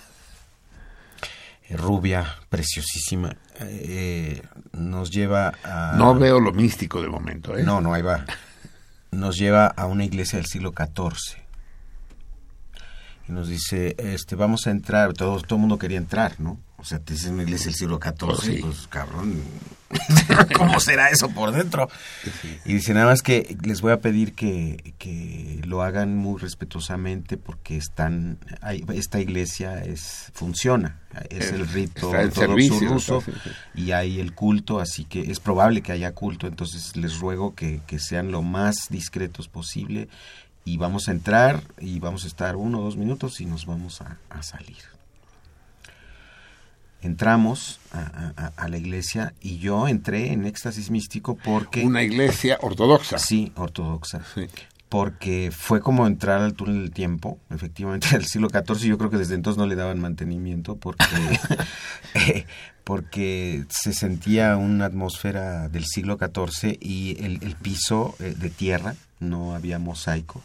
rubia, 1.72 2.26
preciosísima. 2.49 3.36
eh, 3.59 4.41
nos 4.74 5.11
lleva 5.11 5.53
a... 5.64 5.93
No 5.97 6.16
veo 6.16 6.39
lo 6.39 6.51
místico 6.51 7.01
de 7.01 7.07
momento, 7.07 7.57
¿eh? 7.57 7.64
No, 7.64 7.82
no, 7.82 7.93
ahí 7.93 8.01
va. 8.01 8.26
Nos 9.11 9.38
lleva 9.38 9.68
a 9.68 9.86
una 9.86 10.05
iglesia 10.05 10.38
del 10.38 10.47
siglo 10.47 10.74
XIV. 10.76 11.38
Y 13.30 13.32
nos 13.32 13.47
dice, 13.47 13.95
este, 13.97 14.36
vamos 14.36 14.68
a 14.68 14.72
entrar. 14.72 15.14
Todo, 15.14 15.39
todo 15.41 15.55
el 15.55 15.61
mundo 15.61 15.78
quería 15.78 15.97
entrar, 15.97 16.39
¿no? 16.39 16.59
O 16.84 16.86
sea, 16.86 16.99
te 16.99 17.13
dicen 17.13 17.39
iglesia 17.39 17.67
del 17.67 17.75
siglo 17.75 17.97
XIV, 18.03 18.17
Pues 18.27 18.39
sí. 18.41 18.57
pues 18.61 18.88
cabrón. 18.89 19.41
¿Cómo 20.57 20.81
será 20.81 21.09
eso 21.11 21.29
por 21.29 21.53
dentro? 21.53 21.88
Y 22.65 22.73
dice, 22.73 22.93
nada 22.93 23.05
más 23.05 23.21
que 23.21 23.55
les 23.63 23.79
voy 23.79 23.93
a 23.93 24.01
pedir 24.01 24.34
que, 24.34 24.93
que 24.97 25.61
lo 25.65 25.81
hagan 25.81 26.17
muy 26.17 26.41
respetuosamente 26.41 27.38
porque 27.38 27.77
están, 27.77 28.38
hay- 28.61 28.84
esta 28.95 29.21
iglesia 29.21 29.81
es 29.81 30.29
funciona, 30.34 30.99
es 31.29 31.53
el 31.53 31.65
rito 31.69 32.09
ortodoxo 32.09 32.41
servicio, 32.41 32.89
ruso 32.89 33.19
está, 33.19 33.31
sí, 33.31 33.39
sí. 33.75 33.81
y 33.81 33.91
hay 33.93 34.19
el 34.19 34.34
culto, 34.36 34.81
así 34.81 35.05
que 35.05 35.31
es 35.31 35.39
probable 35.39 35.81
que 35.81 35.93
haya 35.93 36.11
culto, 36.13 36.47
entonces 36.47 36.97
les 36.97 37.19
ruego 37.19 37.55
que, 37.55 37.79
que 37.88 37.97
sean 37.99 38.29
lo 38.29 38.41
más 38.41 38.88
discretos 38.89 39.47
posible 39.47 40.09
y 40.65 40.75
vamos 40.75 41.07
a 41.07 41.11
entrar 41.11 41.63
y 41.79 41.99
vamos 41.99 42.25
a 42.25 42.27
estar 42.27 42.57
uno 42.57 42.79
o 42.79 42.84
dos 42.84 42.97
minutos 42.97 43.39
y 43.39 43.45
nos 43.45 43.65
vamos 43.65 44.01
a, 44.01 44.17
a 44.29 44.43
salir. 44.43 44.77
Entramos 47.04 47.80
a, 47.91 47.99
a- 47.99 48.34
a- 48.45 48.54
a 48.56 48.68
la 48.70 48.78
iglesia 48.78 49.34
y 49.41 49.58
yo 49.60 49.88
entré 49.88 50.32
en 50.32 50.45
éxtasis 50.45 50.89
místico 50.89 51.38
porque... 51.43 51.84
Una 51.84 52.01
iglesia 52.01 52.58
ortodoxa. 52.62 53.18
Sí, 53.20 53.51
ortodoxa. 53.56 54.22
Sí. 54.34 54.47
Porque 54.89 55.51
fue 55.51 55.82
como 55.82 56.06
entrar 56.08 56.41
al 56.41 56.54
túnel 56.54 56.82
del 56.82 56.91
tiempo, 56.91 57.39
efectivamente, 57.49 58.08
del 58.12 58.26
siglo 58.26 58.49
XIV. 58.49 58.88
Yo 58.88 58.97
creo 58.97 59.10
que 59.10 59.18
desde 59.18 59.36
entonces 59.36 59.58
no 59.58 59.66
le 59.66 59.76
daban 59.76 59.99
mantenimiento 59.99 60.76
porque, 60.78 61.04
eh, 62.14 62.45
porque 62.84 63.66
se 63.70 63.93
sentía 63.93 64.56
una 64.56 64.86
atmósfera 64.86 65.68
del 65.70 65.86
siglo 65.86 66.18
XIV 66.18 66.78
y 66.80 67.18
el, 67.24 67.39
el 67.43 67.56
piso 67.56 68.16
eh, 68.20 68.36
de 68.38 68.49
tierra, 68.49 68.95
no 69.20 69.56
había 69.56 69.80
mosaico, 69.80 70.41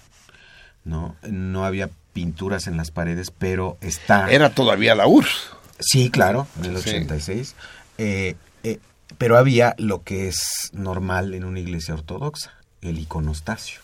no, 0.84 1.14
no 1.30 1.64
había 1.66 1.90
pinturas 2.14 2.66
en 2.66 2.76
las 2.76 2.90
paredes, 2.90 3.30
pero 3.30 3.76
está... 3.80 4.30
Era 4.30 4.50
todavía 4.54 4.94
la 4.94 5.06
URSS. 5.06 5.50
Sí, 5.78 6.10
claro, 6.10 6.46
en 6.58 6.64
el 6.76 6.82
Sí. 6.82 6.90
86. 6.90 7.54
Eh, 7.98 8.36
eh, 8.62 8.78
pero 9.16 9.36
había 9.36 9.74
lo 9.78 10.02
que 10.02 10.28
es 10.28 10.70
normal 10.72 11.34
en 11.34 11.44
una 11.44 11.60
iglesia 11.60 11.94
ortodoxa, 11.94 12.52
el 12.82 12.98
iconostasio. 12.98 13.80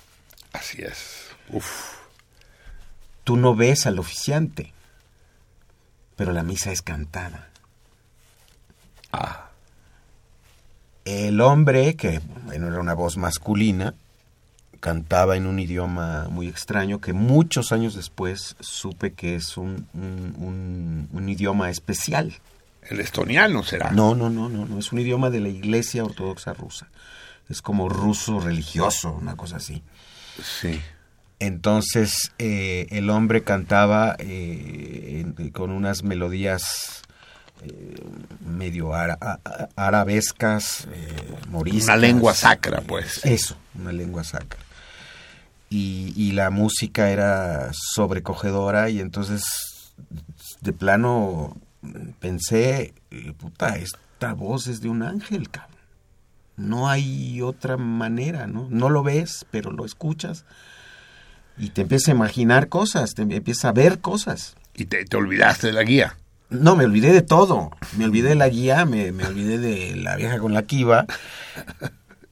Así 0.53 0.83
es. 0.83 1.27
Uf. 1.51 1.95
Tú 3.25 3.37
no 3.37 3.55
ves 3.57 3.87
al 3.87 3.99
oficiante, 3.99 4.73
pero 6.17 6.33
la 6.33 6.43
misa 6.43 6.73
es 6.73 6.83
cantada. 6.83 7.49
Ah. 9.13 9.49
El 11.05 11.41
hombre, 11.41 11.97
que 11.97 12.21
bueno, 12.45 12.69
era 12.69 12.81
una 12.81 12.95
voz 12.95 13.17
masculina, 13.17 13.95
cantaba 14.85 15.39
en 15.39 15.47
un 15.47 15.59
idioma 15.59 16.27
muy 16.29 16.47
extraño 16.47 17.01
que 17.01 17.15
muchos 17.15 17.73
años 17.73 17.95
después 17.95 18.55
supe 18.61 19.15
que 19.15 19.35
es 19.35 19.57
un, 19.57 19.87
un- 19.95 20.35
un- 20.37 21.09
un 21.11 21.29
idioma 21.31 21.71
especial. 21.71 22.35
El 22.91 23.01
estoniano 23.01 23.63
será. 23.65 23.93
No, 23.93 24.15
no, 24.15 24.29
no, 24.29 24.51
no, 24.51 24.67
no, 24.67 24.79
es 24.79 24.93
un 24.93 24.99
idioma 24.99 25.31
de 25.31 25.41
la 25.41 25.49
iglesia 25.49 26.05
ortodoxa 26.05 26.53
rusa. 26.53 26.89
Es 27.49 27.63
como 27.63 27.89
ruso 27.89 28.41
religioso, 28.41 29.13
una 29.19 29.37
cosa 29.37 29.57
así. 29.57 29.83
Sí. 30.43 30.79
Entonces 31.39 32.33
eh, 32.39 32.87
el 32.91 33.09
hombre 33.09 33.43
cantaba 33.43 34.17
eh, 34.19 35.25
en- 35.39 35.49
con 35.51 35.71
unas 35.71 36.03
melodías 36.03 37.03
eh, 37.63 37.95
medio 38.47 38.93
ara- 38.93 39.17
a- 39.19 39.39
arabescas, 39.77 40.87
moriscas. 41.49 41.85
Una 41.85 41.97
lengua 41.97 42.35
sacra, 42.35 42.83
pues. 42.83 43.25
Eso, 43.25 43.57
una 43.81 43.93
lengua 43.93 44.25
sacra. 44.25 44.61
Y, 45.75 46.13
y 46.17 46.33
la 46.33 46.51
música 46.51 47.11
era 47.11 47.71
sobrecogedora 47.73 48.91
y 48.91 49.01
entonces 49.01 49.43
de 50.61 50.73
plano 50.73 51.57
pensé, 52.21 52.95
puta, 53.39 53.77
esta 53.77 54.35
voz 54.35 54.69
es 54.69 54.81
de 54.81 54.89
un 54.89 55.03
ángel, 55.03 55.51
cabrón. 55.51 55.75
No 56.57 56.89
hay 56.89 57.43
otra 57.43 57.77
manera, 57.77 58.47
¿no? 58.47 58.69
No 58.71 58.89
lo 58.89 59.03
ves, 59.03 59.47
pero 59.51 59.73
lo 59.73 59.85
escuchas 59.85 60.45
y 61.57 61.71
te 61.71 61.83
empiezas 61.83 62.09
a 62.09 62.13
imaginar 62.13 62.69
cosas, 62.69 63.15
te 63.15 63.23
empiezas 63.23 63.65
a 63.65 63.73
ver 63.73 64.01
cosas. 64.01 64.57
Y 64.75 64.87
te, 64.87 65.05
te 65.05 65.17
olvidaste 65.17 65.69
de 65.69 65.73
la 65.73 65.83
guía. 65.83 66.17
No, 66.51 66.77
me 66.77 66.85
olvidé 66.85 67.13
de 67.13 67.23
todo. 67.23 67.71
Me 67.97 68.05
olvidé 68.05 68.31
de 68.31 68.35
la 68.35 68.49
guía, 68.49 68.85
me, 68.85 69.13
me 69.13 69.25
olvidé 69.25 69.59
de 69.59 69.97
la 69.97 70.17
vieja 70.17 70.39
con 70.39 70.53
la 70.53 70.63
kiva. 70.63 71.07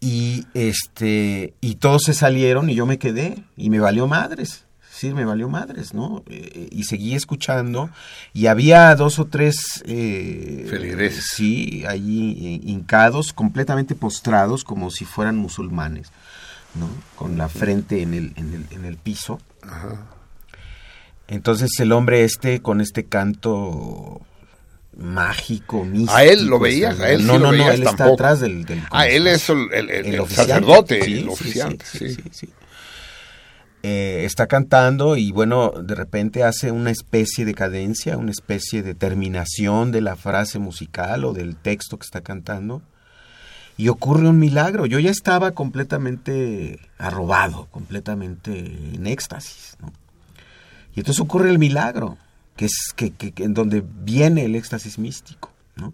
Y 0.04 0.46
este, 0.54 1.54
y 1.60 1.76
todos 1.76 2.02
se 2.02 2.12
salieron 2.12 2.68
y 2.68 2.74
yo 2.74 2.86
me 2.86 2.98
quedé. 2.98 3.36
Y 3.56 3.70
me 3.70 3.78
valió 3.78 4.08
madres. 4.08 4.64
Sí, 4.90 5.14
me 5.14 5.24
valió 5.24 5.48
madres, 5.48 5.94
¿no? 5.94 6.24
Eh, 6.28 6.68
y 6.72 6.82
seguí 6.84 7.14
escuchando. 7.14 7.88
Y 8.34 8.46
había 8.46 8.92
dos 8.96 9.20
o 9.20 9.26
tres. 9.26 9.82
Eh, 9.86 10.66
Feligreses. 10.68 11.26
Sí, 11.36 11.84
allí 11.86 12.32
eh, 12.32 12.60
hincados, 12.64 13.32
completamente 13.32 13.94
postrados, 13.94 14.64
como 14.64 14.90
si 14.90 15.04
fueran 15.04 15.36
musulmanes, 15.36 16.08
¿no? 16.74 16.88
Con 17.14 17.38
la 17.38 17.48
frente 17.48 18.02
en 18.02 18.12
el, 18.14 18.32
en 18.34 18.54
el, 18.54 18.66
en 18.76 18.84
el 18.84 18.96
piso. 18.96 19.38
Entonces 21.28 21.70
el 21.78 21.92
hombre 21.92 22.24
este 22.24 22.60
con 22.60 22.80
este 22.80 23.04
canto 23.04 24.20
mágico, 24.96 25.84
místico. 25.84 26.14
¿A 26.14 26.24
él 26.24 26.46
lo 26.46 26.58
veías? 26.58 26.98
¿A 27.00 27.10
él 27.10 27.20
sí 27.20 27.26
no, 27.26 27.38
lo 27.38 27.50
no, 27.52 27.58
no, 27.58 27.70
él 27.70 27.82
está 27.82 27.96
tampoco? 27.96 28.14
atrás 28.14 28.40
del, 28.40 28.64
del 28.64 28.82
Ah, 28.90 29.06
él 29.06 29.26
es 29.26 29.48
el, 29.48 29.68
el- 29.72 29.90
el- 29.90 30.06
el 30.14 30.20
oficiante. 30.20 30.52
sacerdote, 30.52 31.02
Sí, 31.04 31.18
el 31.18 31.28
oficiante. 31.28 31.84
sí, 31.86 31.98
Sí, 31.98 32.08
sí, 32.14 32.22
sí, 32.22 32.30
sí. 32.32 32.48
Eh, 33.84 34.22
está 34.24 34.46
cantando 34.46 35.16
y 35.16 35.32
bueno, 35.32 35.70
de 35.70 35.96
repente 35.96 36.44
hace 36.44 36.70
una 36.70 36.90
especie 36.92 37.44
de 37.44 37.52
cadencia, 37.54 38.16
una 38.16 38.30
especie 38.30 38.82
de 38.84 38.94
terminación 38.94 39.90
de 39.90 40.00
la 40.02 40.14
frase 40.14 40.60
musical 40.60 41.24
o 41.24 41.32
del 41.32 41.56
texto 41.56 41.98
que 41.98 42.04
está 42.04 42.20
cantando. 42.20 42.80
Y 43.76 43.88
ocurre 43.88 44.28
un 44.28 44.38
milagro. 44.38 44.86
Yo 44.86 45.00
ya 45.00 45.10
estaba 45.10 45.50
completamente 45.52 46.78
arrobado, 46.98 47.66
completamente 47.72 48.52
en 48.94 49.06
éxtasis. 49.08 49.76
¿no? 49.80 49.92
Y 50.94 51.00
entonces 51.00 51.20
ocurre 51.20 51.50
el 51.50 51.58
milagro, 51.58 52.18
que 52.56 52.66
es 52.66 52.92
que, 52.94 53.10
que- 53.12 53.32
que 53.32 53.44
en 53.44 53.54
donde 53.54 53.82
viene 53.86 54.44
el 54.44 54.54
éxtasis 54.56 54.98
místico. 54.98 55.50
¿no? 55.76 55.92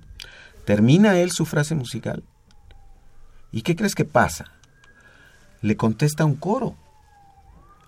Termina 0.65 1.19
él 1.19 1.31
su 1.31 1.47
frase 1.47 1.75
musical. 1.75 2.23
¿Y 3.53 3.63
qué 3.63 3.77
crees 3.77 3.95
que 3.95 4.05
pasa? 4.05 4.47
Le 5.63 5.77
contesta 5.77 6.25
un 6.25 6.35
coro. 6.35 6.77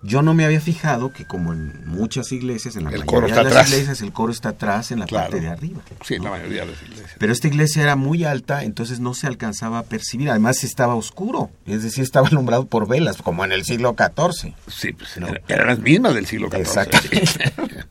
Yo 0.03 0.23
no 0.23 0.33
me 0.33 0.45
había 0.45 0.59
fijado 0.59 1.13
que 1.13 1.25
como 1.25 1.53
en 1.53 1.85
muchas 1.85 2.31
iglesias, 2.31 2.75
en 2.75 2.85
la 2.85 2.89
El 2.89 3.05
mayoría 3.05 3.35
de 3.35 3.43
las 3.43 3.51
atrás. 3.53 3.69
iglesias, 3.71 4.01
el 4.01 4.11
coro 4.11 4.31
está 4.31 4.49
atrás 4.49 4.89
en 4.91 4.97
la 4.97 5.05
Claro. 5.05 5.29
parte 5.29 5.41
de 5.41 5.47
arriba. 5.51 5.79
Sí, 6.03 6.17
¿no? 6.17 6.23
la 6.23 6.29
mayoría 6.31 6.61
de 6.61 6.71
las 6.71 6.81
iglesias. 6.81 7.11
Pero 7.19 7.31
esta 7.31 7.47
iglesia 7.47 7.83
era 7.83 7.95
muy 7.95 8.23
alta, 8.23 8.63
entonces 8.63 8.99
no 8.99 9.13
se 9.13 9.27
alcanzaba 9.27 9.77
a 9.77 9.83
percibir. 9.83 10.31
Además 10.31 10.63
estaba 10.63 10.95
oscuro, 10.95 11.51
es 11.67 11.83
decir, 11.83 12.03
estaba 12.03 12.27
alumbrado 12.27 12.65
por 12.65 12.87
velas, 12.87 13.21
como 13.21 13.45
en 13.45 13.51
el 13.51 13.63
siglo 13.63 13.95
XIV. 13.95 14.55
Sí, 14.69 14.91
pues 14.93 15.17
No. 15.19 15.27
era- 15.27 15.41
eran 15.47 15.67
las 15.67 15.77
mismas 15.79 16.15
del 16.15 16.25
siglo 16.25 16.49
XIV. 16.49 16.61
Exactamente. 16.61 17.53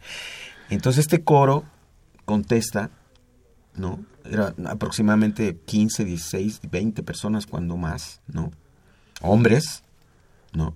Entonces 0.71 1.01
este 1.01 1.23
coro 1.23 1.65
contesta, 2.25 2.91
¿no? 3.75 4.05
Era 4.25 4.55
aproximadamente 4.67 5.57
15, 5.57 6.05
16, 6.05 6.61
20 6.71 7.03
personas 7.03 7.47
cuando 7.47 7.77
más, 7.77 8.21
¿no? 8.29 8.53
Hombres, 9.21 9.83
¿no? 10.53 10.75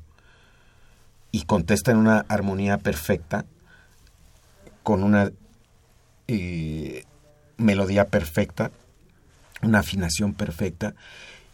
Y 1.30 1.45
contesta 1.45 1.92
en 1.92 1.99
una 1.99 2.20
armonía 2.28 2.78
perfecta, 2.78 3.47
con 4.82 5.05
una 5.05 5.30
eh, 6.26 7.05
melodía 7.57 8.09
perfecta, 8.09 8.72
una 9.62 9.78
afinación 9.78 10.34
perfecta, 10.34 10.95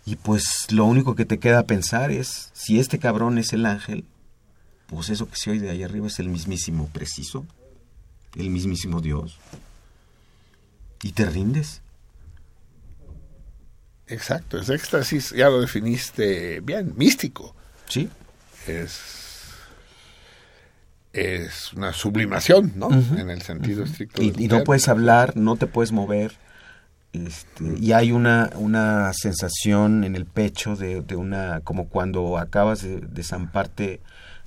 y 0.06 0.16
pues 0.16 0.66
lo 0.70 0.86
único 0.86 1.14
que 1.14 1.26
te 1.26 1.38
queda 1.38 1.64
pensar 1.64 2.10
es, 2.10 2.50
si 2.54 2.80
este 2.80 2.98
cabrón 2.98 3.36
es 3.36 3.52
el 3.52 3.66
ángel, 3.66 4.04
pues 4.86 5.10
eso 5.10 5.28
que 5.28 5.36
se 5.36 5.50
oye 5.50 5.60
de 5.60 5.70
ahí 5.70 5.82
arriba 5.82 6.06
es 6.06 6.18
el 6.18 6.28
mismísimo 6.28 6.88
preciso, 6.88 7.46
el 8.36 8.50
mismísimo 8.50 9.00
Dios. 9.00 9.38
Y 11.02 11.12
te 11.12 11.26
rindes. 11.26 11.80
Exacto, 14.06 14.58
es 14.58 14.68
éxtasis, 14.68 15.30
ya 15.30 15.48
lo 15.48 15.60
definiste 15.60 16.60
bien, 16.60 16.94
místico. 16.96 17.54
Sí. 17.88 18.08
Es, 18.66 19.54
es 21.12 21.72
una 21.72 21.92
sublimación, 21.92 22.72
¿no? 22.74 22.90
En 22.90 23.30
el 23.30 23.42
sentido 23.42 23.84
estricto. 23.84 24.20
Y, 24.20 24.48
no 24.48 24.64
puedes 24.64 24.88
hablar, 24.88 25.36
no 25.36 25.56
te 25.56 25.66
puedes 25.66 25.92
mover. 25.92 26.32
Este, 27.12 27.64
y 27.80 27.92
hay 27.92 28.12
una, 28.12 28.50
una 28.54 29.12
sensación 29.12 30.04
en 30.04 30.14
el 30.16 30.26
pecho 30.26 30.76
de, 30.76 31.02
de 31.02 31.16
una, 31.16 31.60
como 31.60 31.88
cuando 31.88 32.36
acabas 32.36 32.82
de, 32.82 33.00
de 33.00 33.22
zamparte 33.22 34.00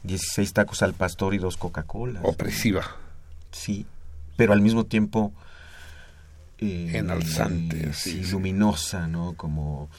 16 0.04 0.54
tacos 0.54 0.84
al 0.84 0.94
pastor 0.94 1.34
y 1.34 1.38
dos 1.38 1.58
Coca-Cola. 1.58 2.20
Opresiva. 2.24 2.84
Sí, 3.54 3.86
pero 4.36 4.51
al 4.51 4.60
mismo 4.62 4.86
tiempo 4.86 5.32
eh, 6.60 6.91
Enalzante, 6.95 7.88
eh, 7.89 7.93
sí, 7.93 8.24
luminosa, 8.26 9.08
¿no? 9.08 9.34
Como 9.38 9.89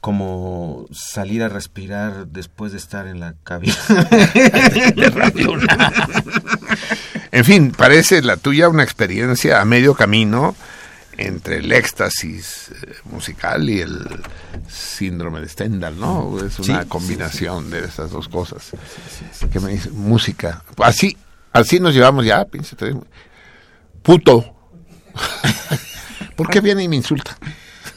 como 0.00 0.84
salir 0.92 1.42
a 1.42 1.48
respirar 1.48 2.26
después 2.26 2.72
de 2.72 2.78
estar 2.78 3.06
en 3.06 3.20
la 3.20 3.34
cabina 3.42 3.74
de 3.88 5.10
Radio 5.14 5.52
UNAM. 5.52 5.92
En 7.32 7.44
fin, 7.46 7.72
parece 7.72 8.20
la 8.20 8.36
tuya 8.36 8.68
una 8.68 8.82
experiencia 8.82 9.62
a 9.62 9.64
medio 9.64 9.94
camino 9.94 10.54
entre 11.16 11.58
el 11.58 11.72
éxtasis 11.72 12.70
eh, 12.82 12.94
musical 13.04 13.70
y 13.70 13.80
el 13.80 14.06
síndrome 14.68 15.40
de 15.40 15.48
Stendhal, 15.48 15.98
¿no? 15.98 16.36
Es 16.44 16.58
una 16.58 16.82
Sí, 16.82 16.88
combinación 16.88 17.70
de 17.70 17.84
esas 17.86 18.10
dos 18.10 18.28
cosas. 18.28 18.72
que 19.50 19.58
me 19.60 19.72
dice? 19.72 19.90
Música. 19.90 20.64
Así, 20.82 21.16
así 21.54 21.80
nos 21.80 21.94
llevamos 21.94 22.26
ya, 22.26 22.44
pinche. 22.44 22.76
Puto. 24.02 24.54
¿Por 26.36 26.50
qué 26.50 26.60
viene 26.60 26.82
y 26.82 26.88
me 26.88 26.96
insulta? 26.96 27.38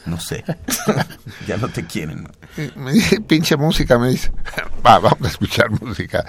No 0.06 0.18
sé. 0.18 0.42
ya 1.46 1.58
no 1.58 1.68
te 1.68 1.84
quieren. 1.84 2.22
¿no? 2.22 2.30
Me 2.76 2.92
dice, 2.92 3.20
pinche 3.20 3.56
música, 3.56 3.98
me 3.98 4.08
dice. 4.08 4.32
Va, 4.86 4.98
vamos 4.98 5.22
a 5.22 5.28
escuchar 5.28 5.70
música 5.70 6.24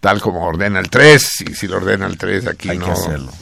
tal 0.00 0.20
como 0.20 0.44
ordena 0.44 0.80
el 0.80 0.88
3. 0.88 1.42
Y 1.50 1.54
si 1.54 1.68
lo 1.68 1.76
ordena 1.76 2.06
el 2.06 2.16
3, 2.16 2.46
aquí 2.46 2.70
Hay 2.70 2.78
no, 2.78 2.94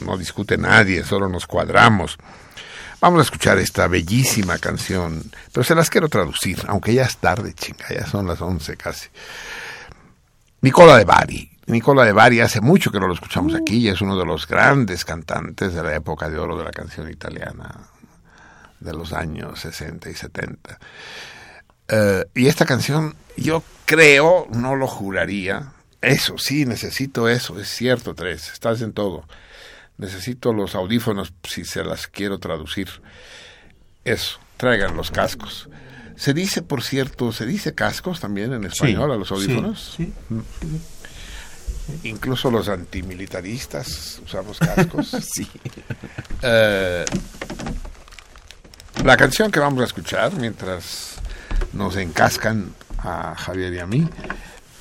no 0.05 0.17
discute 0.17 0.57
nadie, 0.57 1.03
solo 1.03 1.29
nos 1.29 1.47
cuadramos. 1.47 2.17
Vamos 2.99 3.19
a 3.19 3.23
escuchar 3.23 3.59
esta 3.59 3.87
bellísima 3.87 4.57
canción, 4.57 5.31
pero 5.53 5.63
se 5.63 5.75
las 5.75 5.89
quiero 5.89 6.09
traducir, 6.09 6.63
aunque 6.67 6.95
ya 6.95 7.03
es 7.03 7.17
tarde, 7.17 7.53
chinga, 7.53 7.85
ya 7.89 8.07
son 8.07 8.27
las 8.27 8.41
11 8.41 8.75
casi. 8.75 9.07
Nicola 10.61 10.97
de 10.97 11.05
Bari. 11.05 11.56
Nicola 11.67 12.05
de 12.05 12.13
Bari 12.13 12.39
hace 12.39 12.61
mucho 12.61 12.91
que 12.91 12.99
no 12.99 13.07
lo 13.07 13.13
escuchamos 13.13 13.53
aquí 13.53 13.77
y 13.77 13.87
es 13.89 14.01
uno 14.01 14.17
de 14.17 14.25
los 14.25 14.47
grandes 14.47 15.03
cantantes 15.03 15.73
de 15.73 15.83
la 15.83 15.95
época 15.95 16.29
de 16.29 16.39
oro 16.39 16.57
de 16.57 16.63
la 16.63 16.71
canción 16.71 17.09
italiana 17.09 17.89
de 18.79 18.93
los 18.93 19.11
años 19.11 19.59
60 19.59 20.09
y 20.09 20.13
70. 20.13 20.79
Eh, 21.89 22.25
y 22.35 22.47
esta 22.47 22.65
canción, 22.65 23.15
yo 23.35 23.63
creo, 23.85 24.47
no 24.51 24.75
lo 24.75 24.87
juraría. 24.87 25.73
Eso, 26.01 26.37
sí, 26.37 26.65
necesito 26.65 27.27
eso, 27.27 27.59
es 27.59 27.67
cierto, 27.67 28.15
Tres, 28.15 28.49
estás 28.53 28.81
en 28.81 28.93
todo. 28.93 29.25
Necesito 29.97 30.53
los 30.53 30.73
audífonos 30.73 31.33
si 31.43 31.65
se 31.65 31.83
las 31.83 32.07
quiero 32.07 32.39
traducir. 32.39 32.87
Eso, 34.05 34.39
traigan 34.55 34.95
los 34.95 35.11
cascos. 35.11 35.69
Se 36.15 36.33
dice, 36.33 36.61
por 36.61 36.81
cierto, 36.81 37.31
se 37.31 37.45
dice 37.45 37.75
cascos 37.75 38.19
también 38.19 38.53
en 38.53 38.63
español 38.63 39.11
a 39.11 39.17
los 39.17 39.31
audífonos. 39.31 39.95
Sí, 39.97 40.13
Incluso 42.03 42.51
los 42.51 42.69
antimilitaristas 42.69 44.21
usamos 44.25 44.59
cascos. 44.59 45.15
sí. 45.33 45.49
Eh, 46.41 47.05
la 49.03 49.17
canción 49.17 49.51
que 49.51 49.59
vamos 49.59 49.81
a 49.81 49.85
escuchar 49.85 50.33
mientras 50.33 51.15
nos 51.73 51.95
encascan 51.95 52.73
a 52.99 53.35
Javier 53.35 53.73
y 53.73 53.79
a 53.79 53.85
mí, 53.85 54.07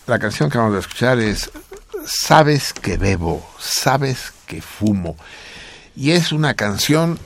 la 0.07 0.19
canción 0.19 0.51
que 0.51 0.59
vamos 0.59 0.77
a 0.77 0.81
escuchar 0.81 1.19
es 1.19 1.51
Sabes 2.07 2.73
que 2.73 2.97
bebo, 2.99 3.45
sabes 3.59 4.33
que 4.47 4.63
fumo. 4.63 5.17
Y 5.97 6.13
es 6.13 6.31
una 6.31 6.55
canción 6.55 7.19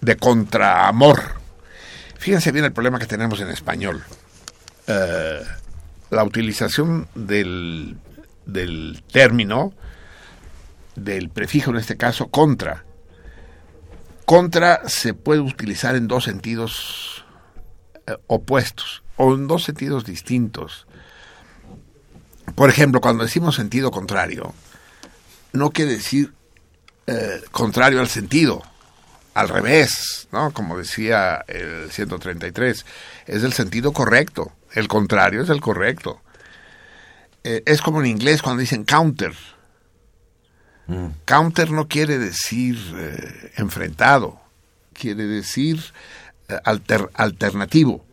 de 0.00 0.16
contraamor. 0.16 1.20
Fíjense 2.16 2.52
bien 2.52 2.64
el 2.64 2.72
problema 2.72 3.00
que 3.00 3.06
tenemos 3.06 3.40
en 3.40 3.48
español. 3.48 4.04
Eh, 4.86 5.42
la 6.10 6.22
utilización 6.22 7.08
del, 7.16 7.96
del 8.48 9.04
término, 9.12 9.72
del 10.96 11.30
prefijo 11.30 11.70
en 11.70 11.76
este 11.76 11.96
caso, 11.96 12.28
contra. 12.28 12.84
Contra 14.24 14.88
se 14.88 15.14
puede 15.14 15.40
utilizar 15.40 15.94
en 15.94 16.08
dos 16.08 16.24
sentidos 16.24 17.24
eh, 18.06 18.16
opuestos 18.26 19.04
o 19.16 19.34
en 19.34 19.46
dos 19.46 19.64
sentidos 19.64 20.04
distintos. 20.04 20.86
Por 22.54 22.70
ejemplo, 22.70 23.00
cuando 23.00 23.24
decimos 23.24 23.54
sentido 23.54 23.90
contrario, 23.90 24.54
no 25.52 25.70
quiere 25.70 25.92
decir 25.92 26.32
eh, 27.06 27.42
contrario 27.50 28.00
al 28.00 28.08
sentido, 28.08 28.62
al 29.34 29.48
revés, 29.48 30.28
¿no? 30.32 30.52
Como 30.52 30.76
decía 30.76 31.44
el 31.46 31.90
133, 31.90 32.84
es 33.26 33.44
el 33.44 33.52
sentido 33.52 33.92
correcto, 33.92 34.52
el 34.72 34.88
contrario 34.88 35.42
es 35.42 35.48
el 35.48 35.60
correcto. 35.60 36.20
Eh, 37.50 37.62
es 37.64 37.80
como 37.80 38.00
en 38.00 38.06
inglés 38.06 38.42
cuando 38.42 38.60
dicen 38.60 38.84
counter. 38.84 39.32
Counter 41.24 41.70
no 41.70 41.88
quiere 41.88 42.18
decir 42.18 42.76
eh, 42.96 43.52
enfrentado, 43.56 44.38
quiere 44.92 45.24
decir 45.26 45.82
eh, 46.48 46.58
alter- 46.64 47.08
alternativo. 47.14 48.04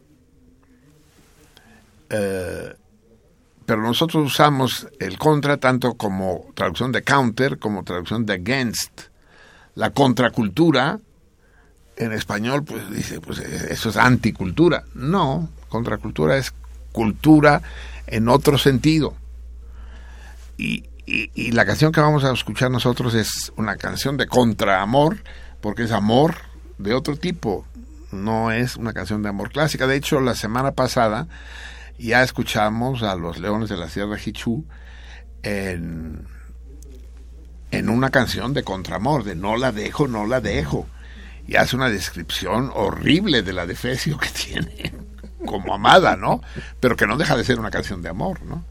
Pero 2.07 3.81
nosotros 3.81 4.25
usamos 4.25 4.88
el 4.99 5.17
contra 5.17 5.57
tanto 5.57 5.95
como 5.95 6.45
traducción 6.53 6.93
de 6.93 7.01
counter 7.03 7.59
como 7.59 7.83
traducción 7.83 8.25
de 8.25 8.33
against. 8.36 9.01
La 9.73 9.89
contracultura, 9.89 10.99
en 11.97 12.13
español, 12.13 12.63
pues 12.63 12.89
dice, 12.89 13.19
pues 13.19 13.39
eso 13.39 13.89
es 13.89 13.97
anticultura. 13.97 14.86
No, 14.93 15.49
contracultura 15.67 16.38
es 16.38 16.53
cultura 16.93 17.61
en 18.07 18.29
otro 18.29 18.57
sentido. 18.57 19.15
Y, 20.57 20.85
y- 21.05 21.29
y 21.35 21.51
la 21.51 21.65
canción 21.65 21.91
que 21.91 22.01
vamos 22.01 22.23
a 22.23 22.31
escuchar 22.33 22.71
nosotros 22.71 23.13
es 23.13 23.51
una 23.57 23.75
canción 23.77 24.17
de 24.17 24.27
contraamor, 24.27 25.17
porque 25.61 25.83
es 25.83 25.91
amor 25.91 26.35
de 26.77 26.93
otro 26.93 27.15
tipo, 27.17 27.65
no 28.11 28.51
es 28.51 28.75
una 28.75 28.93
canción 28.93 29.21
de 29.23 29.29
amor 29.29 29.51
clásica. 29.51 29.87
De 29.87 29.95
hecho, 29.95 30.19
la 30.21 30.35
semana 30.35 30.71
pasada 30.71 31.27
ya 31.97 32.23
escuchamos 32.23 33.03
a 33.03 33.15
los 33.15 33.37
Leones 33.39 33.69
de 33.69 33.77
la 33.77 33.89
Sierra 33.89 34.17
Hichú 34.23 34.65
en, 35.43 36.25
en 37.71 37.89
una 37.89 38.09
canción 38.09 38.53
de 38.53 38.63
contraamor, 38.63 39.23
de 39.23 39.35
no 39.35 39.57
la 39.57 39.71
dejo, 39.71 40.07
no 40.07 40.25
la 40.25 40.41
dejo. 40.41 40.87
Y 41.47 41.57
hace 41.57 41.75
una 41.75 41.89
descripción 41.89 42.71
horrible 42.73 43.43
de 43.43 43.53
la 43.53 43.65
defecio 43.67 44.17
que 44.17 44.29
tiene 44.45 44.93
como 45.45 45.73
amada, 45.75 46.15
¿no? 46.15 46.41
Pero 46.79 46.95
que 46.95 47.05
no 47.05 47.17
deja 47.17 47.37
de 47.37 47.43
ser 47.43 47.59
una 47.59 47.69
canción 47.69 48.01
de 48.01 48.09
amor, 48.09 48.41
¿no? 48.43 48.65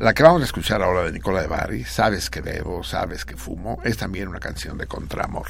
La 0.00 0.14
que 0.14 0.22
vamos 0.22 0.40
a 0.42 0.46
escuchar 0.46 0.82
ahora 0.82 1.02
de 1.04 1.12
Nicola 1.12 1.42
de 1.42 1.46
Bari, 1.46 1.84
Sabes 1.84 2.30
que 2.30 2.40
bebo, 2.40 2.82
sabes 2.82 3.24
que 3.26 3.36
fumo, 3.36 3.78
es 3.84 3.96
también 3.98 4.28
una 4.28 4.40
canción 4.40 4.78
de 4.78 4.86
contraamor. 4.86 5.46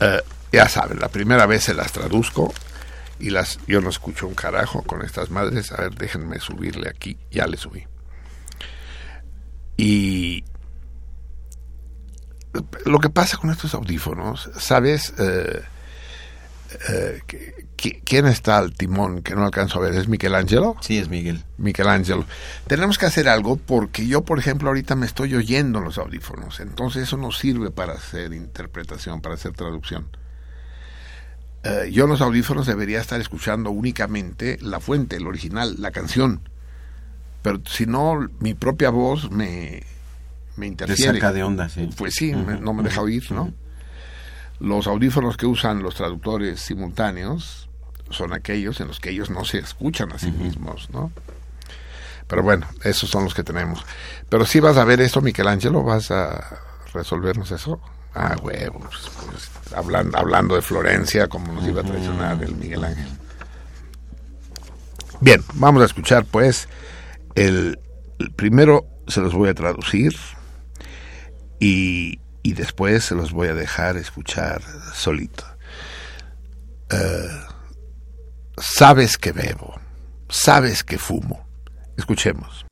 Eh, 0.00 0.20
ya 0.50 0.68
saben, 0.68 0.98
la 0.98 1.08
primera 1.08 1.46
vez 1.46 1.64
se 1.64 1.74
las 1.74 1.92
traduzco 1.92 2.52
y 3.20 3.30
las 3.30 3.60
yo 3.68 3.80
no 3.80 3.90
escucho 3.90 4.26
un 4.26 4.34
carajo 4.34 4.82
con 4.82 5.02
estas 5.02 5.30
madres. 5.30 5.70
A 5.70 5.76
ver, 5.76 5.94
déjenme 5.94 6.40
subirle 6.40 6.88
aquí. 6.88 7.16
Ya 7.30 7.46
le 7.46 7.56
subí. 7.56 7.86
Y 9.76 10.44
lo 12.86 12.98
que 12.98 13.10
pasa 13.10 13.36
con 13.36 13.50
estos 13.50 13.72
audífonos, 13.74 14.50
¿sabes? 14.58 15.12
Eh, 15.18 15.62
eh, 16.88 17.22
que- 17.26 17.53
¿Quién 17.76 18.26
está 18.26 18.56
al 18.58 18.72
timón 18.72 19.22
que 19.22 19.34
no 19.34 19.44
alcanzo 19.44 19.78
a 19.78 19.82
ver? 19.82 19.94
¿Es 19.94 20.08
Michelangelo? 20.08 20.76
Sí, 20.80 20.96
es 20.98 21.08
Miguel. 21.08 21.42
Michelangelo. 21.58 22.24
Tenemos 22.66 22.96
que 22.98 23.06
hacer 23.06 23.28
algo 23.28 23.56
porque 23.56 24.06
yo, 24.06 24.24
por 24.24 24.38
ejemplo, 24.38 24.68
ahorita 24.68 24.94
me 24.96 25.04
estoy 25.06 25.34
oyendo 25.34 25.78
en 25.80 25.84
los 25.84 25.98
audífonos. 25.98 26.60
Entonces 26.60 27.02
eso 27.02 27.16
no 27.16 27.30
sirve 27.32 27.70
para 27.70 27.92
hacer 27.94 28.32
interpretación, 28.32 29.20
para 29.20 29.34
hacer 29.34 29.52
traducción. 29.52 30.06
Eh, 31.64 31.90
yo 31.92 32.04
en 32.04 32.10
los 32.10 32.20
audífonos 32.20 32.66
debería 32.66 33.00
estar 33.00 33.20
escuchando 33.20 33.70
únicamente 33.70 34.58
la 34.60 34.80
fuente, 34.80 35.16
el 35.16 35.26
original, 35.26 35.76
la 35.78 35.90
canción. 35.90 36.48
pero 37.42 37.60
si 37.66 37.84
no, 37.86 38.28
mi 38.40 38.54
propia 38.54 38.88
voz 38.90 39.30
me, 39.30 39.82
me 40.56 40.66
interfiere. 40.66 41.12
Te 41.12 41.18
saca 41.18 41.32
de 41.32 41.42
onda, 41.42 41.68
sí. 41.68 41.90
Pues 41.96 42.14
sí, 42.14 42.34
me- 42.34 42.58
no 42.60 42.72
me 42.72 42.82
deja 42.82 43.02
oír, 43.02 43.30
¿no? 43.32 43.52
Los 44.60 44.86
audífonos 44.86 45.36
que 45.36 45.44
usan 45.46 45.82
los 45.82 45.94
traductores 45.96 46.60
simultáneos 46.60 47.63
son 48.10 48.32
aquellos 48.32 48.80
en 48.80 48.88
los 48.88 49.00
que 49.00 49.10
ellos 49.10 49.30
no 49.30 49.44
se 49.44 49.58
escuchan 49.58 50.12
a 50.12 50.18
sí 50.18 50.30
mismos, 50.30 50.90
¿no? 50.90 51.12
Pero 52.26 52.42
bueno, 52.42 52.66
esos 52.82 53.10
son 53.10 53.24
los 53.24 53.34
que 53.34 53.42
tenemos. 53.42 53.84
Pero 54.28 54.46
si 54.46 54.60
vas 54.60 54.76
a 54.76 54.84
ver 54.84 55.00
esto, 55.00 55.20
Michelangelo, 55.20 55.82
vas 55.82 56.10
a 56.10 56.58
resolvernos 56.92 57.50
eso. 57.50 57.80
Ah, 58.14 58.36
huevos. 58.42 59.10
pues, 59.28 59.50
hablando, 59.74 60.16
hablando 60.16 60.54
de 60.54 60.62
Florencia, 60.62 61.28
como 61.28 61.52
nos 61.52 61.66
iba 61.66 61.80
a 61.80 61.84
traicionar 61.84 62.42
el 62.42 62.54
Miguel 62.54 62.84
Ángel. 62.84 63.08
Bien, 65.20 65.42
vamos 65.54 65.82
a 65.82 65.86
escuchar 65.86 66.24
pues 66.24 66.68
el, 67.34 67.78
el 68.18 68.30
primero 68.32 68.86
se 69.08 69.20
los 69.20 69.34
voy 69.34 69.48
a 69.48 69.54
traducir 69.54 70.14
y, 71.60 72.20
y 72.42 72.52
después 72.52 73.04
se 73.04 73.14
los 73.14 73.32
voy 73.32 73.48
a 73.48 73.54
dejar 73.54 73.96
escuchar 73.96 74.62
solito. 74.94 75.44
Eh, 76.90 77.28
sabes 78.56 79.18
que 79.18 79.32
bebo, 79.32 79.74
sabes 80.28 80.82
que 80.82 80.98
fumo. 80.98 81.46
Escuchemos. 81.96 82.66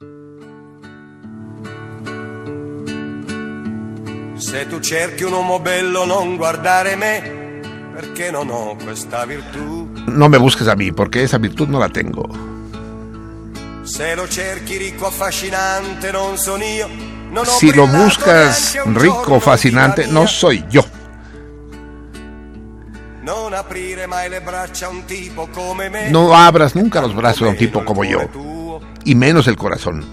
Se 4.36 4.66
tu 4.66 4.80
cerchi 4.80 5.24
un 5.24 5.32
uomo 5.32 5.60
bello 5.60 6.04
non 6.04 6.36
guardare 6.36 6.96
me, 6.96 7.60
perché 7.94 8.30
non 8.30 8.50
ho 8.50 8.76
questa 8.76 9.24
virtù. 9.24 9.88
No 10.06 10.28
me 10.28 10.38
busques 10.38 10.66
a 10.66 10.74
mí, 10.74 10.90
porque 10.90 11.22
esa 11.22 11.38
virtud 11.38 11.68
no 11.68 11.78
la 11.78 11.88
tengo. 11.88 12.28
Se 13.84 14.14
lo 14.14 14.28
cerchi 14.28 14.76
ricco 14.76 15.06
affascinante 15.06 16.10
non 16.10 16.36
sono 16.36 16.64
io. 16.64 16.88
Non 17.30 17.46
ho 17.46 17.50
Si 17.50 17.72
lo 17.72 17.86
buscas 17.86 18.76
rico, 18.94 19.40
fascinante, 19.40 20.04
in 20.04 20.12
no 20.12 20.26
soy 20.26 20.64
yo. 20.68 20.84
No 26.10 26.34
abras 26.34 26.74
nunca 26.74 27.00
los 27.00 27.14
brazos 27.14 27.42
a 27.42 27.50
un 27.50 27.56
tipo 27.56 27.84
como 27.84 28.04
yo, 28.04 28.18
y 29.04 29.14
menos 29.14 29.46
el 29.46 29.56
corazón. 29.56 30.04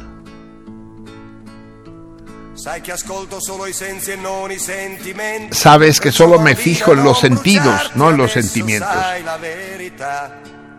E. 5.51 5.53
Sabes 5.55 5.99
que 6.01 6.11
solo 6.11 6.39
me 6.39 6.55
fijo 6.55 6.91
en 6.93 7.03
los 7.03 7.19
sentidos, 7.19 7.91
no 7.95 8.09
en 8.09 8.17
los 8.17 8.31
sentimientos. 8.33 8.89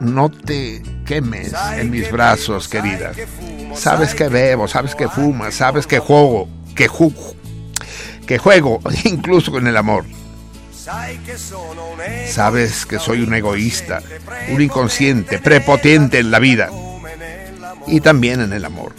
No 0.00 0.28
te 0.30 0.82
quemes 1.06 1.52
en 1.80 1.90
mis 1.90 2.10
brazos, 2.12 2.68
querida. 2.68 3.12
Sabes 3.76 4.14
que 4.14 4.28
bebo, 4.28 4.68
sabes 4.68 4.94
que 4.94 5.08
fumas, 5.08 5.54
sabes 5.54 5.86
que 5.86 5.98
juego, 5.98 6.48
que 6.74 6.88
ju- 6.88 7.14
que 8.26 8.38
juego, 8.38 8.80
incluso 9.04 9.50
con 9.50 9.66
el 9.66 9.76
amor. 9.76 10.04
Sabes 12.30 12.86
que 12.86 12.98
soy 12.98 13.22
un 13.22 13.34
egoísta, 13.34 14.02
un 14.50 14.60
inconsciente, 14.60 15.38
prepotente 15.38 16.18
en 16.18 16.30
la 16.30 16.38
vida 16.38 16.70
y 17.86 18.00
también 18.00 18.40
en 18.40 18.52
el 18.52 18.64
amor. 18.64 18.94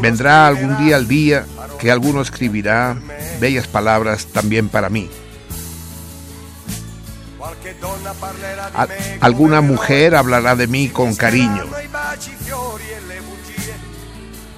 Vendrá 0.00 0.46
algún 0.46 0.76
día 0.84 0.96
el 0.96 1.08
día 1.08 1.46
que 1.78 1.90
alguno 1.90 2.20
escribirá 2.22 2.96
bellas 3.40 3.66
palabras 3.66 4.26
también 4.26 4.68
para 4.68 4.88
mí. 4.90 5.08
Al- 8.74 8.88
alguna 9.20 9.60
mujer 9.60 10.14
hablará 10.14 10.54
de 10.56 10.66
mí 10.66 10.88
con 10.88 11.14
cariño 11.16 11.64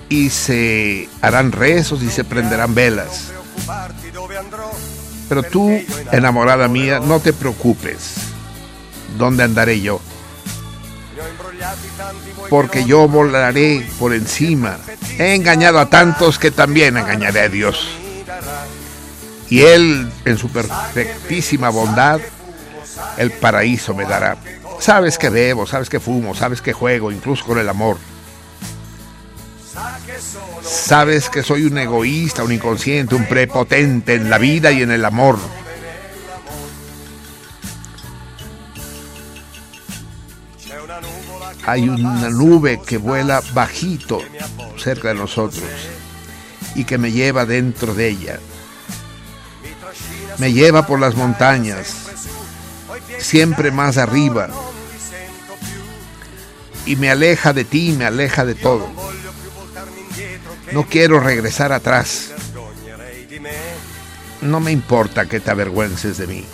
y 0.08 0.30
se 0.30 1.08
harán 1.20 1.52
rezos 1.52 2.02
y 2.02 2.10
se 2.10 2.24
prenderán 2.24 2.74
velas. 2.74 3.32
Pero 5.28 5.42
tú, 5.42 5.70
enamorada 6.10 6.68
mía, 6.68 7.00
no 7.00 7.20
te 7.20 7.32
preocupes. 7.32 8.14
¿Dónde 9.16 9.44
andaré 9.44 9.80
yo? 9.80 10.00
Porque 12.50 12.84
yo 12.84 13.08
volaré 13.08 13.86
por 13.98 14.12
encima. 14.12 14.78
He 15.18 15.34
engañado 15.34 15.78
a 15.78 15.88
tantos 15.88 16.38
que 16.38 16.50
también 16.50 16.96
engañaré 16.96 17.40
a 17.40 17.48
Dios. 17.48 17.88
Y 19.48 19.62
Él, 19.62 20.10
en 20.24 20.38
su 20.38 20.48
perfectísima 20.48 21.68
bondad, 21.68 22.20
el 23.16 23.30
paraíso 23.32 23.94
me 23.94 24.04
dará. 24.04 24.36
Sabes 24.80 25.18
que 25.18 25.28
bebo, 25.28 25.66
sabes 25.66 25.88
que 25.88 26.00
fumo, 26.00 26.34
sabes 26.34 26.60
que 26.60 26.72
juego, 26.72 27.12
incluso 27.12 27.44
con 27.44 27.58
el 27.58 27.68
amor. 27.68 27.98
Sabes 30.64 31.30
que 31.30 31.42
soy 31.42 31.64
un 31.64 31.78
egoísta, 31.78 32.44
un 32.44 32.52
inconsciente, 32.52 33.14
un 33.14 33.26
prepotente 33.26 34.14
en 34.14 34.28
la 34.28 34.38
vida 34.38 34.70
y 34.72 34.82
en 34.82 34.90
el 34.90 35.04
amor. 35.04 35.38
Hay 41.64 41.88
una 41.88 42.28
nube 42.28 42.80
que 42.84 42.98
vuela 42.98 43.42
bajito 43.54 44.20
cerca 44.76 45.08
de 45.08 45.14
nosotros 45.14 45.64
y 46.74 46.84
que 46.84 46.98
me 46.98 47.12
lleva 47.12 47.46
dentro 47.46 47.94
de 47.94 48.08
ella. 48.08 48.40
Me 50.38 50.52
lleva 50.52 50.86
por 50.86 50.98
las 50.98 51.14
montañas, 51.14 51.94
siempre 53.18 53.70
más 53.70 53.96
arriba, 53.96 54.48
y 56.84 56.96
me 56.96 57.10
aleja 57.10 57.52
de 57.52 57.64
ti, 57.64 57.94
me 57.96 58.06
aleja 58.06 58.44
de 58.44 58.54
todo. 58.54 59.11
No 60.72 60.84
quiero 60.84 61.20
regresar 61.20 61.72
atrás. 61.72 62.32
No 64.40 64.60
me 64.60 64.72
importa 64.72 65.26
que 65.26 65.40
te 65.40 65.50
avergüences 65.50 66.18
de 66.18 66.26
mí. 66.26 66.44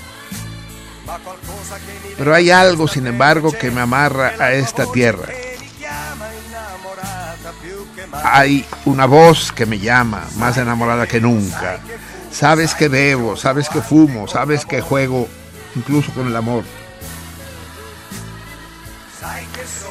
Pero 2.17 2.35
hay 2.35 2.51
algo, 2.51 2.89
sin 2.89 3.07
embargo, 3.07 3.53
que 3.53 3.71
me 3.71 3.81
amarra 3.81 4.35
a 4.39 4.53
esta 4.53 4.87
tierra. 4.91 5.29
Hay 8.25 8.65
una 8.85 9.07
voz 9.07 9.53
que 9.53 9.67
me 9.67 9.79
llama, 9.79 10.27
más 10.37 10.57
enamorada 10.57 11.07
que 11.07 11.21
nunca. 11.21 11.79
Sabes 12.31 12.75
que 12.75 12.89
bebo, 12.89 13.37
sabes 13.37 13.69
que 13.69 13.81
fumo, 13.81 14.29
sabes 14.29 14.67
que 14.67 14.81
juego, 14.81 15.29
incluso 15.75 16.13
con 16.13 16.27
el 16.27 16.37
amor. 16.37 16.65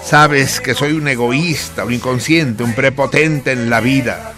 Sabes 0.07 0.61
que 0.61 0.73
soy 0.73 0.93
un 0.93 1.05
egoísta, 1.09 1.83
un 1.83 1.91
inconsciente, 1.91 2.63
un 2.63 2.71
prepotente 2.71 3.51
en 3.51 3.69
la 3.69 3.81
vida, 3.81 4.33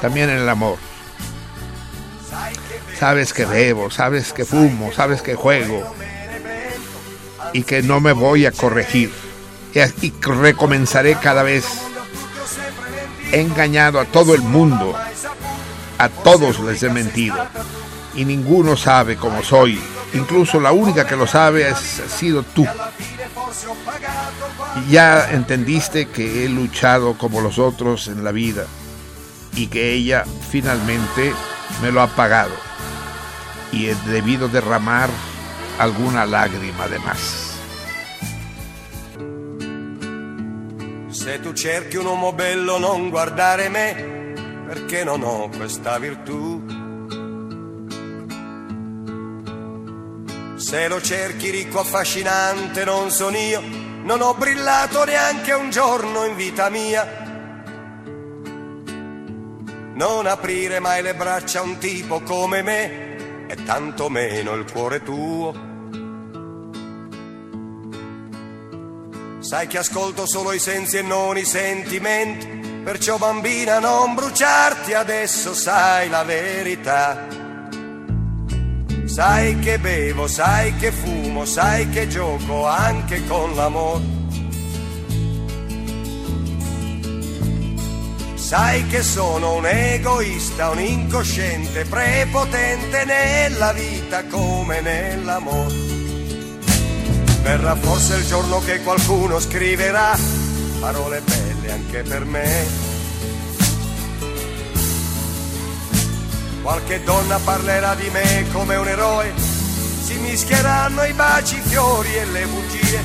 también 0.00 0.30
en 0.30 0.38
el 0.38 0.48
amor. 0.48 0.78
Sabes 2.98 3.34
que 3.34 3.44
bebo, 3.44 3.90
sabes 3.90 4.32
que 4.32 4.46
fumo, 4.46 4.90
sabes 4.94 5.20
que 5.20 5.34
juego 5.34 5.94
y 7.52 7.64
que 7.64 7.82
no 7.82 8.00
me 8.00 8.12
voy 8.12 8.46
a 8.46 8.52
corregir. 8.52 9.12
Y 10.00 10.10
recomenzaré 10.22 11.16
cada 11.16 11.42
vez. 11.42 11.66
He 13.30 13.42
engañado 13.42 14.00
a 14.00 14.06
todo 14.06 14.34
el 14.34 14.40
mundo, 14.40 14.96
a 15.98 16.08
todos 16.08 16.60
les 16.60 16.82
he 16.82 16.88
mentido 16.88 17.36
y 18.14 18.24
ninguno 18.24 18.74
sabe 18.74 19.16
cómo 19.16 19.44
soy. 19.44 19.78
Incluso 20.14 20.60
la 20.60 20.72
única 20.72 21.06
que 21.06 21.16
lo 21.16 21.26
sabe 21.26 21.68
es, 21.68 22.00
ha 22.00 22.08
sido 22.08 22.42
tú. 22.42 22.66
Ya 24.88 25.30
entendiste 25.30 26.06
que 26.06 26.44
he 26.44 26.48
luchado 26.48 27.18
como 27.18 27.40
los 27.40 27.58
otros 27.58 28.08
en 28.08 28.24
la 28.24 28.32
vida 28.32 28.66
y 29.54 29.66
que 29.66 29.92
ella 29.92 30.24
finalmente 30.50 31.32
me 31.82 31.90
lo 31.90 32.00
ha 32.00 32.08
pagado 32.08 32.54
y 33.72 33.86
he 33.86 33.94
debido 34.06 34.48
derramar 34.48 35.10
alguna 35.78 36.24
lágrima 36.24 36.86
de 36.88 36.98
más. 37.00 37.50
Se 41.10 41.38
tu 41.38 41.52
cerchi 41.56 41.96
un 41.96 42.06
uomo 42.06 42.32
bello 42.32 42.78
non 42.78 43.08
guardare 43.08 43.68
me, 43.68 44.34
perché 44.66 45.04
non 45.04 45.22
ho 45.22 45.48
questa. 45.48 45.98
Se 50.64 50.88
lo 50.88 50.98
cerchi 50.98 51.50
ricco 51.50 51.80
affascinante 51.80 52.86
non 52.86 53.10
sono 53.10 53.36
io, 53.36 53.60
non 53.60 54.22
ho 54.22 54.32
brillato 54.32 55.04
neanche 55.04 55.52
un 55.52 55.68
giorno 55.68 56.24
in 56.24 56.34
vita 56.36 56.70
mia. 56.70 57.06
Non 59.92 60.26
aprire 60.26 60.80
mai 60.80 61.02
le 61.02 61.14
braccia 61.14 61.58
a 61.58 61.64
un 61.64 61.76
tipo 61.76 62.22
come 62.22 62.62
me, 62.62 63.46
e 63.46 63.62
tanto 63.64 64.08
meno 64.08 64.54
il 64.54 64.64
cuore 64.72 65.02
tuo. 65.02 65.52
Sai 69.40 69.66
che 69.66 69.76
ascolto 69.76 70.26
solo 70.26 70.52
i 70.52 70.58
sensi 70.58 70.96
e 70.96 71.02
non 71.02 71.36
i 71.36 71.44
sentimenti, 71.44 72.80
perciò 72.82 73.18
bambina 73.18 73.80
non 73.80 74.14
bruciarti 74.14 74.94
adesso 74.94 75.52
sai 75.52 76.08
la 76.08 76.24
verità. 76.24 77.43
Sai 79.14 79.60
che 79.60 79.78
bevo, 79.78 80.26
sai 80.26 80.74
che 80.74 80.90
fumo, 80.90 81.44
sai 81.44 81.88
che 81.88 82.08
gioco 82.08 82.66
anche 82.66 83.24
con 83.28 83.54
l'amore. 83.54 84.02
Sai 88.34 88.84
che 88.88 89.04
sono 89.04 89.54
un 89.54 89.66
egoista, 89.66 90.70
un 90.70 90.80
incosciente, 90.80 91.84
prepotente 91.84 93.04
nella 93.04 93.72
vita 93.72 94.24
come 94.24 94.80
nell'amore. 94.80 95.74
Verrà 97.42 97.76
forse 97.76 98.16
il 98.16 98.26
giorno 98.26 98.58
che 98.64 98.82
qualcuno 98.82 99.38
scriverà 99.38 100.18
parole 100.80 101.22
belle 101.24 101.70
anche 101.70 102.02
per 102.02 102.24
me 102.24 102.93
Qualche 106.64 107.02
donna 107.04 107.38
parlerà 107.44 107.94
di 107.94 108.08
me 108.08 108.46
come 108.50 108.76
un 108.76 108.88
eroe, 108.88 109.34
si 109.36 110.14
mischieranno 110.14 111.04
i 111.04 111.12
baci, 111.12 111.58
i 111.58 111.60
fiori 111.60 112.16
e 112.16 112.24
le 112.24 112.46
bugie. 112.46 113.04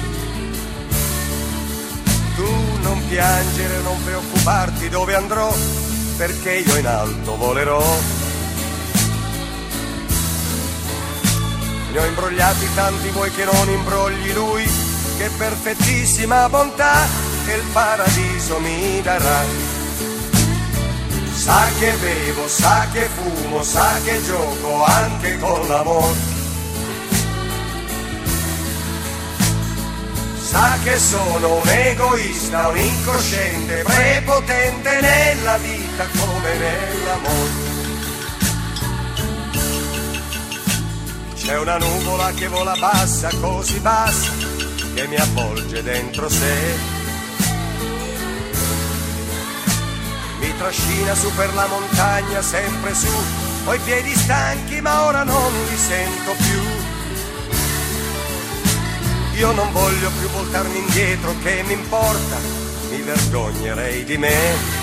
Tu 2.37 2.47
non 2.79 3.05
piangere, 3.09 3.81
non 3.81 4.01
preoccuparti 4.01 4.87
dove 4.87 5.13
andrò, 5.13 5.53
perché 6.15 6.53
io 6.53 6.77
in 6.77 6.87
alto 6.87 7.35
volerò. 7.35 7.83
Ne 11.91 11.99
ho 11.99 12.05
imbrogliati 12.05 12.73
tanti, 12.75 13.09
vuoi 13.09 13.31
che 13.31 13.43
non 13.43 13.69
imbrogli 13.69 14.31
lui, 14.31 14.63
che 15.17 15.29
perfettissima 15.37 16.47
bontà 16.47 17.05
che 17.45 17.55
il 17.55 17.63
paradiso 17.73 18.57
mi 18.61 19.01
darà. 19.01 19.78
Sa 21.49 21.65
che 21.79 21.91
bevo, 21.93 22.47
sa 22.47 22.87
che 22.93 23.09
fumo, 23.15 23.63
sa 23.63 23.99
che 24.03 24.21
gioco 24.23 24.83
anche 24.83 25.35
con 25.39 25.67
l'amore. 25.67 26.19
Sa 30.37 30.77
che 30.83 30.99
sono 30.99 31.55
un 31.55 31.67
egoista, 31.67 32.67
un 32.67 32.77
incosciente, 32.77 33.81
prepotente 33.81 35.01
nella 35.01 35.57
vita 35.57 36.05
come 36.19 36.55
nell'amore. 36.55 37.67
C'è 41.33 41.57
una 41.57 41.77
nuvola 41.79 42.31
che 42.33 42.47
vola 42.47 42.75
bassa, 42.75 43.29
così 43.41 43.79
bassa, 43.79 44.31
che 44.93 45.07
mi 45.07 45.15
avvolge 45.15 45.81
dentro 45.81 46.29
sé. 46.29 46.98
Trascina 50.59 51.15
su 51.15 51.33
per 51.35 51.53
la 51.53 51.65
montagna, 51.67 52.41
sempre 52.41 52.93
su, 52.93 53.07
ho 53.65 53.73
i 53.73 53.79
piedi 53.79 54.13
stanchi 54.13 54.81
ma 54.81 55.05
ora 55.05 55.23
non 55.23 55.51
li 55.69 55.77
sento 55.77 56.33
più. 56.33 56.61
Io 59.39 59.51
non 59.53 59.71
voglio 59.71 60.11
più 60.19 60.27
voltarmi 60.29 60.77
indietro, 60.79 61.33
che 61.41 61.63
mi 61.65 61.73
importa, 61.73 62.37
mi 62.89 63.01
vergognerei 63.01 64.03
di 64.03 64.17
me. 64.17 64.77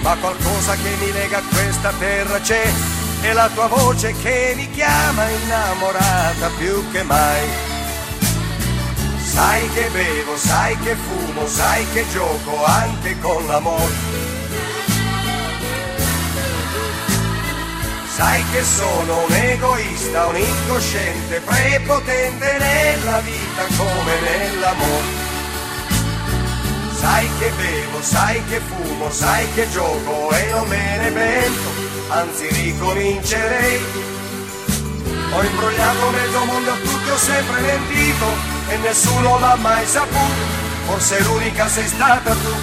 Ma 0.00 0.16
qualcosa 0.16 0.74
che 0.76 0.96
mi 1.00 1.12
lega 1.12 1.38
a 1.38 1.42
questa 1.52 1.92
terra 1.98 2.40
c'è, 2.40 2.72
è 3.20 3.32
la 3.34 3.50
tua 3.52 3.66
voce 3.66 4.14
che 4.22 4.54
mi 4.56 4.70
chiama 4.70 5.28
innamorata 5.28 6.48
più 6.56 6.90
che 6.90 7.02
mai. 7.02 7.73
Sai 9.34 9.68
che 9.70 9.88
bevo, 9.90 10.36
sai 10.36 10.78
che 10.78 10.94
fumo, 10.94 11.44
sai 11.48 11.84
che 11.92 12.04
gioco 12.12 12.64
anche 12.64 13.18
con 13.18 13.44
l'amore. 13.48 13.92
Sai 18.06 18.44
che 18.52 18.62
sono 18.62 19.24
un 19.24 19.32
egoista, 19.32 20.26
un 20.26 20.36
incosciente, 20.36 21.40
prepotente 21.40 22.58
nella 22.60 23.18
vita 23.22 23.64
come 23.76 24.20
nell'amore. 24.20 25.32
Sai 26.92 27.28
che 27.40 27.50
bevo, 27.56 28.02
sai 28.02 28.40
che 28.44 28.60
fumo, 28.60 29.10
sai 29.10 29.52
che 29.54 29.68
gioco 29.70 30.30
e 30.30 30.50
non 30.52 30.68
me 30.68 30.96
ne 30.98 31.10
pento, 31.10 31.70
anzi 32.06 32.46
ricomincerei. 32.46 33.82
Ho 35.32 35.42
imbrogliato 35.42 36.10
mezzo 36.10 36.44
mondo 36.44 36.70
a 36.70 36.76
tutti, 36.76 37.10
ho 37.10 37.16
sempre 37.18 37.60
mentito 37.62 38.53
e 38.68 38.76
nessuno 38.78 39.38
l'ha 39.38 39.56
mai 39.56 39.86
saputo, 39.86 40.44
forse 40.86 41.22
l'unica 41.22 41.68
sei 41.68 41.86
stata 41.86 42.32
tu. 42.32 42.54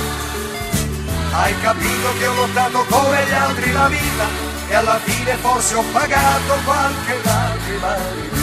Hai 1.34 1.54
capito 1.62 2.14
che 2.18 2.28
ho 2.28 2.34
lottato 2.34 2.86
come 2.89 3.26
gli 3.26 3.34
altri 3.34 3.72
la 3.72 3.88
vita 3.88 4.26
e 4.68 4.76
alla 4.76 4.99
fine 5.04 5.36
forse 5.36 5.76
ho 5.76 5.84
pagato 5.91 6.58
qualche 6.66 7.20
lacrima 7.24 8.41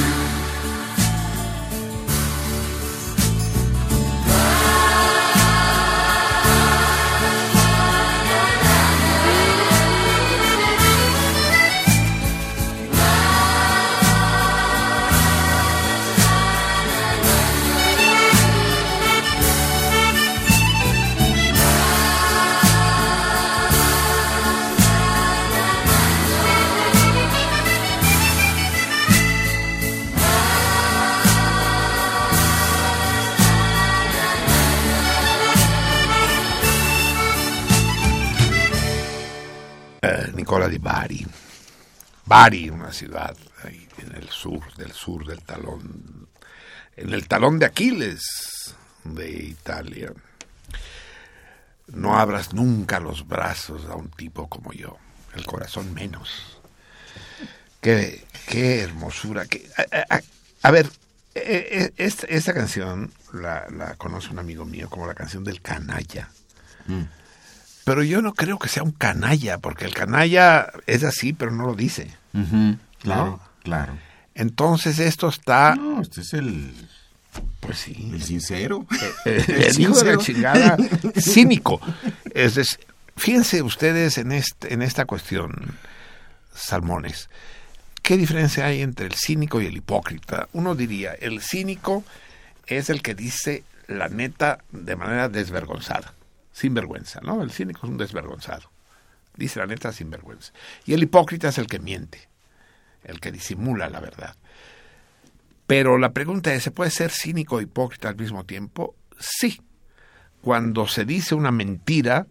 Nicola 40.48 40.66
di 40.66 40.78
Bari. 40.78 41.26
Bari, 42.24 42.70
una 42.70 42.90
ciudad 42.90 43.36
ahí 43.64 43.86
en 43.98 44.14
el 44.14 44.30
sur, 44.30 44.74
del 44.76 44.92
sur 44.92 45.26
del 45.26 45.42
talón, 45.42 46.26
en 46.96 47.12
el 47.12 47.28
talón 47.28 47.58
de 47.58 47.66
Aquiles 47.66 48.74
de 49.04 49.30
Italia. 49.30 50.10
No 51.88 52.18
abras 52.18 52.54
nunca 52.54 52.98
los 52.98 53.28
brazos 53.28 53.84
a 53.90 53.94
un 53.94 54.08
tipo 54.08 54.48
como 54.48 54.72
yo, 54.72 54.96
el 55.34 55.44
corazón 55.44 55.92
menos. 55.92 56.58
Qué, 57.82 58.24
qué 58.48 58.80
hermosura. 58.80 59.44
Qué, 59.44 59.68
a, 60.62 60.70
ver, 60.70 60.86
eh, 61.34 61.68
eh, 61.72 61.92
esta, 61.98 62.26
esta 62.26 62.54
canción 62.54 63.12
la, 63.34 63.66
la 63.68 63.96
conoce 63.96 64.30
un 64.30 64.38
amigo 64.38 64.64
mío 64.64 64.88
como 64.88 65.06
la 65.06 65.14
canción 65.14 65.44
del 65.44 65.60
canalla. 65.60 66.30
Pero 67.88 68.02
yo 68.02 68.20
no 68.22 68.34
creo 68.34 68.58
que 68.58 68.68
sea 68.68 68.82
un 68.82 68.92
canalla, 68.92 69.58
porque 69.58 69.84
el 69.86 69.94
canalla 69.94 70.70
es 70.86 71.04
así, 71.04 71.32
pero 71.32 71.50
no 71.50 71.66
lo 71.66 71.74
dice. 71.74 72.10
Claro, 73.00 73.24
¿No? 73.26 73.40
claro. 73.62 73.98
Entonces 74.34 74.98
esto 74.98 75.28
está, 75.28 75.74
No, 75.74 76.00
este 76.02 76.20
es 76.20 76.32
el, 76.34 76.72
pues 77.60 77.78
sí, 77.78 78.10
el 78.12 78.22
sincero. 78.22 78.86
el 79.24 79.80
hijo 79.80 79.98
de 80.02 80.16
la 80.16 80.22
chingada, 80.22 80.76
cínico. 81.18 81.80
Es, 82.34 82.56
es- 82.58 82.78
fíjense 83.16 83.62
ustedes 83.62 84.18
en, 84.18 84.32
este, 84.32 84.72
en 84.74 84.82
esta 84.82 85.06
cuestión, 85.06 85.76
salmones. 86.54 87.28
¿Qué 88.02 88.16
diferencia 88.16 88.66
hay 88.66 88.82
entre 88.82 89.06
el 89.06 89.14
cínico 89.14 89.60
y 89.60 89.66
el 89.66 89.76
hipócrita? 89.76 90.48
Uno 90.52 90.74
diría, 90.74 91.12
el 91.14 91.40
cínico 91.42 92.04
es 92.66 92.90
el 92.90 93.02
que 93.02 93.14
dice 93.14 93.64
la 93.86 94.08
neta 94.08 94.58
de 94.72 94.94
manera 94.96 95.28
desvergonzada, 95.28 96.14
sin 96.58 96.74
vergüenza, 96.74 97.20
¿no? 97.20 97.40
El 97.40 97.52
cínico 97.52 97.86
es 97.86 97.90
un 97.92 97.98
desvergonzado. 97.98 98.68
Dice 99.36 99.60
la 99.60 99.66
neta 99.66 99.92
sin 99.92 100.10
vergüenza. 100.10 100.52
Y 100.84 100.94
el 100.94 101.02
hipócrita 101.04 101.48
es 101.50 101.58
el 101.58 101.68
que 101.68 101.78
miente, 101.78 102.28
el 103.04 103.20
que 103.20 103.30
disimula 103.30 103.88
la 103.88 104.00
verdad. 104.00 104.34
Pero 105.68 105.98
la 105.98 106.10
pregunta 106.12 106.52
es, 106.52 106.64
¿se 106.64 106.72
puede 106.72 106.90
ser 106.90 107.12
cínico 107.12 107.60
e 107.60 107.62
hipócrita 107.62 108.08
al 108.08 108.16
mismo 108.16 108.44
tiempo? 108.44 108.96
Sí. 109.20 109.60
Cuando 110.42 110.88
se 110.88 111.04
dice 111.04 111.36
una 111.36 111.52
mentira 111.52 112.26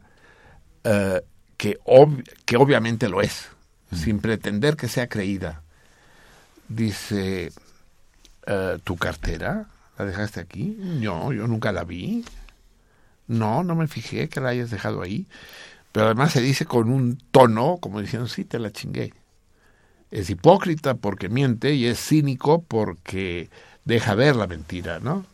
eh, 0.83 1.21
que, 1.55 1.77
ob- 1.85 2.23
que 2.45 2.57
obviamente 2.57 3.07
lo 3.07 3.21
es, 3.21 3.47
sin 3.93 4.19
pretender 4.19 4.75
que 4.75 4.89
sea 4.89 5.07
creída. 5.07 5.63
Dice, 6.67 7.53
eh, 8.45 8.77
¿tu 8.83 8.97
cartera 8.97 9.67
la 9.97 10.03
dejaste 10.05 10.41
aquí? 10.41 10.75
No, 10.79 11.31
yo 11.31 11.47
nunca 11.47 11.71
la 11.71 11.85
vi. 11.85 12.25
No, 13.27 13.63
no 13.63 13.75
me 13.75 13.87
fijé 13.87 14.29
que 14.29 14.39
la 14.39 14.49
hayas 14.49 14.71
dejado 14.71 15.01
ahí. 15.01 15.27
Pero 15.91 16.07
además 16.07 16.33
se 16.33 16.41
dice 16.41 16.65
con 16.65 16.89
un 16.89 17.17
tono 17.31 17.77
como 17.81 18.01
diciendo, 18.01 18.27
sí, 18.27 18.45
te 18.45 18.59
la 18.59 18.71
chingué 18.71 19.13
es 20.11 20.29
hipócrita 20.29 20.95
porque 20.95 21.29
miente 21.29 21.73
y 21.73 21.85
es 21.85 21.99
cínico 21.99 22.63
porque 22.63 23.49
deja 23.85 24.15
ver 24.15 24.35
la 24.35 24.47
mentira, 24.47 24.99
¿no? 24.99 25.25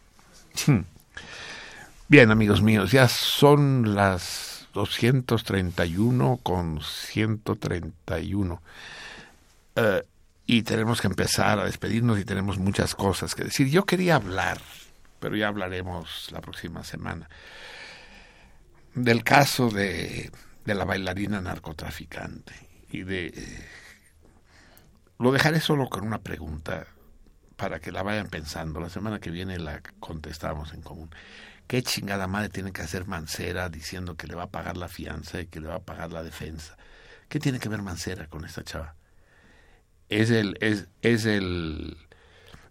Bien, 2.08 2.32
amigos 2.32 2.62
míos, 2.62 2.91
ya 2.91 3.08
son 3.08 3.96
las 3.96 4.68
231 4.74 6.39
con 6.44 6.82
131. 6.82 8.62
Eh, 9.76 10.04
y 10.46 10.64
tenemos 10.64 11.02
que 11.02 11.08
empezar 11.08 11.60
a 11.60 11.66
despedirnos 11.66 12.20
y 12.20 12.26
tenemos 12.26 12.58
muchas 12.58 12.94
cosas 12.96 13.34
que 13.34 13.46
decir. 13.46 13.70
Yo 13.70 13.86
quería 13.86 14.16
hablar, 14.16 14.60
pero 15.20 15.36
ya 15.36 15.48
hablaremos 15.48 16.30
la 16.32 16.41
próxima 16.41 16.84
semana. 16.84 17.30
Del 18.96 19.24
caso 19.24 19.70
de, 19.70 20.32
de 20.66 20.76
la 20.76 20.86
bailarina 20.86 21.41
narcotraficante 21.41 22.54
y 22.89 23.04
de... 23.04 23.34
lo 25.20 25.32
dejaré 25.32 25.60
solo 25.60 25.89
con 25.89 26.06
una 26.06 26.20
pregunta 26.20 26.88
para 27.56 27.80
que 27.80 27.91
la 27.91 28.04
vayan 28.04 28.28
pensando. 28.28 28.80
La 28.80 28.89
semana 28.89 29.20
que 29.20 29.32
viene 29.32 29.58
la 29.60 29.82
contestamos 30.00 30.74
en 30.74 30.82
común. 30.82 31.10
¿Qué 31.68 31.82
chingada 31.82 32.28
madre 32.28 32.50
tiene 32.50 32.72
que 32.72 32.82
hacer 32.82 33.08
Mancera 33.08 33.70
diciendo 33.70 34.16
que 34.16 34.28
le 34.28 34.36
va 34.36 34.44
a 34.44 34.52
pagar 34.52 34.78
la 34.78 34.89
fianza 34.89 35.39
y 35.41 35.48
que 35.48 35.60
le 35.60 35.68
va 35.68 35.76
a 35.76 35.84
pagar 35.84 36.12
la 36.12 36.24
defensa? 36.24 36.78
¿Qué 37.30 37.39
tiene 37.39 37.60
que 37.60 37.70
ver 37.70 37.82
Mancera 37.82 38.28
con 38.28 38.46
esta 38.46 38.64
chava? 38.64 38.96
Es 40.10 40.30
el, 40.30 40.58
es, 40.60 40.88
es 41.02 41.26
el 41.26 41.98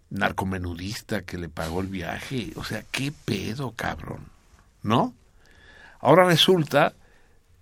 narcomenudista 0.09 1.23
que 1.23 1.37
le 1.37 1.49
pagó 1.49 1.81
el 1.81 1.87
viaje. 1.87 2.53
O 2.55 2.63
sea, 2.63 2.83
¿qué 2.91 3.11
pedo, 3.11 3.71
cabrón? 3.71 4.27
¿No? 4.83 5.13
Ahora 6.03 6.25
resulta 6.25 6.93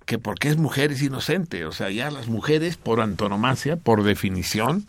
que 0.06 0.20
porque 0.20 0.50
es 0.50 0.58
mujer 0.58 0.92
es 0.92 1.02
inocente. 1.02 1.66
O 1.66 1.72
sea, 1.72 1.90
ya 1.90 2.12
las 2.12 2.28
mujeres, 2.28 2.76
por 2.76 3.00
antonomasia, 3.00 3.78
por 3.78 4.04
definición, 4.04 4.86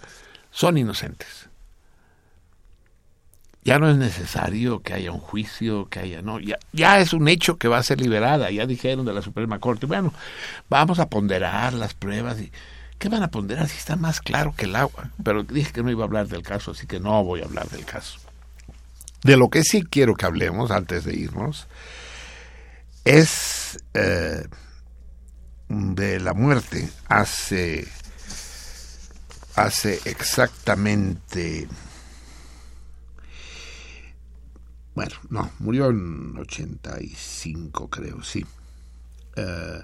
son 0.51 0.79
inocentes 0.79 1.49
ya 3.65 3.79
no 3.79 3.89
es 3.89 3.97
necesario 3.97 4.83
que 4.83 4.95
haya 4.95 5.13
un 5.13 5.21
juicio, 5.21 5.89
que 5.89 6.01
haya, 6.01 6.23
no, 6.23 6.41
ya, 6.41 6.59
ya 6.73 6.99
es 6.99 7.13
un 7.13 7.29
hecho 7.29 7.59
que 7.59 7.69
va 7.69 7.79
a 7.79 7.83
ser 7.83 8.01
liberada, 8.01 8.51
ya 8.51 8.67
dijeron 8.67 9.07
de 9.07 9.13
la 9.13 9.23
Suprema 9.23 9.61
Corte, 9.61 9.87
bueno, 9.87 10.13
vamos 10.69 10.99
a 10.99 11.09
ponderar 11.09 11.73
las 11.73 11.95
pruebas 11.95 12.41
y 12.41 12.51
¿qué 12.99 13.09
van 13.09 13.23
a 13.23 13.31
ponderar 13.31 13.69
si 13.69 13.79
está 13.79 13.95
más 13.95 14.21
claro 14.21 14.55
que 14.57 14.65
el 14.65 14.75
agua? 14.75 15.11
Pero 15.23 15.45
dije 15.45 15.73
que 15.73 15.83
no 15.83 15.91
iba 15.91 16.03
a 16.03 16.07
hablar 16.07 16.27
del 16.27 16.43
caso, 16.43 16.73
así 16.73 16.87
que 16.87 16.99
no 16.99 17.23
voy 17.23 17.43
a 17.43 17.45
hablar 17.45 17.69
del 17.69 17.85
caso. 17.85 18.19
De 19.23 19.37
lo 19.37 19.49
que 19.49 19.63
sí 19.63 19.85
quiero 19.85 20.15
que 20.17 20.27
hablemos 20.27 20.73
antes 20.73 21.05
de 21.05 21.15
irnos 21.15 21.69
es 23.05 23.79
eh, 23.95 24.47
de 25.69 26.21
la 26.21 26.35
muerte 26.35 26.89
hace 27.09 27.87
hace 29.55 30.01
exactamente 30.05 31.69
Bueno, 34.95 35.15
no, 35.31 35.51
murió 35.59 35.89
en 35.89 36.37
85, 36.37 37.89
creo, 37.89 38.23
sí. 38.23 38.45
Eh, 39.37 39.81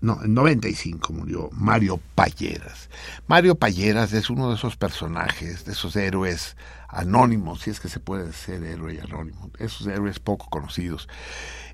no, 0.00 0.22
en 0.22 0.34
95 0.34 1.12
murió 1.12 1.50
Mario 1.52 2.00
Palleras. 2.14 2.88
Mario 3.26 3.56
Palleras 3.56 4.12
es 4.12 4.30
uno 4.30 4.48
de 4.48 4.54
esos 4.54 4.76
personajes, 4.76 5.64
de 5.64 5.72
esos 5.72 5.96
héroes 5.96 6.56
anónimos, 6.88 7.62
si 7.62 7.70
es 7.70 7.80
que 7.80 7.88
se 7.88 8.00
puede 8.00 8.32
ser 8.32 8.62
héroe 8.64 9.00
anónimo, 9.00 9.50
esos 9.58 9.86
héroes 9.86 10.20
poco 10.20 10.48
conocidos. 10.50 11.08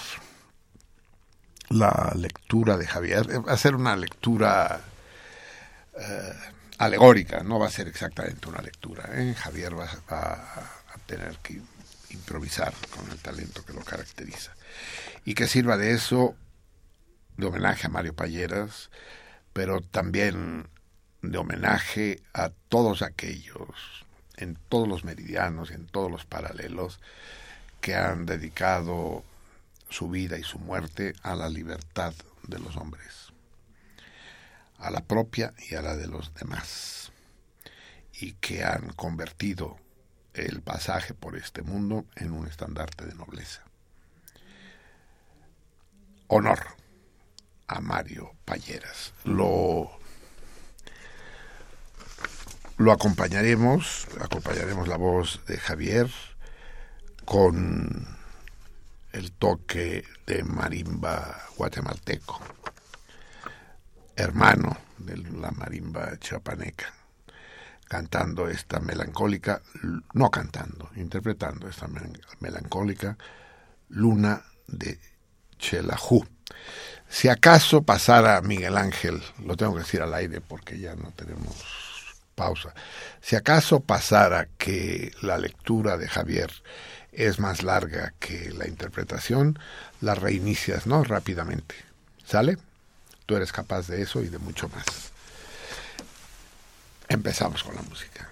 la 1.72 2.14
lectura 2.16 2.78
de 2.78 2.88
Javier, 2.88 3.48
va 3.48 3.54
a 3.54 3.58
ser 3.58 3.76
una 3.76 3.96
lectura 3.96 4.82
eh, 5.98 6.34
alegórica, 6.78 7.44
no 7.44 7.60
va 7.60 7.68
a 7.68 7.72
ser 7.72 7.88
exactamente 7.88 8.48
una 8.50 8.62
lectura. 8.62 9.10
¿eh? 9.14 9.34
Javier 9.38 9.78
va, 9.78 9.86
a 9.86 10.98
tener 11.06 11.38
que 11.38 11.62
improvisar 12.10 12.74
con 12.96 13.10
el 13.12 13.20
talento 13.20 13.64
que 13.66 13.74
lo 13.74 13.82
caracteriza. 13.82 14.54
Y 15.26 15.34
que 15.34 15.48
sirva 15.48 15.78
de 15.78 15.92
eso, 15.92 16.36
de 17.38 17.48
homenaje 17.48 17.88
a 17.88 17.90
Mario 17.90 18.16
Palleras, 18.16 18.90
pero 19.54 19.82
también 19.82 20.68
de 21.22 21.38
homenaje 21.38 22.22
a 22.34 22.52
todos 22.70 23.02
aquellos, 23.02 24.06
en 24.38 24.58
todos 24.70 24.88
los 24.88 25.04
meridianos 25.04 25.72
en 25.72 25.86
todos 25.86 26.10
los 26.10 26.26
paralelos, 26.26 27.00
que 27.80 27.96
han 27.96 28.26
dedicado 28.26 29.24
su 29.92 30.10
vida 30.10 30.38
y 30.38 30.44
su 30.44 30.58
muerte 30.58 31.14
a 31.22 31.36
la 31.36 31.50
libertad 31.50 32.14
de 32.48 32.60
los 32.60 32.78
hombres, 32.78 33.32
a 34.78 34.90
la 34.90 35.02
propia 35.02 35.54
y 35.70 35.76
a 35.76 35.82
la 35.82 35.96
de 35.96 36.08
los 36.08 36.34
demás, 36.34 37.12
y 38.14 38.34
que 38.34 38.64
han 38.64 38.94
convertido 38.94 39.78
el 40.34 40.62
pasaje 40.62 41.14
por 41.14 41.36
este 41.36 41.62
mundo 41.62 42.06
en 42.16 42.32
un 42.32 42.48
estandarte 42.48 43.06
de 43.06 43.16
nobleza. 43.16 43.64
Honor 46.28 46.60
a 47.68 47.82
Mario 47.82 48.32
Palleras. 48.46 49.14
Lo, 49.26 49.92
lo 52.78 52.92
acompañaremos, 52.94 54.08
acompañaremos 54.22 54.88
la 54.88 54.96
voz 54.96 55.46
de 55.48 55.58
Javier 55.58 56.10
con 57.26 58.21
el 59.14 59.32
toque 59.34 60.04
de 60.26 60.44
marimba 60.44 61.46
guatemalteco, 61.58 62.40
hermano 64.16 64.78
de 64.98 65.18
la 65.18 65.52
marimba 65.52 66.18
chapaneca, 66.18 66.94
cantando 67.88 68.48
esta 68.48 68.80
melancólica, 68.80 69.62
no 70.14 70.30
cantando, 70.30 70.90
interpretando 70.96 71.68
esta 71.68 71.88
melancólica 72.40 73.18
Luna 73.90 74.42
de 74.68 75.00
Chelajú. 75.58 76.26
Si 77.10 77.28
acaso 77.28 77.82
pasara 77.82 78.42
Miguel 78.42 78.78
Ángel, 78.78 79.22
lo 79.46 79.58
tengo 79.58 79.74
que 79.74 79.80
decir 79.80 80.02
al 80.02 80.14
aire 80.14 80.40
porque 80.40 80.80
ya 80.80 80.96
no 80.96 81.12
tenemos 81.12 81.56
pausa, 82.36 82.74
si 83.20 83.36
acaso 83.36 83.82
pasara 83.82 84.48
que 84.58 85.12
la 85.22 85.38
lectura 85.38 85.98
de 85.98 86.08
Javier 86.08 86.52
es 87.12 87.40
más 87.40 87.64
larga 87.64 88.14
que 88.20 88.52
la 88.52 88.68
interpretación, 88.68 89.60
la 90.00 90.16
reinicias, 90.16 90.88
¿no? 90.88 91.04
Rápidamente. 91.04 91.76
¿Sale? 92.26 92.58
Tú 93.26 93.36
eres 93.36 93.52
capaz 93.52 93.88
de 93.88 94.02
eso 94.02 94.22
y 94.22 94.30
de 94.30 94.40
mucho 94.40 94.70
más. 94.70 95.12
Empezamos 97.08 97.64
con 97.64 97.76
la 97.76 97.82
música. 97.82 98.30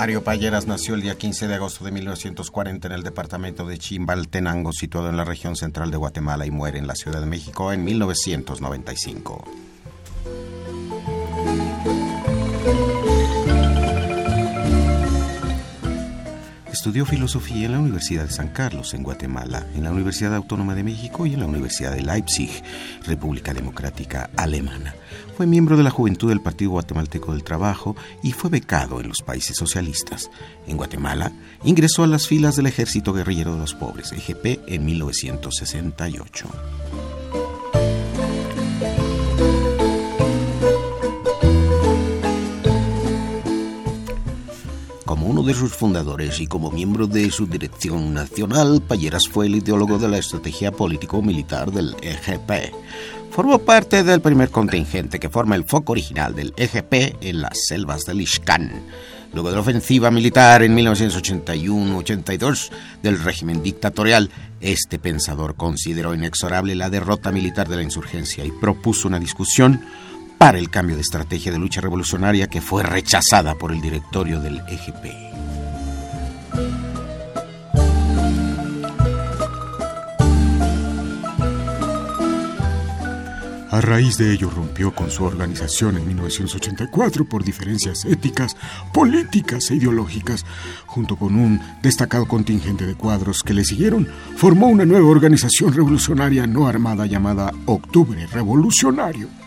Mario 0.00 0.24
Palleras 0.24 0.66
nació 0.66 0.94
el 0.94 1.02
día 1.02 1.18
15 1.18 1.46
de 1.46 1.56
agosto 1.56 1.84
de 1.84 1.90
1940 1.90 2.88
en 2.88 2.94
el 2.94 3.02
departamento 3.02 3.66
de 3.66 3.76
Chimbaltenango, 3.76 4.72
situado 4.72 5.10
en 5.10 5.18
la 5.18 5.26
región 5.26 5.56
central 5.56 5.90
de 5.90 5.98
Guatemala, 5.98 6.46
y 6.46 6.50
muere 6.50 6.78
en 6.78 6.86
la 6.86 6.94
Ciudad 6.94 7.20
de 7.20 7.26
México 7.26 7.70
en 7.70 7.84
1995. 7.84 9.44
Estudió 16.80 17.04
filosofía 17.04 17.66
en 17.66 17.72
la 17.72 17.78
Universidad 17.78 18.24
de 18.24 18.30
San 18.30 18.48
Carlos, 18.48 18.94
en 18.94 19.02
Guatemala, 19.02 19.66
en 19.74 19.84
la 19.84 19.92
Universidad 19.92 20.34
Autónoma 20.34 20.74
de 20.74 20.82
México 20.82 21.26
y 21.26 21.34
en 21.34 21.40
la 21.40 21.46
Universidad 21.46 21.92
de 21.92 22.00
Leipzig, 22.00 22.48
República 23.04 23.52
Democrática 23.52 24.30
Alemana. 24.34 24.94
Fue 25.36 25.44
miembro 25.44 25.76
de 25.76 25.82
la 25.82 25.90
Juventud 25.90 26.30
del 26.30 26.40
Partido 26.40 26.70
Guatemalteco 26.70 27.32
del 27.32 27.44
Trabajo 27.44 27.96
y 28.22 28.32
fue 28.32 28.48
becado 28.48 28.98
en 28.98 29.08
los 29.08 29.20
países 29.20 29.58
socialistas. 29.58 30.30
En 30.66 30.78
Guatemala, 30.78 31.32
ingresó 31.64 32.02
a 32.02 32.06
las 32.06 32.26
filas 32.26 32.56
del 32.56 32.64
Ejército 32.64 33.12
Guerrillero 33.12 33.52
de 33.52 33.60
los 33.60 33.74
Pobres, 33.74 34.12
EGP, 34.12 34.66
en 34.66 34.86
1968. 34.86 36.48
Como 45.10 45.26
uno 45.26 45.42
de 45.42 45.54
sus 45.54 45.72
fundadores 45.72 46.38
y 46.38 46.46
como 46.46 46.70
miembro 46.70 47.08
de 47.08 47.32
su 47.32 47.44
dirección 47.48 48.14
nacional, 48.14 48.80
Palleras 48.80 49.24
fue 49.28 49.46
el 49.46 49.56
ideólogo 49.56 49.98
de 49.98 50.06
la 50.06 50.18
estrategia 50.18 50.70
político-militar 50.70 51.72
del 51.72 51.96
EGP. 52.00 52.72
Formó 53.32 53.58
parte 53.58 54.04
del 54.04 54.20
primer 54.20 54.50
contingente 54.50 55.18
que 55.18 55.28
forma 55.28 55.56
el 55.56 55.64
foco 55.64 55.90
original 55.90 56.36
del 56.36 56.54
EGP 56.56 57.16
en 57.22 57.40
las 57.42 57.58
selvas 57.66 58.04
del 58.04 58.20
Ishkan. 58.20 58.70
Luego 59.32 59.48
de 59.48 59.56
la 59.56 59.62
ofensiva 59.62 60.12
militar 60.12 60.62
en 60.62 60.76
1981-82 60.76 62.70
del 63.02 63.18
régimen 63.18 63.64
dictatorial, 63.64 64.30
este 64.60 65.00
pensador 65.00 65.56
consideró 65.56 66.14
inexorable 66.14 66.76
la 66.76 66.88
derrota 66.88 67.32
militar 67.32 67.68
de 67.68 67.74
la 67.74 67.82
insurgencia 67.82 68.44
y 68.44 68.52
propuso 68.52 69.08
una 69.08 69.18
discusión 69.18 69.80
para 70.40 70.58
el 70.58 70.70
cambio 70.70 70.96
de 70.96 71.02
estrategia 71.02 71.52
de 71.52 71.58
lucha 71.58 71.82
revolucionaria 71.82 72.46
que 72.46 72.62
fue 72.62 72.82
rechazada 72.82 73.56
por 73.56 73.72
el 73.72 73.82
directorio 73.82 74.40
del 74.40 74.62
EGP. 74.66 75.04
A 83.70 83.80
raíz 83.82 84.16
de 84.16 84.32
ello 84.32 84.48
rompió 84.48 84.94
con 84.94 85.10
su 85.10 85.24
organización 85.24 85.98
en 85.98 86.06
1984 86.06 87.26
por 87.26 87.44
diferencias 87.44 88.06
éticas, 88.06 88.56
políticas 88.94 89.70
e 89.70 89.74
ideológicas. 89.74 90.46
Junto 90.86 91.16
con 91.16 91.36
un 91.36 91.60
destacado 91.82 92.26
contingente 92.26 92.86
de 92.86 92.94
cuadros 92.94 93.42
que 93.42 93.52
le 93.52 93.66
siguieron, 93.66 94.08
formó 94.36 94.68
una 94.68 94.86
nueva 94.86 95.06
organización 95.06 95.74
revolucionaria 95.74 96.46
no 96.46 96.66
armada 96.66 97.04
llamada 97.04 97.52
Octubre 97.66 98.26
Revolucionario. 98.26 99.39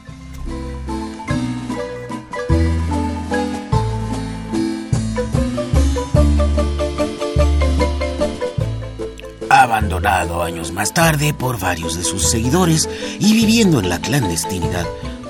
Abandonado 9.64 10.44
años 10.44 10.74
más 10.74 10.94
tarde 10.94 11.34
por 11.34 11.58
varios 11.58 11.96
de 11.96 12.04
sus 12.04 12.30
seguidores 12.30 12.90
y 13.20 13.34
viviendo 13.34 13.80
en 13.80 13.88
la 13.88 14.02
clandestinidad, 14.02 14.86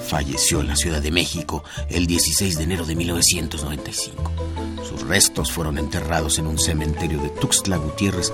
falleció 0.07 0.61
en 0.61 0.69
la 0.69 0.75
Ciudad 0.75 1.03
de 1.03 1.11
México 1.11 1.63
el 1.87 2.07
16 2.07 2.57
de 2.57 2.63
enero 2.63 2.83
de 2.83 2.95
1995. 2.95 4.31
Sus 4.89 5.03
restos 5.03 5.51
fueron 5.51 5.77
enterrados 5.77 6.39
en 6.39 6.47
un 6.47 6.57
cementerio 6.57 7.21
de 7.21 7.29
Tuxtla 7.29 7.77
Gutiérrez 7.77 8.33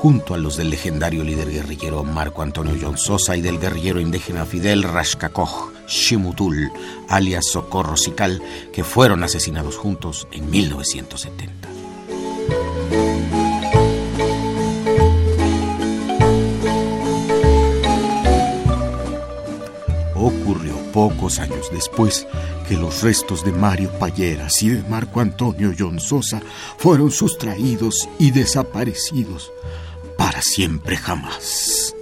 junto 0.00 0.34
a 0.34 0.38
los 0.38 0.56
del 0.56 0.70
legendario 0.70 1.24
líder 1.24 1.50
guerrillero 1.50 2.04
Marco 2.04 2.42
Antonio 2.42 2.76
John 2.80 2.96
Sosa 2.96 3.36
y 3.36 3.40
del 3.40 3.58
guerrillero 3.58 4.00
indígena 4.00 4.46
Fidel 4.46 4.84
Rashkakoj 4.84 5.72
Shimutul, 5.88 6.70
alias 7.08 7.46
Socorro 7.50 7.96
Sical, 7.96 8.40
que 8.72 8.84
fueron 8.84 9.24
asesinados 9.24 9.76
juntos 9.76 10.28
en 10.30 10.48
1970. 10.48 11.69
Pocos 20.92 21.38
años 21.38 21.70
después 21.72 22.26
que 22.68 22.76
los 22.76 23.02
restos 23.02 23.44
de 23.44 23.52
Mario 23.52 23.90
Palleras 23.98 24.62
y 24.62 24.70
de 24.70 24.82
Marco 24.88 25.20
Antonio 25.20 25.72
John 25.78 26.00
Sosa 26.00 26.40
fueron 26.78 27.10
sustraídos 27.10 28.08
y 28.18 28.30
desaparecidos 28.30 29.52
para 30.16 30.42
siempre 30.42 30.96
jamás. 30.96 31.94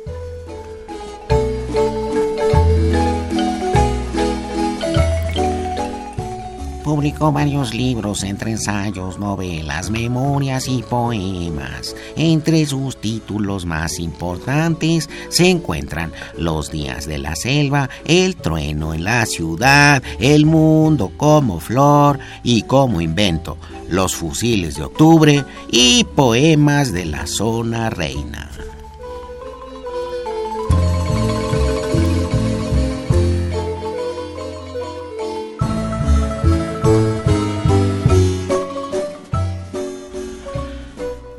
Publicó 6.88 7.30
varios 7.32 7.74
libros 7.74 8.22
entre 8.22 8.52
ensayos, 8.52 9.18
novelas, 9.18 9.90
memorias 9.90 10.68
y 10.68 10.82
poemas. 10.82 11.94
Entre 12.16 12.64
sus 12.64 12.98
títulos 12.98 13.66
más 13.66 13.98
importantes 13.98 15.10
se 15.28 15.50
encuentran 15.50 16.14
Los 16.38 16.70
días 16.70 17.06
de 17.06 17.18
la 17.18 17.36
selva, 17.36 17.90
El 18.06 18.36
trueno 18.36 18.94
en 18.94 19.04
la 19.04 19.26
ciudad, 19.26 20.02
El 20.18 20.46
mundo 20.46 21.12
como 21.14 21.60
flor 21.60 22.20
y 22.42 22.62
como 22.62 23.02
invento, 23.02 23.58
Los 23.90 24.16
fusiles 24.16 24.76
de 24.76 24.84
octubre 24.84 25.44
y 25.70 26.04
poemas 26.04 26.90
de 26.94 27.04
la 27.04 27.26
zona 27.26 27.90
reina. 27.90 28.48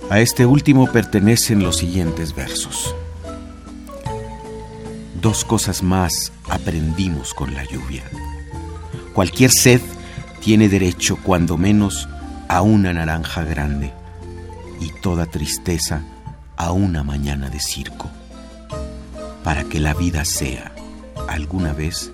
A 0.10 0.20
este 0.22 0.48
último 0.48 0.92
pertenecen 0.92 1.62
los 1.62 1.78
siguientes 1.78 2.34
versos. 2.34 2.96
Dos 5.22 5.46
cosas 5.46 5.84
más 5.84 6.32
aprendimos 6.50 7.36
con 7.36 7.54
la 7.54 7.64
lluvia. 7.66 8.04
Cualquier 9.14 9.52
sed 9.52 9.82
tiene 10.42 10.68
derecho, 10.68 11.20
cuando 11.22 11.58
menos, 11.58 12.10
a 12.48 12.64
una 12.64 12.92
naranja 12.92 13.44
grande 13.44 13.94
y 14.82 14.90
toda 15.00 15.28
tristeza 15.28 16.02
a 16.58 16.72
una 16.72 17.04
mañana 17.04 17.52
de 17.52 17.60
circo, 17.60 18.10
para 19.44 19.64
que 19.66 19.80
la 19.80 19.94
vida 19.94 20.26
sea, 20.26 20.72
alguna 21.28 21.72
vez, 21.74 22.12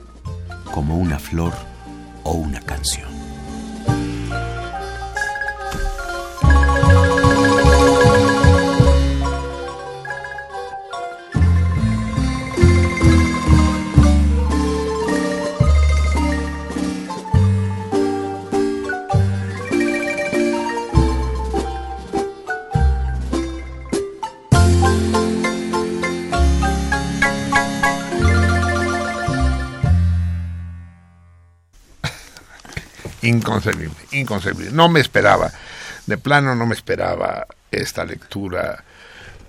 como 0.73 0.97
una 0.97 1.17
flor 1.17 1.53
o 2.23 2.33
una 2.33 2.59
canción. 2.59 3.14
Inconcebible, 33.45 33.97
inconcebible. 34.11 34.71
No 34.71 34.89
me 34.89 34.99
esperaba, 34.99 35.51
de 36.05 36.17
plano 36.17 36.55
no 36.55 36.65
me 36.65 36.75
esperaba 36.75 37.47
esta 37.71 38.05
lectura 38.05 38.83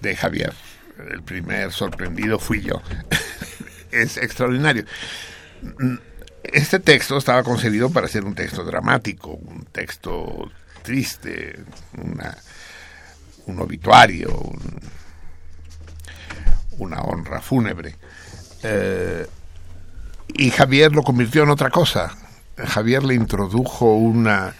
de 0.00 0.16
Javier. 0.16 0.52
El 1.10 1.22
primer 1.22 1.72
sorprendido 1.72 2.38
fui 2.38 2.62
yo. 2.62 2.82
es 3.90 4.16
extraordinario. 4.16 4.84
Este 6.42 6.78
texto 6.78 7.18
estaba 7.18 7.42
concebido 7.42 7.90
para 7.90 8.08
ser 8.08 8.24
un 8.24 8.34
texto 8.34 8.64
dramático, 8.64 9.30
un 9.30 9.64
texto 9.66 10.50
triste, 10.82 11.64
una, 11.98 12.36
un 13.46 13.60
obituario, 13.60 14.52
una 16.78 17.00
honra 17.02 17.40
fúnebre. 17.40 17.96
Eh, 18.62 19.26
y 20.28 20.50
Javier 20.50 20.92
lo 20.92 21.02
convirtió 21.02 21.42
en 21.42 21.50
otra 21.50 21.70
cosa. 21.70 22.16
Javier 22.56 23.04
le 23.04 23.14
introdujo 23.14 23.94
una, 23.94 24.54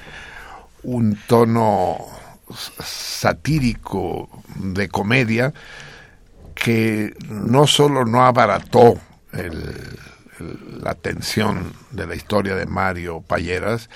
un 0.82 1.18
tono 1.27 1.98
satírico 2.81 4.28
de 4.56 4.89
comedia 4.89 5.52
que 6.55 7.14
no 7.28 7.66
solo 7.66 8.05
no 8.05 8.24
abarató 8.24 8.98
la 10.81 10.94
tensión 10.94 11.73
de 11.90 12.06
la 12.06 12.14
historia 12.14 12.55
de 12.55 12.66
Mario 12.66 13.20
Palleras, 13.23 13.90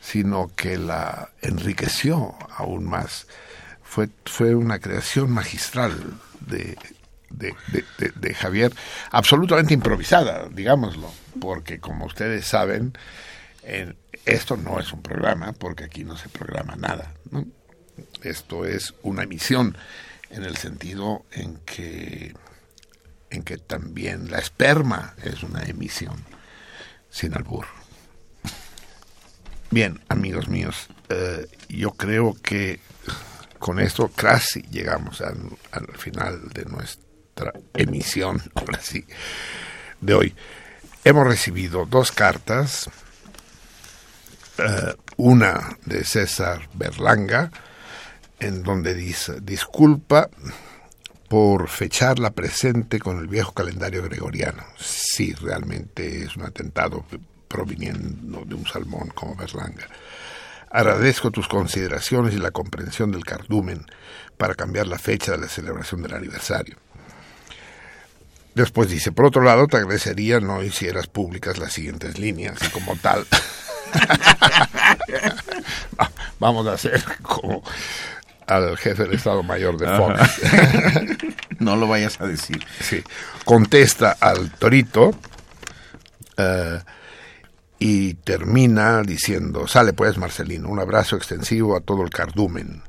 sino 0.00 0.50
que 0.54 0.78
la 0.78 1.30
enriqueció 1.42 2.34
aún 2.56 2.88
más. 2.88 3.26
Fue, 3.82 4.08
fue 4.24 4.54
una 4.54 4.78
creación 4.78 5.30
magistral 5.30 5.92
de, 6.40 6.76
de, 7.30 7.54
de, 8.14 8.34
Javier, 8.34 8.72
absolutamente 9.10 9.74
improvisada, 9.74 10.48
digámoslo, 10.50 11.10
porque 11.40 11.78
como 11.78 12.06
ustedes 12.06 12.46
saben, 12.46 12.96
esto 14.24 14.56
no 14.56 14.78
es 14.78 14.92
un 14.92 15.02
programa, 15.02 15.52
porque 15.52 15.84
aquí 15.84 16.04
no 16.04 16.16
se 16.16 16.28
programa 16.28 16.76
nada. 16.76 17.12
Esto 18.22 18.64
es 18.64 18.94
una 19.02 19.24
emisión 19.24 19.76
en 20.30 20.44
el 20.44 20.56
sentido 20.56 21.24
en 21.32 21.58
que, 21.58 22.34
en 23.30 23.42
que 23.42 23.58
también 23.58 24.30
la 24.30 24.38
esperma 24.38 25.14
es 25.22 25.42
una 25.42 25.62
emisión, 25.64 26.24
sin 27.10 27.34
albur. 27.34 27.66
Bien, 29.70 30.00
amigos 30.08 30.48
míos, 30.48 30.88
eh, 31.08 31.46
yo 31.68 31.92
creo 31.92 32.34
que 32.40 32.80
con 33.58 33.80
esto 33.80 34.08
casi 34.08 34.62
llegamos 34.62 35.20
al, 35.20 35.36
al 35.72 35.86
final 35.96 36.48
de 36.50 36.64
nuestra 36.66 37.52
emisión, 37.74 38.40
ahora 38.54 38.80
sí, 38.80 39.04
de 40.00 40.14
hoy. 40.14 40.34
Hemos 41.04 41.26
recibido 41.26 41.86
dos 41.86 42.10
cartas 42.10 42.90
una 45.16 45.78
de 45.84 46.04
César 46.04 46.68
Berlanga, 46.74 47.50
en 48.38 48.62
donde 48.62 48.94
dice, 48.94 49.40
disculpa 49.40 50.28
por 51.28 51.68
fechar 51.68 52.18
la 52.18 52.30
presente 52.30 52.98
con 52.98 53.18
el 53.18 53.26
viejo 53.26 53.52
calendario 53.52 54.02
gregoriano. 54.02 54.62
Sí, 54.78 55.32
realmente 55.34 56.24
es 56.24 56.36
un 56.36 56.44
atentado 56.44 57.04
proviniendo 57.48 58.44
de 58.44 58.54
un 58.54 58.66
salmón 58.66 59.08
como 59.14 59.34
Berlanga. 59.34 59.86
Agradezco 60.70 61.30
tus 61.30 61.48
consideraciones 61.48 62.34
y 62.34 62.38
la 62.38 62.50
comprensión 62.50 63.10
del 63.10 63.24
cardumen 63.24 63.86
para 64.36 64.54
cambiar 64.54 64.86
la 64.86 64.98
fecha 64.98 65.32
de 65.32 65.38
la 65.38 65.48
celebración 65.48 66.02
del 66.02 66.14
aniversario. 66.14 66.76
Después 68.54 68.88
dice, 68.88 69.12
por 69.12 69.26
otro 69.26 69.42
lado, 69.42 69.66
te 69.66 69.76
agradecería 69.76 70.40
no 70.40 70.62
hicieras 70.62 71.06
públicas 71.06 71.58
las 71.58 71.72
siguientes 71.72 72.18
líneas 72.18 72.58
y 72.62 72.70
como 72.70 72.96
tal. 72.96 73.26
Vamos 76.38 76.66
a 76.66 76.74
hacer 76.74 77.02
como 77.22 77.62
al 78.46 78.76
jefe 78.76 79.04
del 79.04 79.14
Estado 79.14 79.42
Mayor 79.42 79.78
de 79.78 79.86
Fox. 79.96 80.40
no 81.58 81.76
lo 81.76 81.88
vayas 81.88 82.20
a 82.20 82.26
decir. 82.26 82.64
Sí. 82.80 83.02
Contesta 83.44 84.16
al 84.20 84.50
torito 84.50 85.14
eh, 86.36 86.80
y 87.78 88.14
termina 88.14 89.02
diciendo, 89.02 89.66
sale 89.66 89.92
pues 89.92 90.18
Marcelino, 90.18 90.68
un 90.68 90.78
abrazo 90.78 91.16
extensivo 91.16 91.76
a 91.76 91.80
todo 91.80 92.02
el 92.02 92.10
cardumen. 92.10 92.82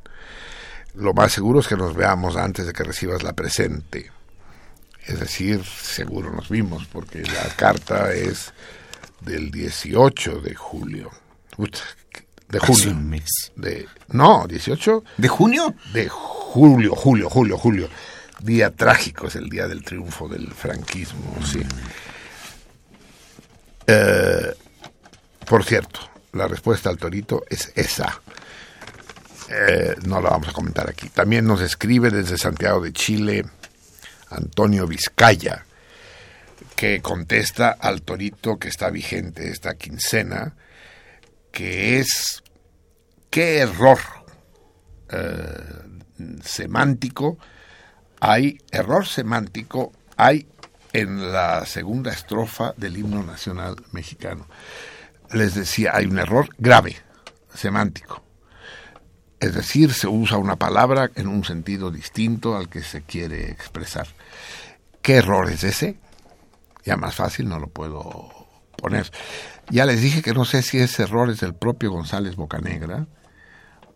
Lo 0.94 1.14
más 1.14 1.32
seguro 1.32 1.60
es 1.60 1.68
que 1.68 1.76
nos 1.76 1.96
veamos 1.96 2.38
antes 2.38 2.66
de 2.66 2.74
que 2.74 2.84
recibas 2.84 3.24
la 3.24 3.34
presente. 3.34 4.12
Es 5.06 5.20
decir, 5.20 5.64
seguro 5.64 6.32
nos 6.32 6.50
vimos, 6.50 6.86
porque 6.92 7.22
la 7.22 7.48
carta 7.56 8.14
es 8.14 8.52
del 9.22 9.52
18 9.52 10.42
de 10.42 10.56
julio. 10.56 11.12
de 12.50 12.60
junio. 12.60 12.92
un 12.92 13.10
mes. 13.10 13.52
De, 13.56 13.88
no, 14.10 14.46
18. 14.48 15.04
¿De 15.18 15.28
junio? 15.28 15.76
De 15.94 16.08
julio, 16.10 16.96
julio, 16.96 17.30
julio, 17.30 17.58
julio. 17.58 17.90
Día 18.42 18.72
trágico, 18.72 19.28
es 19.28 19.36
el 19.36 19.50
día 19.50 19.68
del 19.68 19.84
triunfo 19.84 20.28
del 20.28 20.52
franquismo, 20.52 21.36
sí. 21.44 21.62
Eh, 23.88 24.54
por 25.46 25.64
cierto, 25.64 26.00
la 26.34 26.48
respuesta 26.48 26.90
al 26.90 26.98
torito 26.98 27.44
es 27.50 27.72
esa. 27.76 28.22
Eh, 29.50 29.96
no 30.06 30.22
la 30.22 30.30
vamos 30.30 30.50
a 30.50 30.52
comentar 30.52 30.90
aquí. 30.90 31.10
También 31.10 31.46
nos 31.46 31.62
escribe 31.62 32.12
desde 32.12 32.38
Santiago 32.38 32.82
de 32.82 32.92
Chile 32.92 33.46
Antonio 34.30 34.86
Vizcaya, 34.88 35.66
que 36.78 37.02
contesta 37.02 37.72
al 37.72 38.04
torito 38.04 38.60
que 38.60 38.68
está 38.68 38.92
vigente 38.92 39.50
esta 39.50 39.74
quincena, 39.74 40.56
que 41.52 41.98
es 42.00 42.44
qué 43.32 43.58
error 43.58 43.98
eh, 45.10 46.40
semántico 46.44 47.40
hay, 48.20 48.60
error 48.70 49.08
semántico 49.08 49.92
hay 50.18 50.48
en 50.94 51.32
la 51.32 51.66
segunda 51.66 52.12
estrofa 52.12 52.76
del 52.78 52.96
himno 52.96 53.24
nacional 53.24 53.76
mexicano. 53.92 54.46
Les 55.32 55.56
decía, 55.56 55.96
hay 55.96 56.06
un 56.06 56.20
error 56.20 56.48
grave, 56.60 56.96
semántico. 57.56 58.24
Es 59.40 59.56
decir, 59.56 59.94
se 59.94 60.08
usa 60.08 60.38
una 60.38 60.58
palabra 60.58 61.10
en 61.16 61.28
un 61.28 61.44
sentido 61.44 61.90
distinto 61.90 62.56
al 62.56 62.70
que 62.70 62.84
se 62.84 63.02
quiere 63.02 63.50
expresar. 63.50 64.08
¿Qué 65.02 65.16
error 65.16 65.50
es 65.50 65.64
ese? 65.64 65.98
Ya 66.88 66.96
más 66.96 67.16
fácil 67.16 67.50
no 67.50 67.60
lo 67.60 67.68
puedo 67.68 68.30
poner. 68.78 69.12
Ya 69.70 69.86
les 69.86 70.02
dije 70.02 70.22
que 70.22 70.34
no 70.34 70.46
sé 70.46 70.62
si 70.62 70.78
ese 70.78 71.04
error 71.04 71.30
es 71.30 71.42
del 71.42 71.54
propio 71.54 71.92
González 71.92 72.38
Bocanegra 72.38 73.06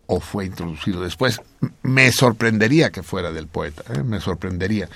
o 0.06 0.20
fue 0.20 0.44
introducido 0.44 1.02
después. 1.02 1.40
Me 1.82 2.12
sorprendería 2.12 2.90
que 2.90 3.02
fuera 3.02 3.32
del 3.32 3.46
poeta, 3.46 3.82
¿eh? 3.94 4.02
me 4.02 4.20
sorprendería. 4.20 4.90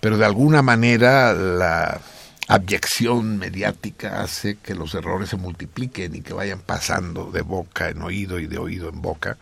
Pero 0.00 0.16
de 0.16 0.24
alguna 0.24 0.62
manera 0.62 1.34
la 1.34 2.00
abyección 2.48 3.36
mediática 3.36 4.22
hace 4.22 4.56
que 4.56 4.74
los 4.74 4.94
errores 4.94 5.28
se 5.28 5.36
multipliquen 5.36 6.14
y 6.14 6.22
que 6.22 6.32
vayan 6.32 6.60
pasando 6.60 7.30
de 7.30 7.42
boca 7.42 7.90
en 7.90 8.00
oído 8.00 8.38
y 8.38 8.46
de 8.46 8.56
oído 8.56 8.88
en 8.88 9.02
boca 9.02 9.36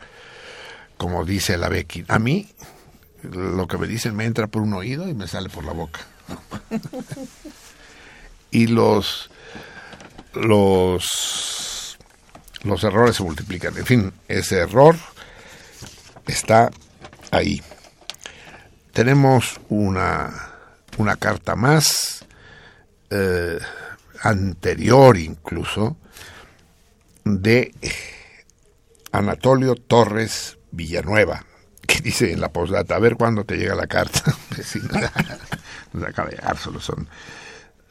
como 0.97 1.25
dice 1.25 1.57
la 1.57 1.67
Becky. 1.67 2.05
A 2.09 2.19
mí, 2.19 2.47
lo 3.23 3.65
que 3.67 3.79
me 3.79 3.87
dicen 3.87 4.15
me 4.15 4.25
entra 4.25 4.45
por 4.45 4.61
un 4.61 4.73
oído 4.73 5.09
y 5.09 5.15
me 5.15 5.27
sale 5.27 5.49
por 5.49 5.63
la 5.63 5.71
boca. 5.71 6.01
y 8.51 8.67
los, 8.67 9.31
los, 10.33 11.97
los 12.63 12.83
errores 12.83 13.15
se 13.15 13.23
multiplican. 13.23 13.77
En 13.77 13.85
fin, 13.85 14.13
ese 14.27 14.59
error 14.59 14.95
está 16.27 16.69
ahí. 17.31 17.61
Tenemos 18.93 19.59
una, 19.69 20.51
una 20.97 21.15
carta 21.15 21.55
más, 21.55 22.25
eh, 23.09 23.59
anterior 24.21 25.17
incluso, 25.17 25.97
de 27.23 27.73
Anatolio 29.11 29.75
Torres 29.75 30.57
Villanueva, 30.71 31.45
que 31.87 32.01
dice 32.01 32.31
en 32.31 32.41
la 32.41 32.49
postdata, 32.49 32.95
a 32.95 32.99
ver 32.99 33.15
cuándo 33.15 33.45
te 33.45 33.57
llega 33.57 33.75
la 33.75 33.87
carta. 33.87 34.23
nos 35.93 36.03
acaba 36.03 36.29
de 36.29 36.35
llegar, 36.35 36.57
solo 36.57 36.79
son 36.79 37.07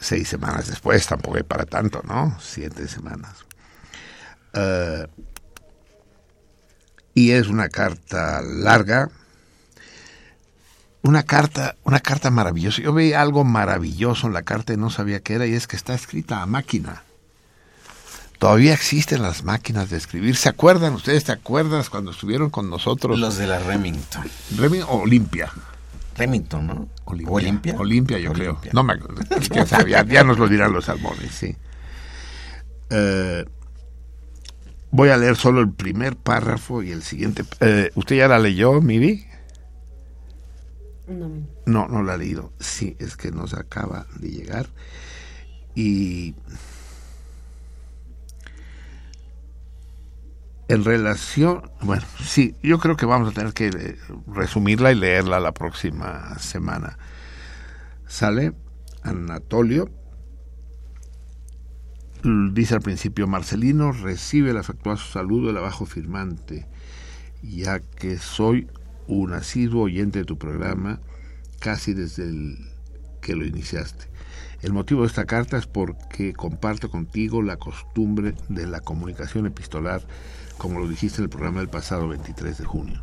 seis 0.00 0.28
semanas 0.28 0.66
después, 0.66 1.06
tampoco 1.06 1.36
hay 1.36 1.42
para 1.42 1.66
tanto, 1.66 2.02
¿no? 2.04 2.36
Siete 2.40 2.88
semanas. 2.88 3.44
Eh, 4.54 5.06
y 7.14 7.32
es 7.32 7.48
una 7.48 7.68
carta 7.68 8.40
larga, 8.42 9.10
una 11.02 11.22
carta, 11.22 11.76
una 11.84 12.00
carta 12.00 12.30
maravillosa. 12.30 12.82
Yo 12.82 12.92
veía 12.92 13.20
algo 13.20 13.44
maravilloso 13.44 14.26
en 14.26 14.32
la 14.32 14.42
carta 14.42 14.72
y 14.72 14.76
no 14.76 14.90
sabía 14.90 15.20
qué 15.20 15.34
era, 15.34 15.46
y 15.46 15.54
es 15.54 15.66
que 15.66 15.76
está 15.76 15.94
escrita 15.94 16.42
a 16.42 16.46
máquina. 16.46 17.02
Todavía 18.38 18.72
existen 18.72 19.20
las 19.20 19.44
máquinas 19.44 19.90
de 19.90 19.98
escribir. 19.98 20.34
¿Se 20.34 20.48
acuerdan? 20.48 20.94
¿Ustedes 20.94 21.24
te 21.24 21.32
acuerdas 21.32 21.90
cuando 21.90 22.10
estuvieron 22.10 22.48
con 22.48 22.70
nosotros? 22.70 23.18
Los 23.18 23.36
de 23.36 23.46
la 23.46 23.58
Remington. 23.58 24.24
Remington 24.56 24.88
o 24.90 25.02
Olimpia. 25.02 25.52
Remington, 26.20 26.66
¿no? 26.66 26.88
Olimpia. 27.06 27.74
Olimpia, 27.78 28.18
yo 28.18 28.32
creo. 28.34 28.60
No 28.72 28.82
me 28.82 28.92
acuerdo. 28.92 29.22
ya, 29.86 30.22
nos 30.22 30.38
lo 30.38 30.48
dirán 30.48 30.72
los 30.72 30.84
salmones, 30.84 31.32
sí. 31.32 31.56
Eh, 32.90 33.46
voy 34.90 35.08
a 35.08 35.16
leer 35.16 35.36
solo 35.36 35.60
el 35.60 35.70
primer 35.70 36.16
párrafo 36.16 36.82
y 36.82 36.90
el 36.90 37.02
siguiente. 37.02 37.44
Eh, 37.60 37.90
¿Usted 37.94 38.16
ya 38.16 38.28
la 38.28 38.38
leyó, 38.38 38.82
Miri? 38.82 39.24
No. 41.08 41.30
No, 41.64 41.88
no 41.88 42.02
la 42.02 42.14
ha 42.14 42.16
leído. 42.18 42.52
Sí, 42.60 42.96
es 42.98 43.16
que 43.16 43.32
nos 43.32 43.54
acaba 43.54 44.06
de 44.18 44.28
llegar. 44.28 44.68
Y 45.74 46.34
en 50.70 50.84
relación, 50.84 51.68
bueno, 51.82 52.04
sí, 52.22 52.54
yo 52.62 52.78
creo 52.78 52.96
que 52.96 53.04
vamos 53.04 53.28
a 53.28 53.32
tener 53.32 53.52
que 53.52 53.66
eh, 53.66 53.98
resumirla 54.28 54.92
y 54.92 54.94
leerla 54.94 55.40
la 55.40 55.52
próxima 55.52 56.38
semana. 56.38 56.96
Sale 58.06 58.52
Anatolio, 59.02 59.90
dice 62.22 62.76
al 62.76 62.82
principio, 62.82 63.26
Marcelino 63.26 63.90
recibe 63.90 64.52
el 64.52 64.58
afectuoso 64.58 65.10
saludo 65.10 65.48
del 65.48 65.56
abajo 65.56 65.86
firmante, 65.86 66.68
ya 67.42 67.80
que 67.80 68.18
soy 68.18 68.68
un 69.08 69.32
asiduo 69.32 69.82
oyente 69.82 70.20
de 70.20 70.24
tu 70.24 70.38
programa 70.38 71.00
casi 71.58 71.94
desde 71.94 72.22
el 72.22 72.58
que 73.20 73.34
lo 73.34 73.44
iniciaste. 73.44 74.04
El 74.62 74.72
motivo 74.72 75.00
de 75.00 75.08
esta 75.08 75.24
carta 75.24 75.58
es 75.58 75.66
porque 75.66 76.32
comparto 76.32 76.90
contigo 76.90 77.42
la 77.42 77.56
costumbre 77.56 78.36
de 78.48 78.68
la 78.68 78.80
comunicación 78.80 79.46
epistolar 79.46 80.02
como 80.60 80.78
lo 80.78 80.86
dijiste 80.86 81.18
en 81.18 81.24
el 81.24 81.30
programa 81.30 81.60
del 81.60 81.70
pasado 81.70 82.06
23 82.08 82.58
de 82.58 82.64
junio. 82.66 83.02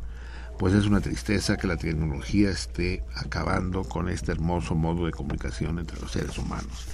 Pues 0.60 0.76
es 0.76 0.86
una 0.86 1.02
tristeza 1.02 1.58
que 1.58 1.66
la 1.66 1.76
tecnología 1.76 2.52
esté 2.52 3.04
acabando 3.16 3.84
con 3.84 4.10
este 4.10 4.32
hermoso 4.32 4.76
modo 4.76 5.08
de 5.08 5.12
comunicación 5.12 5.80
entre 5.80 6.00
los 6.00 6.12
seres 6.12 6.38
humanos. 6.38 6.86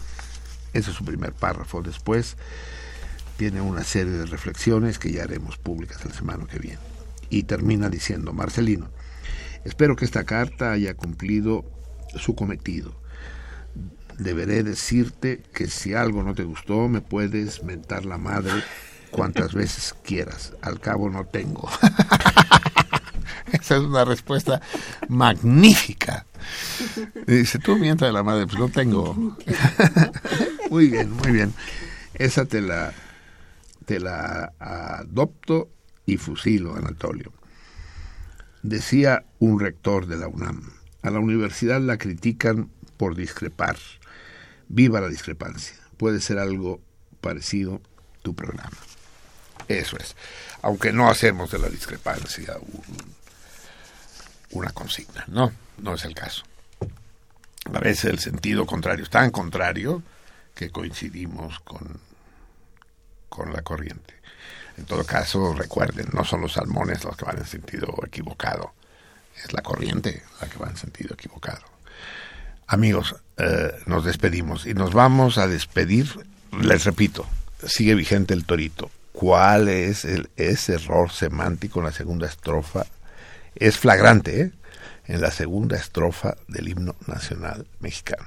Ese 0.72 0.92
es 0.92 0.96
su 0.96 1.04
primer 1.04 1.34
párrafo. 1.34 1.82
Después 1.82 2.38
tiene 3.36 3.60
una 3.60 3.84
serie 3.84 4.14
de 4.14 4.26
reflexiones 4.26 5.00
que 5.00 5.12
ya 5.12 5.24
haremos 5.24 5.58
públicas 5.58 6.06
la 6.06 6.14
semana 6.14 6.46
que 6.46 6.60
viene. 6.60 6.80
Y 7.30 7.44
termina 7.44 7.90
diciendo, 7.90 8.32
Marcelino, 8.32 8.88
espero 9.66 9.98
que 9.98 10.06
esta 10.06 10.24
carta 10.24 10.72
haya 10.72 10.94
cumplido 10.94 11.66
su 12.16 12.36
cometido. 12.36 12.96
Deberé 14.18 14.64
decirte 14.64 15.44
que 15.54 15.68
si 15.68 15.94
algo 15.94 16.24
no 16.24 16.34
te 16.34 16.44
gustó, 16.44 16.88
me 16.88 17.02
puedes 17.02 17.64
mentar 17.64 18.06
la 18.06 18.18
madre 18.18 18.64
cuantas 19.14 19.54
veces 19.54 19.96
quieras. 20.04 20.54
Al 20.62 20.82
cabo 20.82 21.10
no 21.10 21.26
tengo. 21.26 21.70
Esa 23.54 23.78
es 23.78 23.84
una 23.84 24.04
respuesta 24.04 24.62
magnífica. 25.08 26.26
dice, 27.28 27.60
tú 27.60 27.78
mientras 27.78 28.10
de 28.10 28.14
la 28.14 28.24
madre, 28.24 28.48
pues 28.48 28.60
no 28.60 28.70
tengo. 28.70 29.14
muy 30.70 30.90
bien, 30.90 31.12
muy 31.12 31.32
bien. 31.32 31.54
Esa 32.16 32.46
te 32.46 32.62
la, 32.62 32.94
te 33.86 34.00
la 34.00 34.54
adopto 34.60 35.70
y 36.06 36.18
fusilo, 36.18 36.76
Anatolio. 36.76 37.32
Decía 38.64 39.26
un 39.40 39.60
rector 39.60 40.08
de 40.08 40.18
la 40.18 40.28
UNAM, 40.28 40.72
a 41.02 41.12
la 41.12 41.20
universidad 41.20 41.80
la 41.82 41.98
critican 41.98 42.70
por 42.98 43.16
discrepar. 43.16 43.78
Viva 44.68 45.02
la 45.02 45.10
discrepancia. 45.10 45.76
Puede 45.98 46.22
ser 46.22 46.40
algo 46.40 46.82
parecido 47.22 47.82
tu 48.24 48.34
programa. 48.36 48.78
Eso 49.68 49.98
es. 49.98 50.16
Aunque 50.62 50.92
no 50.92 51.10
hacemos 51.10 51.52
de 51.52 51.60
la 51.60 51.70
discrepancia 51.70 52.56
una 54.52 54.72
consigna. 54.72 55.26
No, 55.28 55.52
no 55.78 55.96
es 55.96 56.06
el 56.06 56.16
caso. 56.16 56.44
A 57.74 57.80
veces 57.80 58.06
el 58.06 58.20
sentido 58.20 58.66
contrario 58.66 59.04
es 59.04 59.10
tan 59.10 59.32
contrario 59.32 60.04
que 60.54 60.70
coincidimos 60.70 61.60
con, 61.62 62.00
con 63.30 63.54
la 63.54 63.62
corriente. 63.62 64.14
En 64.78 64.86
todo 64.86 65.06
caso, 65.06 65.54
recuerden, 65.54 66.08
no 66.14 66.24
son 66.24 66.42
los 66.42 66.54
salmones 66.54 67.04
los 67.04 67.16
que 67.16 67.26
van 67.26 67.38
en 67.38 67.46
sentido 67.46 67.96
equivocado, 68.06 68.74
es 69.44 69.54
la 69.54 69.62
corriente 69.62 70.24
la 70.42 70.48
que 70.48 70.58
va 70.58 70.70
en 70.70 70.78
sentido 70.78 71.14
equivocado. 71.14 71.64
Amigos, 72.68 73.16
eh, 73.38 73.72
nos 73.86 74.04
despedimos 74.04 74.66
y 74.66 74.74
nos 74.74 74.94
vamos 74.94 75.38
a 75.38 75.48
despedir, 75.48 76.08
les 76.60 76.86
repito, 76.86 77.28
sigue 77.66 77.94
vigente 77.94 78.34
el 78.34 78.46
torito. 78.46 78.90
¿Cuál 79.14 79.70
es 79.70 80.04
el, 80.04 80.30
ese 80.36 80.74
error 80.74 81.12
semántico 81.12 81.80
en 81.80 81.86
la 81.86 81.92
segunda 81.92 82.28
estrofa? 82.28 82.86
Es 83.56 83.78
flagrante, 83.78 84.42
¿eh? 84.42 84.52
En 85.06 85.22
la 85.22 85.32
segunda 85.32 85.78
estrofa 85.78 86.36
del 86.48 86.68
himno 86.68 86.96
nacional 87.08 87.66
mexicano. 87.80 88.26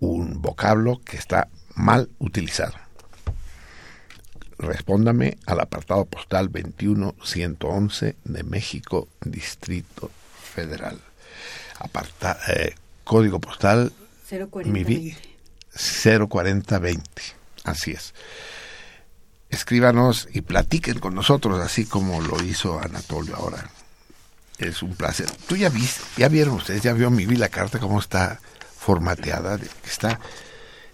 Un 0.00 0.42
vocablo 0.42 1.00
que 1.04 1.16
está 1.16 1.48
mal 1.74 2.08
utilizado 2.18 2.74
respóndame 4.58 5.38
al 5.46 5.60
apartado 5.60 6.04
postal 6.04 6.48
21111 6.48 8.16
de 8.24 8.42
México, 8.42 9.08
Distrito 9.20 10.10
Federal. 10.54 11.00
Aparta, 11.78 12.38
eh, 12.48 12.74
código 13.04 13.38
postal 13.40 13.92
04020. 15.74 17.22
Así 17.64 17.92
es. 17.92 18.14
Escríbanos 19.50 20.28
y 20.32 20.40
platiquen 20.40 20.98
con 20.98 21.14
nosotros, 21.14 21.60
así 21.60 21.86
como 21.86 22.20
lo 22.20 22.42
hizo 22.42 22.80
Anatolio 22.80 23.36
ahora. 23.36 23.70
Es 24.58 24.82
un 24.82 24.94
placer. 24.94 25.30
Tú 25.46 25.56
ya 25.56 25.68
viste, 25.68 26.00
ya 26.16 26.28
vieron 26.28 26.54
ustedes, 26.54 26.82
ya 26.82 26.92
vio 26.92 27.10
mi 27.10 27.26
vi 27.26 27.36
la 27.36 27.48
carta 27.48 27.78
cómo 27.78 28.00
está 28.00 28.40
formateada, 28.78 29.58
está, 29.84 30.18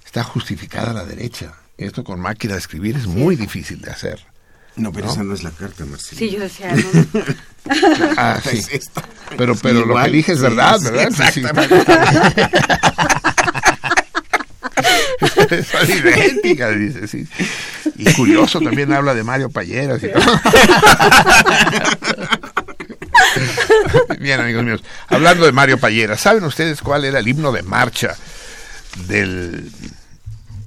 está 0.04 0.24
justificada 0.24 0.90
a 0.90 0.94
la 0.94 1.04
derecha 1.04 1.54
esto 1.86 2.04
con 2.04 2.20
máquina 2.20 2.54
de 2.54 2.60
escribir 2.60 2.96
es 2.96 3.06
muy 3.06 3.36
difícil 3.36 3.80
de 3.80 3.90
hacer. 3.90 4.20
No, 4.74 4.90
pero 4.90 5.10
esa 5.10 5.22
no 5.22 5.34
es 5.34 5.42
la 5.42 5.50
carta, 5.50 5.84
Marcelo. 5.84 6.18
Sí, 6.18 6.30
yo 6.30 6.40
decía, 6.40 6.74
no. 7.64 7.74
ah, 8.16 8.40
sí. 8.50 8.62
Pero, 9.36 9.54
pero 9.56 9.84
lo 9.84 10.02
que 10.02 10.10
dije 10.10 10.32
es 10.32 10.40
verdad, 10.40 10.80
¿verdad? 10.80 11.08
Exactamente. 11.08 11.84
Son 15.70 15.90
idénticas, 15.90 16.78
dice, 16.78 17.08
sí. 17.08 17.26
Y 17.96 18.12
curioso 18.14 18.60
también 18.60 18.92
habla 18.92 19.14
de 19.14 19.24
Mario 19.24 19.50
Palleras 19.50 20.02
y 20.02 20.08
todo. 20.08 20.22
Bien, 24.18 24.40
amigos 24.40 24.64
míos. 24.64 24.82
Hablando 25.08 25.44
de 25.44 25.52
Mario 25.52 25.78
Palleras, 25.78 26.20
¿saben 26.20 26.44
ustedes 26.44 26.80
cuál 26.80 27.04
era 27.04 27.18
el 27.18 27.28
himno 27.28 27.52
de 27.52 27.62
marcha 27.62 28.16
del 29.06 29.70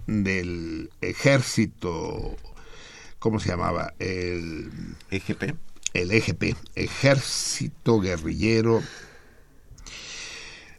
del 0.08 0.90
ejército, 1.02 2.36
¿cómo 3.20 3.40
se 3.40 3.50
llamaba? 3.50 3.94
El 4.00 4.72
EGP. 5.10 5.56
El 5.94 6.12
EGP, 6.12 6.56
Ejército 6.76 8.02
Guerrillero 8.02 8.84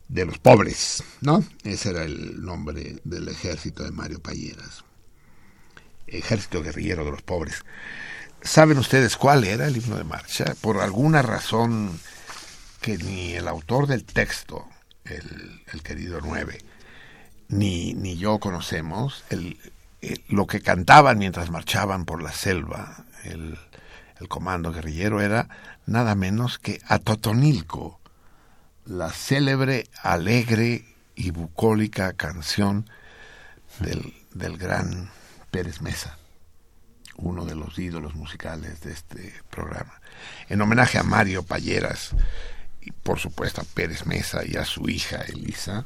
de 0.09 0.25
los 0.25 0.39
Pobres, 0.39 1.03
¿no? 1.21 1.45
Ese 1.65 1.91
era 1.91 2.05
el 2.05 2.43
nombre 2.43 3.01
del 3.05 3.29
ejército 3.29 3.83
de 3.83 3.91
Mario 3.91 4.21
Palleras. 4.21 4.85
Ejército 6.07 6.63
Guerrillero 6.63 7.05
de 7.05 7.11
los 7.11 7.23
Pobres. 7.23 7.65
¿Saben 8.43 8.79
ustedes 8.79 9.17
cuál 9.17 9.45
era 9.45 9.67
el 9.67 9.77
himno 9.77 9.97
de 9.97 10.05
marcha? 10.05 10.55
Por 10.61 10.81
alguna 10.81 11.23
razón 11.23 11.99
que 12.81 12.97
ni 12.99 13.33
el 13.33 13.49
autor 13.49 13.89
del 13.89 14.05
texto, 14.05 14.69
el, 15.05 15.83
querido 15.83 16.21
Nueve, 16.21 16.59
ni, 17.49 17.95
ni 17.95 18.17
yo 18.17 18.39
conocemos, 18.39 19.25
el, 19.31 19.59
lo 20.29 20.47
que 20.47 20.61
cantaban 20.61 21.19
mientras 21.19 21.51
marchaban 21.51 22.05
por 22.05 22.23
la 22.23 22.33
selva, 22.33 23.05
el, 23.25 23.59
el 24.21 24.29
comando 24.29 24.73
guerrillero, 24.73 25.21
era 25.21 25.49
nada 25.87 26.15
menos 26.15 26.59
que 26.59 26.81
Atotonilco, 26.87 28.01
la 28.87 29.11
célebre, 29.11 29.89
alegre 30.03 30.85
y 31.15 31.31
bucólica 31.31 32.13
canción 32.13 32.89
del, 33.81 34.15
del 34.33 34.57
gran 34.57 35.11
Pérez 35.51 35.81
Mesa, 35.81 36.19
uno 37.17 37.45
de 37.45 37.55
los 37.55 37.79
ídolos 37.79 38.15
musicales 38.15 38.81
de 38.81 38.93
este 38.93 39.35
programa. 39.51 40.01
En 40.49 40.61
homenaje 40.61 40.99
a 40.99 41.03
Mario 41.03 41.43
Palleras 41.43 42.11
y 42.81 42.93
por 42.93 43.19
supuesto 43.19 43.61
a 43.61 43.65
Pérez 43.65 44.07
Mesa 44.07 44.43
y 44.47 44.57
a 44.57 44.65
su 44.65 44.89
hija 44.89 45.23
Elisa, 45.23 45.85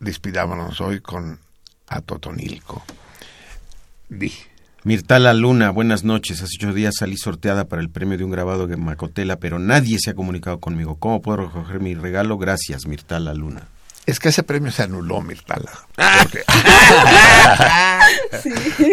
despidámonos 0.00 0.80
hoy 0.80 1.00
con 1.00 1.38
Atotonilco. 1.86 2.84
Di. 4.08 4.32
Mirtala 4.82 5.34
Luna, 5.34 5.70
buenas 5.70 6.04
noches. 6.04 6.40
Hace 6.40 6.56
ocho 6.58 6.72
días 6.72 6.94
salí 6.98 7.18
sorteada 7.18 7.66
para 7.66 7.82
el 7.82 7.90
premio 7.90 8.16
de 8.16 8.24
un 8.24 8.30
grabado 8.30 8.66
de 8.66 8.78
Macotela, 8.78 9.36
pero 9.36 9.58
nadie 9.58 9.98
se 9.98 10.10
ha 10.10 10.14
comunicado 10.14 10.58
conmigo. 10.58 10.96
¿Cómo 10.98 11.20
puedo 11.20 11.48
recoger 11.48 11.80
mi 11.80 11.94
regalo? 11.94 12.38
Gracias, 12.38 12.86
Mirtala 12.86 13.34
Luna. 13.34 13.68
Es 14.06 14.18
que 14.18 14.30
ese 14.30 14.42
premio 14.42 14.72
se 14.72 14.84
anuló, 14.84 15.20
Mirtala. 15.20 15.70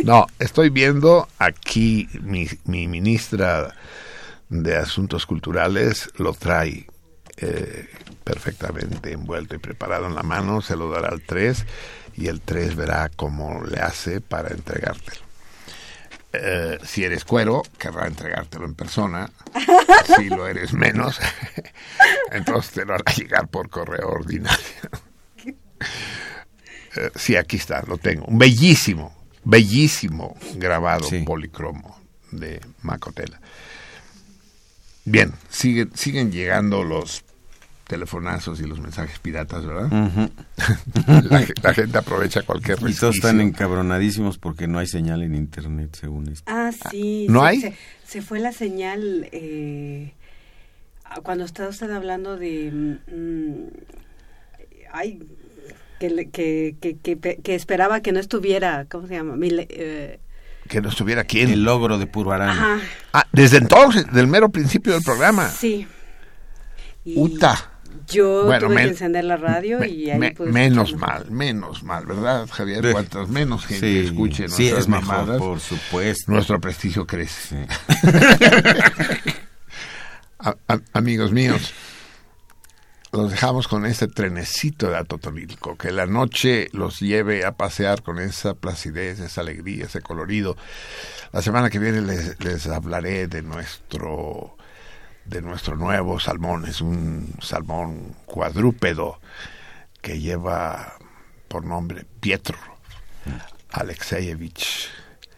No, 0.04 0.28
estoy 0.38 0.70
viendo 0.70 1.28
aquí 1.40 2.08
mi, 2.22 2.48
mi 2.66 2.88
ministra 2.88 3.74
de 4.50 4.76
Asuntos 4.76 5.26
Culturales 5.26 6.10
lo 6.18 6.34
trae 6.34 6.86
eh, 7.38 7.90
perfectamente 8.24 9.14
envuelto 9.14 9.56
y 9.56 9.60
preparado 9.60 10.08
en 10.08 10.16
la 10.16 10.24
mano, 10.24 10.62
se 10.62 10.76
lo 10.76 10.92
dará 10.92 11.10
al 11.10 11.22
3 11.22 11.66
y 12.16 12.28
el 12.28 12.42
3 12.42 12.76
verá 12.76 13.10
cómo 13.16 13.64
le 13.64 13.80
hace 13.80 14.22
para 14.22 14.50
entregártelo. 14.50 15.27
Eh, 16.40 16.78
si 16.86 17.04
eres 17.04 17.26
cuero, 17.26 17.64
querrá 17.78 18.08
entregártelo 18.08 18.66
en 18.66 18.76
persona. 18.76 19.30
si 20.18 20.30
lo 20.30 20.48
eres 20.48 20.74
menos, 20.74 21.20
entonces 22.32 22.72
te 22.72 22.86
lo 22.86 22.94
hará 22.96 23.12
llegar 23.14 23.48
por 23.48 23.70
correo 23.70 24.10
ordinario. 24.10 24.58
Eh, 26.96 27.12
sí, 27.14 27.36
aquí 27.36 27.58
está, 27.58 27.84
lo 27.84 28.00
tengo. 28.00 28.26
Un 28.26 28.40
bellísimo, 28.40 29.16
bellísimo 29.44 30.36
grabado 30.56 31.08
policromo 31.26 31.96
de 32.32 32.60
Macotela. 32.82 33.40
Bien, 35.06 35.32
siguen, 35.48 35.92
siguen 35.96 36.32
llegando 36.32 36.84
los 36.84 37.24
telefonazos 37.88 38.60
y 38.60 38.66
los 38.66 38.80
mensajes 38.80 39.18
piratas, 39.20 39.66
¿verdad? 39.66 39.90
la, 41.64 41.74
gente 41.74 41.98
aprovecha 41.98 42.44
cualquier 42.44 42.80
resquicio. 42.80 42.88
Y 42.98 43.00
todos 43.00 43.16
están 43.16 43.42
encabronadísimos 43.42 44.38
porque 44.38 44.68
no 44.68 44.80
hay 44.80 44.88
señal 44.88 45.24
en 45.24 45.36
internet, 45.36 45.96
según 46.00 46.30
esto. 46.30 46.44
Ah, 46.48 46.72
sí. 46.92 47.28
¿No 47.30 47.44
hay? 47.44 47.74
Se, 48.06 48.22
fue 48.22 48.40
la 48.40 48.52
señal 48.52 49.30
eh, 49.32 50.14
cuando 51.24 51.46
estaba 51.46 51.70
usted 51.70 51.92
hablando 51.92 52.38
de... 52.38 52.72
Mm, 52.72 53.68
ay, 54.92 55.20
que, 56.00 56.30
que, 56.30 56.76
que, 57.02 57.18
que, 57.42 57.56
esperaba 57.56 58.02
que 58.02 58.12
no 58.12 58.20
estuviera, 58.20 58.86
¿cómo 58.90 59.08
se 59.08 59.16
llama? 59.16 59.36
Eh, 59.42 60.20
que 60.68 60.82
no 60.82 60.90
estuviera 60.90 61.24
quién. 61.24 61.50
El 61.50 61.64
logro 61.64 61.98
de 61.98 62.06
Purbarán. 62.06 62.82
Ah, 63.14 63.26
desde 63.32 63.58
entonces, 63.58 64.06
del 64.12 64.28
mero 64.28 64.50
principio 64.50 64.94
del 64.94 65.02
programa. 65.02 65.50
Sí. 65.50 65.88
Uta. 67.06 67.77
Yo 68.08 68.48
tuve 68.60 68.76
que 68.76 68.84
encender 68.84 69.26
la 69.26 69.38
radio 69.38 69.84
y 69.84 70.10
ahí 70.10 70.34
Menos 70.40 70.96
mal, 70.96 71.30
menos 71.30 71.84
mal, 71.84 72.06
¿verdad, 72.06 72.48
Javier? 72.50 72.92
Cuantas 72.92 73.28
menos 73.28 73.66
gente 73.66 74.06
escuche 74.06 74.48
sí, 74.50 74.70
es 74.70 74.88
mejor, 74.88 75.38
por 75.38 75.60
supuesto. 75.60 76.32
Nuestro 76.32 76.60
prestigio 76.62 77.06
crece. 77.06 77.68
amigos 80.94 81.32
míos, 81.32 81.74
los 83.12 83.32
dejamos 83.32 83.68
con 83.68 83.86
este 83.86 84.08
trenecito 84.08 84.90
de 84.90 84.98
Atotonilco, 84.98 85.78
que 85.78 85.92
la 85.92 86.06
noche 86.06 86.70
los 86.74 87.00
lleve 87.00 87.46
a 87.46 87.54
pasear 87.54 88.04
con 88.04 88.20
esa 88.20 88.54
placidez, 88.54 89.20
esa 89.20 89.42
alegría, 89.42 89.86
ese 89.86 90.02
colorido. 90.02 90.58
La 91.32 91.42
semana 91.42 91.70
que 91.70 91.80
viene 91.80 92.02
les, 92.02 92.40
les 92.44 92.68
hablaré 92.68 93.28
de 93.28 93.42
nuestro 93.42 94.57
de 95.28 95.42
nuestro 95.42 95.76
nuevo 95.76 96.20
salmón. 96.20 96.66
Es 96.66 96.82
un 96.82 97.34
salmón 97.42 98.16
cuadrúpedo 98.26 99.20
que 100.02 100.20
lleva 100.20 100.94
por 101.48 101.66
nombre 101.66 102.06
Pietro 102.20 102.58
Alexeyevich 103.72 104.90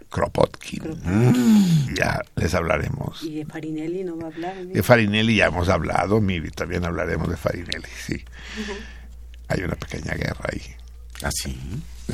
Kropotkin. 0.10 1.02
Mm, 1.04 1.96
ya 1.96 2.22
les 2.36 2.54
hablaremos. 2.54 3.24
Y 3.24 3.36
de 3.36 3.46
Farinelli 3.46 4.04
no 4.04 4.18
va 4.18 4.26
a 4.26 4.28
hablar. 4.28 4.56
¿no? 4.58 4.74
De 4.74 4.84
Farinelli 4.84 5.36
ya 5.38 5.48
hemos 5.48 5.70
hablado, 5.70 6.20
Miri, 6.20 6.50
también 6.52 6.86
hablaremos 6.86 7.30
de 7.30 7.38
Farinelli, 7.38 7.90
sí. 8.06 8.24
Hay 9.48 9.62
una 9.62 9.76
pequeña 9.76 10.14
guerra 10.14 10.46
ahí. 10.52 10.62
¿Ah, 11.24 11.32
sí? 11.32 11.58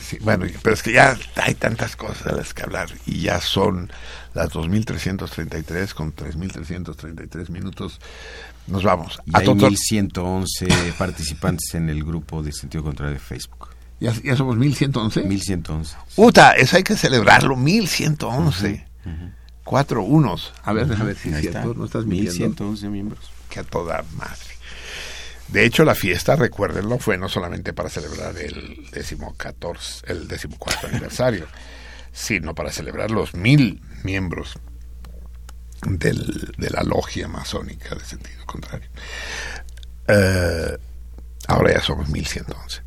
Sí, 0.02 0.18
bueno, 0.22 0.46
pero 0.62 0.74
es 0.74 0.84
que 0.84 0.92
ya 0.94 1.18
hay 1.36 1.56
tantas 1.56 1.96
cosas 1.96 2.26
de 2.26 2.32
las 2.34 2.54
que 2.54 2.64
hablar 2.64 2.90
y 3.06 3.22
ya 3.22 3.40
son 3.40 3.92
las 4.34 4.50
2.333 4.52 5.94
con 5.94 6.16
3.333 6.16 7.50
minutos. 7.50 8.00
Nos 8.68 8.84
vamos. 8.84 9.20
Y 9.26 9.32
hay 9.34 9.46
1.111 9.46 10.94
participantes 10.98 11.74
en 11.76 11.90
el 11.90 12.04
grupo 12.04 12.42
de 12.44 12.52
sentido 12.52 12.84
contrario 12.84 13.14
de 13.14 13.20
Facebook. 13.20 13.70
¿Ya, 14.00 14.14
ya 14.24 14.36
somos 14.36 14.58
1111? 14.58 15.24
1111. 15.24 15.98
Uta, 16.18 16.52
eso 16.54 16.76
hay 16.78 16.84
que 16.84 16.98
celebrarlo, 16.98 17.56
1111. 17.56 18.86
Cuatro 19.64 20.04
unos. 20.04 20.54
A 20.64 20.74
ver, 20.74 20.88
déjame 20.88 21.10
ver 21.10 21.18
si 21.18 21.30
es 21.30 21.36
Ahí 21.36 21.42
cierto, 21.42 21.60
está. 21.60 21.80
no 21.80 21.86
estás 21.86 22.06
mintiendo. 22.06 22.46
1111 22.66 22.90
miembros. 22.90 23.32
Que 23.50 23.62
a 23.62 23.64
toda 23.64 24.04
madre. 24.16 24.55
De 25.48 25.66
hecho, 25.66 25.86
la 25.86 25.96
fiesta, 25.96 26.36
recuérdenlo, 26.36 26.98
fue 26.98 27.18
no 27.18 27.30
solamente 27.30 27.74
para 27.74 27.90
celebrar 27.90 28.36
el 28.38 28.90
décimo 28.92 29.36
catorce, 29.38 30.04
el 30.08 30.28
decimocuarto 30.28 30.88
aniversario, 30.88 31.48
sino 32.12 32.56
para 32.56 32.72
celebrar 32.72 33.12
los 33.12 33.36
mil 33.36 33.82
miembros 34.04 34.56
del, 35.84 36.54
de 36.58 36.70
la 36.70 36.84
logia 36.84 37.28
masónica 37.28 37.96
de 37.96 38.06
sentido 38.06 38.46
contrario. 38.46 38.90
Eh, 40.08 40.78
ahora 41.48 41.74
ya 41.74 41.82
somos 41.82 42.10
1111. 42.10 42.82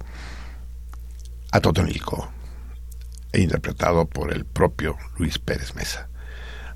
A 1.51 1.61
Totonilco, 1.61 2.31
interpretado 3.33 4.07
por 4.07 4.33
el 4.33 4.45
propio 4.45 4.97
Luis 5.17 5.39
Pérez 5.39 5.75
Mesa. 5.75 6.09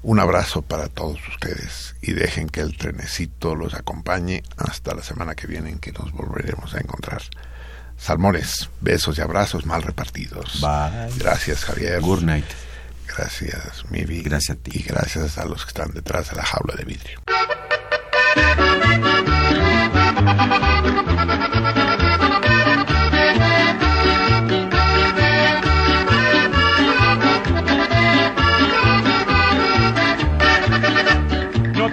Un 0.03 0.19
abrazo 0.19 0.63
para 0.63 0.89
todos 0.89 1.21
ustedes 1.29 1.95
y 2.03 2.13
dejen 2.13 2.49
que 2.49 2.61
el 2.61 2.77
trenecito 2.77 3.55
los 3.55 3.75
acompañe 3.75 4.43
hasta 4.57 4.95
la 4.95 5.03
semana 5.03 5.37
que 5.37 5.47
viene 5.47 5.71
en 5.71 5.79
que 5.79 5.93
nos 5.93 6.11
volveremos 6.13 6.75
a 6.75 6.81
encontrar. 6.81 7.23
Salmones, 7.97 8.69
besos 8.81 9.19
y 9.19 9.21
abrazos 9.21 9.65
mal 9.65 9.83
repartidos. 9.83 10.61
Bye. 10.61 11.17
Gracias 11.19 11.65
Javier. 11.65 12.01
Good 12.01 12.23
night. 12.23 12.47
Gracias 13.07 13.85
Mivi. 13.91 14.23
Gracias 14.23 14.59
a 14.59 14.61
ti. 14.61 14.73
Y 14.75 14.83
gracias 14.83 15.39
a 15.39 15.45
los 15.45 15.63
que 15.65 15.69
están 15.69 15.93
detrás 15.93 16.31
de 16.31 16.37
la 16.37 16.43
jaula 16.43 16.75
de 16.75 16.85
vidrio. 16.85 17.23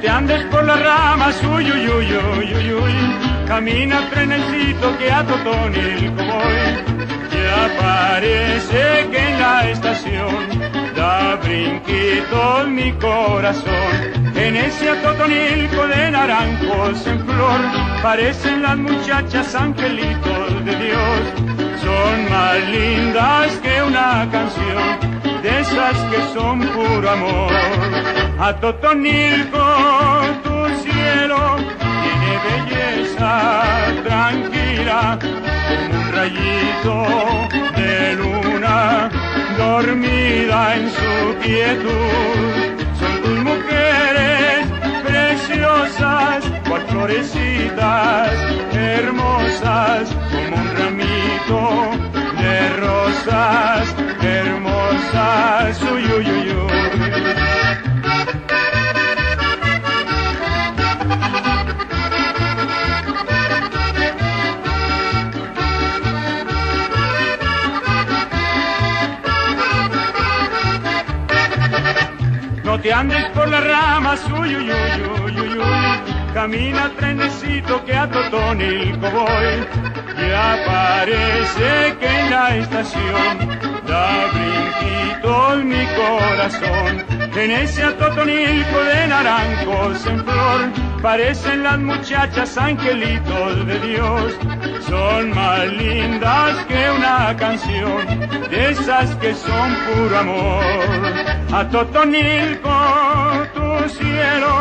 Te 0.02 0.10
andes 0.10 0.44
por 0.46 0.64
las 0.66 0.80
ramas, 0.80 1.42
uy, 1.44 1.72
uy, 1.72 1.88
uy, 1.88 2.16
uy, 2.56 2.74
uy. 2.74 3.46
Camina 3.48 4.10
trenecito 4.10 4.98
que 4.98 5.12
a 5.12 5.24
Totonilco 5.24 6.24
voy. 6.24 7.00
Ya 7.32 7.70
parece 7.80 9.10
que 9.12 9.30
en 9.30 9.40
la 9.40 9.70
estación 9.70 10.36
da 10.96 11.36
brinquitos 11.36 12.68
mi 12.68 12.92
corazón. 12.94 14.36
En 14.36 14.56
ese 14.56 14.96
Totonilco 15.04 15.88
de 15.88 16.12
naranjos 16.12 17.08
en 17.08 17.26
flor 17.26 17.62
parecen 18.02 18.62
las 18.62 18.78
muchachas 18.78 19.56
angelitos 19.56 20.66
de 20.66 20.76
Dios. 20.76 21.22
Son 21.84 22.30
más 22.30 22.70
lindas 22.70 23.52
que 23.64 23.82
una 23.82 24.28
canción 24.32 25.20
de 25.42 25.60
esas 25.60 25.98
que 26.12 26.34
son 26.34 26.60
puro 26.60 27.10
amor. 27.10 28.19
A 28.42 28.54
Totonilco 28.54 29.60
tu 30.44 30.56
cielo 30.82 31.58
tiene 32.04 32.32
belleza 32.48 33.34
tranquila 34.06 35.20
un 35.92 36.12
rayito 36.14 36.96
de 37.76 38.16
luna 38.16 39.10
dormida 39.58 40.78
en 40.78 40.90
su 40.90 41.38
quietud. 41.44 42.80
Son 42.98 43.22
tus 43.24 43.40
mujeres 43.44 44.66
preciosas, 45.06 46.46
cual 46.66 46.84
florecitas 46.88 48.30
hermosas 48.72 50.10
como 50.32 50.56
un 50.56 50.78
ramito 50.78 51.62
de 52.40 52.70
rosas 52.78 53.96
hermosas. 54.22 55.82
Uy, 55.92 56.06
uy, 56.18 56.30
No 72.70 72.80
te 72.80 72.94
andes 72.94 73.26
por 73.32 73.50
las 73.50 73.66
ramas, 73.66 74.24
uy, 74.26 74.56
uy, 74.56 74.72
uy, 75.26 75.42
uy, 75.42 75.58
uy. 75.58 76.34
Camina 76.36 76.92
trenecito 76.96 77.84
que 77.84 77.96
a 77.96 78.08
Totonilco 78.08 79.10
voy. 79.10 79.68
Ya 80.30 80.64
parece 80.68 81.98
que 82.00 82.20
en 82.20 82.30
la 82.30 82.58
estación 82.58 83.40
brinquitos 83.48 84.49
mi 85.64 85.86
corazón. 85.96 87.06
En 87.36 87.52
ese 87.52 87.84
Totonilco 87.94 88.84
de 88.84 89.08
naranjos 89.08 90.06
en 90.06 90.24
flor 90.24 90.70
parecen 91.02 91.64
las 91.64 91.80
muchachas 91.80 92.58
angelitos 92.58 93.66
de 93.66 93.80
Dios. 93.80 94.34
Son 94.88 95.30
más 95.32 95.66
lindas 95.68 96.66
que 96.66 96.92
una 96.98 97.36
canción, 97.38 98.08
de 98.50 98.72
esas 98.72 99.16
que 99.18 99.34
son 99.34 99.76
puro 99.86 100.18
amor. 100.18 100.64
A 101.54 101.68
Totonilco 101.70 102.70
tu 103.54 103.90
cielo 103.90 104.54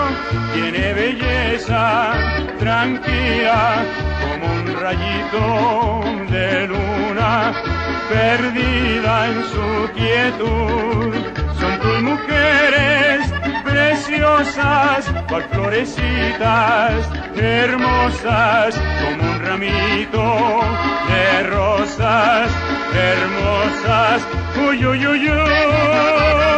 tiene 0.55 0.93
belleza 0.95 2.13
tranquila 2.59 3.85
como 4.21 4.53
un 4.53 4.81
rayito 4.81 6.33
de 6.33 6.67
luna 6.69 7.68
perdida 8.09 9.27
en 9.29 9.45
su 9.53 9.93
quietud. 9.93 11.15
Son 11.61 11.81
tus 11.81 12.03
mujeres 12.03 13.33
preciosas, 13.65 15.07
cual 15.29 15.45
florecitas 15.51 17.09
hermosas 17.37 18.75
como 18.75 19.31
un 19.31 19.41
ramito 19.41 20.61
de 21.09 21.43
rosas 21.49 22.51
hermosas. 22.95 24.23
Uy, 24.57 24.87
uy, 24.87 25.07
uy, 25.07 25.31
uy. 25.31 26.58